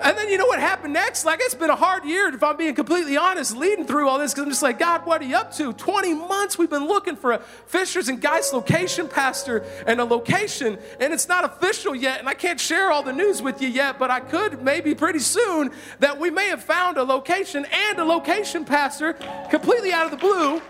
And 0.00 0.18
then 0.18 0.28
you 0.28 0.38
know 0.38 0.46
what 0.46 0.58
happened 0.58 0.94
next? 0.94 1.24
Like, 1.24 1.38
it's 1.42 1.54
been 1.54 1.70
a 1.70 1.76
hard 1.76 2.04
year, 2.04 2.28
if 2.28 2.42
I'm 2.42 2.56
being 2.56 2.74
completely 2.74 3.16
honest, 3.16 3.56
leading 3.56 3.86
through 3.86 4.08
all 4.08 4.18
this, 4.18 4.32
because 4.32 4.44
I'm 4.44 4.50
just 4.50 4.62
like, 4.62 4.78
God, 4.78 5.06
what 5.06 5.22
are 5.22 5.24
you 5.24 5.36
up 5.36 5.52
to? 5.56 5.72
20 5.72 6.14
months 6.14 6.58
we've 6.58 6.70
been 6.70 6.88
looking 6.88 7.14
for 7.14 7.32
a 7.32 7.38
Fishers 7.66 8.08
and 8.08 8.20
Geist 8.20 8.52
location 8.52 9.06
pastor 9.06 9.64
and 9.86 10.00
a 10.00 10.04
location, 10.04 10.78
and 10.98 11.12
it's 11.12 11.28
not 11.28 11.44
official 11.44 11.94
yet, 11.94 12.18
and 12.18 12.28
I 12.28 12.34
can't 12.34 12.58
share 12.58 12.90
all 12.90 13.02
the 13.02 13.12
news 13.12 13.42
with 13.42 13.62
you 13.62 13.68
yet, 13.68 13.98
but 13.98 14.10
I 14.10 14.20
could 14.20 14.62
maybe 14.62 14.94
pretty 14.94 15.20
soon 15.20 15.70
that 16.00 16.18
we 16.18 16.30
may 16.30 16.48
have 16.48 16.64
found 16.64 16.96
a 16.96 17.04
location 17.04 17.64
and 17.70 17.98
a 17.98 18.04
location 18.04 18.64
pastor 18.64 19.12
completely 19.50 19.92
out 19.92 20.06
of 20.06 20.10
the 20.10 20.16
blue. 20.16 20.60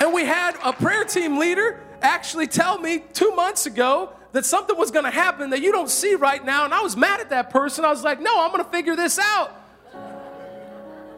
And 0.00 0.12
we 0.12 0.24
had 0.24 0.56
a 0.64 0.72
prayer 0.72 1.04
team 1.04 1.38
leader 1.38 1.80
actually 2.02 2.46
tell 2.46 2.78
me 2.78 3.04
two 3.12 3.34
months 3.34 3.66
ago 3.66 4.15
that 4.36 4.44
something 4.44 4.76
was 4.76 4.90
going 4.90 5.06
to 5.06 5.10
happen 5.10 5.48
that 5.48 5.62
you 5.62 5.72
don't 5.72 5.88
see 5.88 6.14
right 6.14 6.44
now. 6.44 6.66
And 6.66 6.74
I 6.74 6.82
was 6.82 6.94
mad 6.94 7.20
at 7.20 7.30
that 7.30 7.48
person. 7.48 7.86
I 7.86 7.88
was 7.88 8.04
like, 8.04 8.20
no, 8.20 8.42
I'm 8.44 8.52
going 8.52 8.62
to 8.62 8.70
figure 8.70 8.94
this 8.94 9.18
out. 9.18 9.50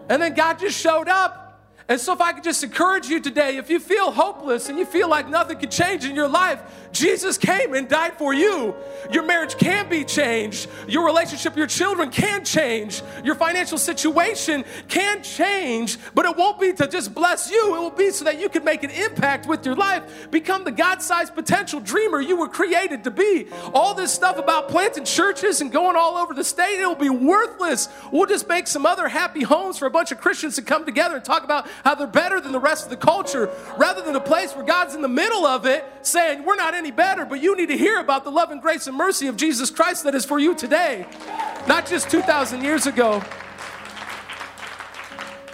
And 0.09 0.23
then 0.23 0.35
God 0.35 0.61
just 0.61 0.81
showed 0.81 1.09
up 1.09 1.48
and 1.91 1.99
so, 1.99 2.13
if 2.13 2.21
I 2.21 2.33
could 2.33 2.45
just 2.45 2.63
encourage 2.63 3.09
you 3.09 3.19
today, 3.19 3.57
if 3.57 3.71
you 3.71 3.81
feel 3.81 4.11
hopeless 4.11 4.69
and 4.69 4.79
you 4.79 4.85
feel 4.85 5.09
like 5.09 5.27
nothing 5.27 5.57
can 5.57 5.71
change 5.71 6.05
in 6.05 6.15
your 6.15 6.29
life, 6.29 6.61
Jesus 6.93 7.39
came 7.39 7.73
and 7.73 7.89
died 7.89 8.19
for 8.19 8.35
you. 8.35 8.75
Your 9.11 9.23
marriage 9.23 9.57
can 9.57 9.89
be 9.89 10.05
changed. 10.05 10.69
Your 10.87 11.07
relationship 11.07 11.57
your 11.57 11.67
children 11.67 12.11
can 12.11 12.45
change. 12.45 13.03
Your 13.25 13.35
financial 13.35 13.79
situation 13.79 14.67
can 14.89 15.23
change, 15.23 15.97
but 16.15 16.27
it 16.27 16.37
won't 16.37 16.61
be 16.61 16.75
to 16.75 16.87
just 16.89 17.15
bless 17.15 17.51
you. 17.51 17.75
It 17.75 17.79
will 17.79 17.91
be 17.91 18.11
so 18.11 18.27
that 18.27 18.39
you 18.39 18.51
can 18.51 18.65
make 18.65 18.85
an 18.85 18.91
impact 18.91 19.47
with 19.47 19.65
your 19.65 19.75
life, 19.75 20.31
become 20.31 20.65
the 20.65 20.73
God 20.73 21.01
sized 21.01 21.35
potential 21.35 21.81
dreamer 21.81 22.21
you 22.21 22.37
were 22.37 22.49
created 22.49 23.05
to 23.05 23.11
be. 23.11 23.47
All 23.73 23.95
this 23.95 24.13
stuff 24.13 24.37
about 24.37 24.69
planting 24.69 25.07
churches 25.07 25.63
and 25.63 25.73
going 25.73 25.97
all 25.97 26.17
over 26.19 26.35
the 26.35 26.45
state, 26.45 26.81
it 26.81 26.87
will 26.87 26.95
be 26.95 27.09
worthless. 27.09 27.89
We'll 28.13 28.27
just 28.27 28.47
make 28.47 28.67
some 28.67 28.85
other 28.85 29.09
happy 29.09 29.43
homes 29.43 29.79
for 29.79 29.87
a 29.87 29.91
bunch 29.91 30.13
of 30.13 30.21
Christians 30.21 30.57
to 30.57 30.63
come 30.63 30.85
together 30.85 31.17
and 31.17 31.25
talk 31.25 31.45
about 31.45 31.67
how 31.85 31.95
they're 31.95 32.07
better 32.07 32.41
than 32.41 32.53
the 32.53 32.61
rest 32.61 32.85
of 32.85 32.91
the 32.91 32.97
culture, 32.97 33.51
rather 33.77 34.03
than 34.03 34.15
a 34.17 34.21
place 34.21 34.55
where 34.55 34.65
God's 34.65 34.95
in 34.95 35.03
the 35.03 35.09
middle 35.09 35.47
of 35.47 35.67
it 35.67 35.85
saying, 36.03 36.45
We're 36.45 36.57
not 36.57 36.75
any 36.75 36.91
better, 36.91 37.25
but 37.25 37.41
you 37.41 37.57
need 37.57 37.69
to 37.69 37.77
hear 37.79 37.99
about 37.99 38.25
the 38.25 38.31
love 38.31 38.51
and 38.51 38.61
grace 38.61 38.87
and 38.87 38.97
mercy 38.97 39.27
of 39.27 39.37
Jesus 39.37 39.71
Christ 39.71 40.05
that 40.05 40.15
is 40.15 40.25
for 40.25 40.39
you 40.39 40.55
today, 40.55 41.07
not 41.67 41.87
just 41.87 42.11
2,000 42.11 42.63
years 42.63 42.87
ago. 42.87 43.23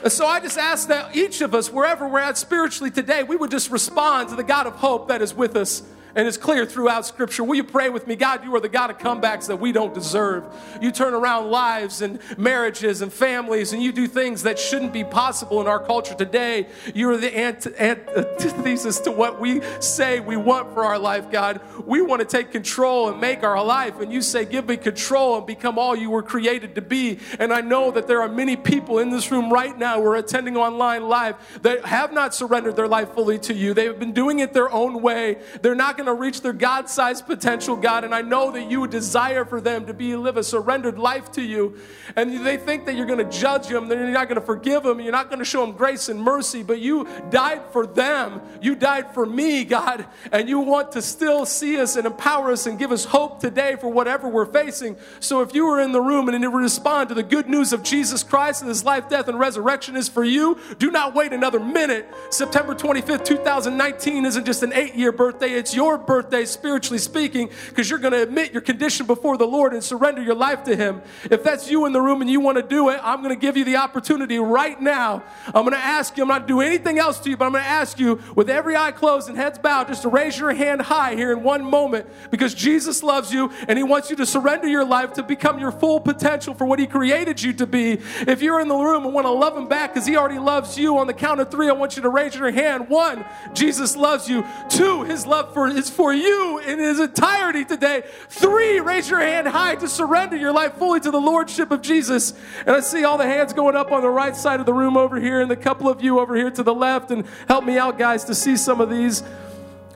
So 0.09 0.27
I 0.27 0.39
just 0.39 0.59
ask 0.59 0.89
that 0.89 1.17
each 1.17 1.41
of 1.41 1.55
us, 1.55 1.71
wherever 1.71 2.07
we're 2.07 2.21
at 2.21 2.37
spiritually 2.37 2.91
today, 2.91 3.23
we 3.23 3.37
would 3.37 3.51
just 3.51 3.71
respond 3.71 4.29
to 4.29 4.37
the 4.37 4.43
God 4.43 4.67
of 4.67 4.75
hope 4.75 5.09
that 5.09 5.23
is 5.23 5.33
with 5.33 5.57
us 5.57 5.83
and 6.17 6.29
it's 6.29 6.37
clear 6.37 6.65
throughout 6.65 7.07
Scripture. 7.07 7.45
Will 7.45 7.57
you 7.57 7.65
pray 7.65 7.89
with 7.89 8.07
me? 8.07 8.17
God, 8.17 8.45
you 8.45 8.55
are 8.55 8.61
the 8.61 8.69
God 8.69 8.91
of 8.91 8.99
comebacks 8.99 9.47
that 9.49 9.57
we 9.57 9.73
don't 9.73 9.93
deserve. 9.93 10.45
You 10.81 10.91
turn 10.91 11.15
around 11.15 11.51
lives 11.51 12.03
and 12.03 12.19
marriages 12.39 13.03
and 13.03 13.13
families, 13.13 13.73
and 13.73 13.83
you 13.83 13.93
do 13.93 14.07
things 14.07 14.45
that 14.45 14.59
shouldn't 14.59 14.93
be 14.93 15.05
possible 15.05 15.61
in 15.61 15.67
our 15.67 15.79
culture 15.81 16.15
today. 16.15 16.67
You 16.95 17.11
are 17.11 17.17
the 17.17 17.37
antithesis 17.37 19.01
to 19.01 19.11
what 19.11 19.41
we 19.41 19.61
say 19.81 20.21
we 20.21 20.37
want 20.37 20.73
for 20.73 20.85
our 20.85 20.99
life, 20.99 21.31
God. 21.31 21.61
We 21.85 22.01
want 22.01 22.21
to 22.21 22.27
take 22.27 22.53
control 22.53 23.09
and 23.09 23.21
make 23.21 23.43
our 23.43 23.63
life, 23.65 24.01
and 24.01 24.13
you 24.13 24.23
say, 24.23 24.45
Give 24.45 24.69
me 24.69 24.77
control 24.77 25.39
and 25.39 25.47
become 25.47 25.79
all 25.79 25.97
you 25.97 26.11
were 26.11 26.23
created 26.23 26.75
to 26.77 26.83
be. 26.83 27.19
And 27.39 27.53
I 27.53 27.61
know 27.61 27.91
that 27.91 28.07
there 28.07 28.23
are 28.23 28.29
many 28.29 28.57
people 28.57 28.99
in 28.99 29.11
this 29.11 29.31
room 29.31 29.53
right 29.53 29.77
now 29.77 30.01
who 30.01 30.07
are 30.07 30.17
attending 30.17 30.57
online 30.57 31.09
live 31.09 31.37
that 31.63 31.85
have 31.87 32.13
not 32.13 32.35
surrendered 32.35 32.77
their 32.77 32.89
life 32.89 33.15
fully 33.15 33.39
to 33.41 33.55
you. 33.55 33.75
They've 33.75 33.99
been 33.99 34.13
doing 34.13 34.39
it 34.39 34.53
their 34.53 34.71
own 34.71 35.03
way. 35.03 35.39
They're 35.63 35.75
not 35.75 35.97
going 35.97 36.04
going 36.05 36.17
to 36.17 36.21
reach 36.21 36.43
their 36.43 36.53
God 36.53 36.89
sized 36.89 37.27
potential, 37.27 37.77
God. 37.77 38.05
And 38.05 38.15
I 38.15 38.23
know 38.23 38.51
that 38.53 38.71
you 38.71 38.87
desire 38.87 39.45
for 39.45 39.61
them 39.61 39.87
to 39.87 39.95
be 39.95 40.15
live 40.17 40.37
a 40.37 40.45
surrendered 40.45 40.99
life 40.99 41.33
to 41.33 41.43
you. 41.43 41.77
And 42.17 42.45
they 42.45 42.57
think 42.57 42.87
that 42.87 42.95
you're 42.95 43.07
going 43.07 43.19
to 43.19 43.39
judge 43.39 43.69
them, 43.69 43.89
that 43.89 43.97
you're 43.97 44.09
not 44.11 44.29
going 44.29 44.41
to 44.41 44.47
forgive 44.47 44.83
them, 44.83 45.01
you're 45.01 45.13
not 45.13 45.29
going 45.29 45.39
to 45.39 45.45
show 45.45 45.65
them 45.65 45.77
grace 45.77 46.09
and 46.09 46.21
mercy, 46.21 46.63
but 46.63 46.81
you 46.81 47.07
died 47.31 47.63
for 47.73 47.87
them. 47.87 48.41
You 48.61 48.75
died 48.75 49.13
for 49.15 49.27
me, 49.27 49.65
God. 49.65 50.07
And 50.33 50.49
you 50.49 50.61
want 50.61 50.93
to 50.93 51.03
still 51.03 51.47
see 51.47 51.81
us 51.81 51.97
and 51.97 52.07
empower 52.07 52.53
us 52.53 52.67
and 52.67 52.79
give 52.79 52.93
us 52.93 53.05
hope 53.05 53.41
today 53.41 53.77
for 53.77 53.89
whatever 53.89 54.29
we're 54.29 54.47
facing. 54.47 54.97
So 55.21 55.41
if 55.41 55.55
you 55.55 55.67
were 55.67 55.81
in 55.81 55.93
the 55.93 56.01
room 56.01 56.29
and 56.29 56.41
didn't 56.41 56.55
respond 56.55 57.09
to 57.09 57.15
the 57.15 57.23
good 57.23 57.49
news 57.49 57.73
of 57.73 57.83
Jesus 57.83 58.23
Christ 58.23 58.63
and 58.63 58.69
his 58.69 58.85
life, 58.85 59.09
death, 59.09 59.29
and 59.29 59.39
resurrection 59.39 59.97
is 59.97 60.09
for 60.09 60.25
you, 60.25 60.59
do 60.79 60.91
not 60.91 61.15
wait 61.15 61.33
another 61.33 61.61
minute. 61.61 62.07
September 62.31 62.75
25th, 62.75 63.25
2019 63.25 64.25
isn't 64.25 64.45
just 64.45 64.63
an 64.63 64.73
eight 64.73 64.95
year 64.95 65.13
birthday, 65.13 65.53
it's 65.53 65.75
your 65.75 65.94
your 65.95 66.05
birthday, 66.05 66.45
spiritually 66.45 66.99
speaking, 66.99 67.51
because 67.69 67.89
you're 67.89 68.01
going 68.01 68.13
to 68.13 68.23
admit 68.23 68.53
your 68.53 68.63
condition 68.63 69.07
before 69.07 69.37
the 69.37 69.47
Lord 69.47 69.73
and 69.73 69.83
surrender 69.83 70.23
your 70.23 70.35
life 70.35 70.65
to 70.65 70.75
Him. 70.75 71.03
If 71.31 71.45
that's 71.45 71.71
you 71.71 71.87
in 71.87 71.93
the 71.93 72.01
room 72.01 72.21
and 72.21 72.29
you 72.29 72.41
want 72.41 72.57
to 72.57 72.63
do 72.63 72.89
it, 72.89 73.01
I'm 73.03 73.23
going 73.23 73.35
to 73.35 73.41
give 73.41 73.57
you 73.57 73.65
the 73.65 73.77
opportunity 73.77 74.39
right 74.39 74.81
now. 74.81 75.23
I'm 75.47 75.65
going 75.65 75.73
to 75.73 75.79
ask 75.79 76.17
you, 76.17 76.25
I'm 76.25 76.29
not 76.29 76.49
doing 76.49 76.67
anything 76.67 76.99
else 76.99 77.21
to 77.21 77.31
you, 77.31 77.37
but 77.37 77.47
I'm 77.47 77.53
going 77.53 77.65
to 77.65 77.71
ask 77.71 77.99
you, 78.01 78.21
with 78.35 78.51
every 78.51 78.77
eye 78.77 78.91
closed 78.91 79.29
and 79.29 79.39
heads 79.39 79.59
bowed, 79.59 79.89
just 79.89 80.03
to 80.03 80.09
raise 80.09 80.39
your 80.39 80.53
hand 80.53 80.83
high 80.83 81.15
here 81.15 81.33
in 81.33 81.43
one 81.43 81.65
moment 81.65 82.07
because 82.31 82.55
Jesus 82.55 83.03
loves 83.03 83.33
you 83.33 83.53
and 83.69 83.79
He 83.79 83.85
wants 83.85 84.11
you 84.11 84.17
to 84.17 84.27
surrender 84.27 84.67
your 84.67 84.85
life 84.85 85.13
to 85.15 85.23
become 85.23 85.61
your 85.61 85.71
full 85.71 86.01
potential 86.01 86.55
for 86.55 86.67
what 86.67 86.79
He 86.79 86.87
created 86.87 87.41
you 87.41 87.53
to 87.55 87.67
be. 87.67 87.99
If 88.27 88.43
you're 88.43 88.61
in 88.61 88.69
the 88.69 88.77
room 88.77 89.05
and 89.05 89.15
want 89.15 89.27
to 89.27 89.31
love 89.31 89.57
Him 89.57 89.69
back 89.69 89.95
because 89.95 90.07
He 90.07 90.17
already 90.17 90.41
loves 90.41 90.77
you, 90.77 90.99
on 90.99 91.07
the 91.07 91.15
count 91.15 91.41
of 91.41 91.51
three, 91.51 91.69
I 91.69 91.73
want 91.73 91.97
you 91.97 92.03
to 92.03 92.09
raise 92.09 92.35
your 92.35 92.51
hand. 92.51 92.89
One, 92.89 93.25
Jesus 93.53 93.97
loves 93.97 94.29
you. 94.29 94.45
Two, 94.69 95.05
His 95.05 95.27
love 95.27 95.53
for 95.55 95.69
is 95.85 95.91
for 95.91 96.13
you 96.13 96.59
in 96.59 96.79
his 96.79 96.99
entirety 96.99 97.65
today. 97.65 98.03
Three, 98.29 98.81
raise 98.81 99.09
your 99.09 99.21
hand 99.21 99.47
high 99.49 99.75
to 99.77 99.89
surrender 99.89 100.37
your 100.37 100.53
life 100.53 100.75
fully 100.75 101.01
to 101.01 101.11
the 101.11 101.21
Lordship 101.21 101.71
of 101.71 101.83
Jesus. 101.83 102.33
And 102.67 102.71
I 102.71 102.81
see 102.81 103.05
all 103.05 103.19
the 103.19 103.27
hands 103.27 103.53
going 103.53 103.77
up 103.77 103.93
on 103.93 104.03
the 104.03 104.09
right 104.09 104.37
side 104.37 104.61
of 104.61 104.67
the 104.67 104.75
room 104.75 104.97
over 104.97 105.21
here, 105.21 105.41
and 105.41 105.51
a 105.51 105.57
couple 105.57 105.89
of 105.89 106.03
you 106.03 106.19
over 106.19 106.35
here 106.35 106.51
to 106.51 106.63
the 106.63 106.75
left. 106.75 107.11
And 107.11 107.25
help 107.49 107.65
me 107.65 107.79
out, 107.79 107.99
guys, 107.99 108.25
to 108.25 108.35
see 108.35 108.57
some 108.57 108.81
of 108.81 108.91
these. 108.91 109.23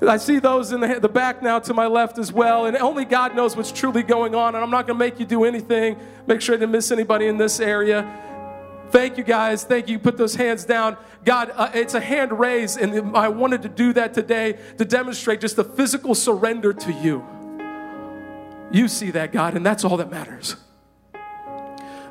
I 0.01 0.17
see 0.17 0.39
those 0.39 0.71
in 0.71 0.81
the, 0.81 1.01
the 1.01 1.09
back 1.09 1.43
now 1.43 1.59
to 1.59 1.75
my 1.75 1.87
left 1.87 2.19
as 2.19 2.33
well, 2.33 2.67
and 2.67 2.77
only 2.77 3.05
God 3.05 3.35
knows 3.35 3.57
what's 3.57 3.73
truly 3.73 4.03
going 4.03 4.35
on. 4.35 4.55
And 4.55 4.63
I'm 4.63 4.71
not 4.71 4.87
going 4.87 4.99
to 4.99 5.05
make 5.05 5.19
you 5.19 5.27
do 5.27 5.45
anything. 5.45 5.99
Make 6.27 6.41
sure 6.41 6.55
I 6.55 6.59
didn't 6.59 6.73
miss 6.73 6.93
anybody 6.93 7.27
in 7.27 7.37
this 7.37 7.59
area. 7.59 8.28
Thank 8.91 9.19
you, 9.19 9.25
guys. 9.25 9.65
Thank 9.65 9.89
you. 9.89 9.99
Put 9.99 10.17
those 10.17 10.35
hands 10.35 10.65
down. 10.65 10.97
God, 11.25 11.53
uh, 11.55 11.71
it's 11.75 11.95
a 11.95 12.01
hand 12.01 12.39
raise, 12.39 12.77
and 12.77 13.17
I 13.17 13.29
wanted 13.29 13.63
to 13.63 13.69
do 13.69 13.93
that 13.93 14.15
today 14.15 14.59
to 14.79 14.85
demonstrate 14.85 15.41
just 15.41 15.57
the 15.57 15.65
physical 15.65 16.15
surrender 16.15 16.73
to 16.73 16.93
you. 16.93 17.25
You 18.71 18.89
see 18.89 19.11
that, 19.13 19.33
God, 19.33 19.55
and 19.55 19.65
that's 19.65 19.85
all 19.85 19.97
that 19.99 20.11
matters. 20.11 20.57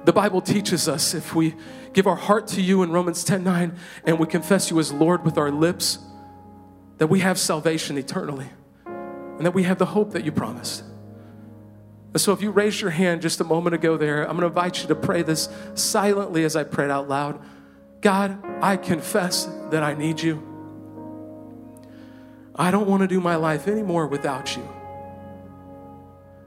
The 0.05 0.13
Bible 0.13 0.41
teaches 0.41 0.87
us 0.87 1.13
if 1.13 1.35
we 1.35 1.55
give 1.93 2.07
our 2.07 2.15
heart 2.15 2.47
to 2.49 2.61
you 2.61 2.83
in 2.83 2.91
Romans 2.91 3.23
10 3.23 3.43
9 3.43 3.75
and 4.05 4.19
we 4.19 4.25
confess 4.25 4.71
you 4.71 4.79
as 4.79 4.93
Lord 4.93 5.25
with 5.25 5.37
our 5.37 5.51
lips, 5.51 5.99
that 6.97 7.07
we 7.07 7.19
have 7.19 7.37
salvation 7.37 7.97
eternally 7.97 8.47
and 8.85 9.45
that 9.45 9.53
we 9.53 9.63
have 9.63 9.77
the 9.77 9.85
hope 9.85 10.11
that 10.13 10.23
you 10.23 10.31
promised. 10.31 10.83
So, 12.15 12.33
if 12.33 12.41
you 12.41 12.51
raised 12.51 12.81
your 12.81 12.89
hand 12.89 13.21
just 13.21 13.41
a 13.41 13.43
moment 13.43 13.75
ago 13.75 13.97
there, 13.97 14.21
I'm 14.21 14.37
going 14.37 14.41
to 14.41 14.47
invite 14.47 14.81
you 14.81 14.87
to 14.87 14.95
pray 14.95 15.21
this 15.21 15.49
silently 15.75 16.45
as 16.45 16.55
I 16.55 16.63
prayed 16.63 16.89
out 16.89 17.07
loud. 17.07 17.39
God, 18.01 18.39
I 18.61 18.77
confess 18.77 19.45
that 19.69 19.83
I 19.83 19.93
need 19.93 20.21
you. 20.21 20.41
I 22.55 22.71
don't 22.71 22.87
want 22.87 23.01
to 23.01 23.07
do 23.07 23.19
my 23.19 23.35
life 23.35 23.67
anymore 23.67 24.07
without 24.07 24.55
you. 24.55 24.67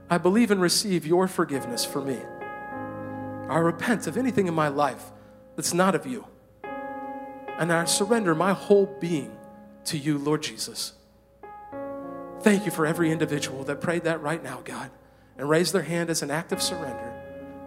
I 0.09 0.19
believe 0.19 0.51
and 0.51 0.61
receive 0.61 1.07
your 1.07 1.29
forgiveness 1.29 1.85
for 1.85 2.01
me. 2.01 2.19
I 3.49 3.59
repent 3.59 4.07
of 4.09 4.17
anything 4.17 4.49
in 4.49 4.55
my 4.55 4.69
life 4.69 5.13
that's 5.55 5.73
not 5.73 5.95
of 5.95 6.07
you. 6.07 6.27
And 7.59 7.73
I 7.73 7.85
surrender 7.85 8.35
my 8.35 8.53
whole 8.53 8.87
being 9.01 9.37
to 9.85 9.99
you, 9.99 10.19
Lord 10.19 10.43
Jesus. 10.43 10.95
Thank 12.43 12.65
you 12.65 12.73
for 12.73 12.87
every 12.87 13.13
individual 13.13 13.65
that 13.65 13.81
prayed 13.81 14.05
that 14.05 14.23
right 14.23 14.43
now, 14.43 14.63
God, 14.65 14.91
and 15.41 15.49
raise 15.49 15.73
their 15.73 15.83
hand 15.83 16.11
as 16.11 16.21
an 16.21 16.31
act 16.31 16.53
of 16.53 16.61
surrender. 16.61 17.15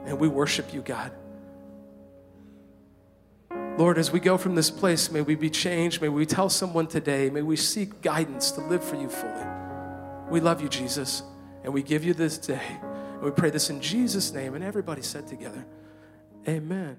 And 0.05 0.19
we 0.19 0.27
worship 0.27 0.75
you, 0.75 0.81
God. 0.83 1.11
Lord, 3.79 3.97
as 3.97 4.11
we 4.11 4.19
go 4.19 4.37
from 4.37 4.53
this 4.53 4.69
place, 4.69 5.11
may 5.11 5.21
we 5.21 5.33
be 5.33 5.49
changed. 5.49 5.99
May 5.99 6.09
we 6.09 6.27
tell 6.27 6.49
someone 6.49 6.85
today, 6.85 7.31
may 7.31 7.41
we 7.41 7.55
seek 7.55 8.03
guidance 8.03 8.51
to 8.51 8.61
live 8.61 8.83
for 8.83 8.95
you 8.95 9.09
fully. 9.09 9.47
We 10.29 10.39
love 10.39 10.61
you, 10.61 10.69
Jesus, 10.69 11.23
and 11.63 11.73
we 11.73 11.81
give 11.81 12.03
you 12.03 12.13
this 12.13 12.37
day. 12.37 12.61
And 12.83 13.23
we 13.23 13.31
pray 13.31 13.49
this 13.49 13.71
in 13.71 13.81
Jesus' 13.81 14.31
name. 14.31 14.53
And 14.53 14.63
everybody 14.63 15.01
said 15.01 15.27
together, 15.27 15.65
Amen. 16.47 16.97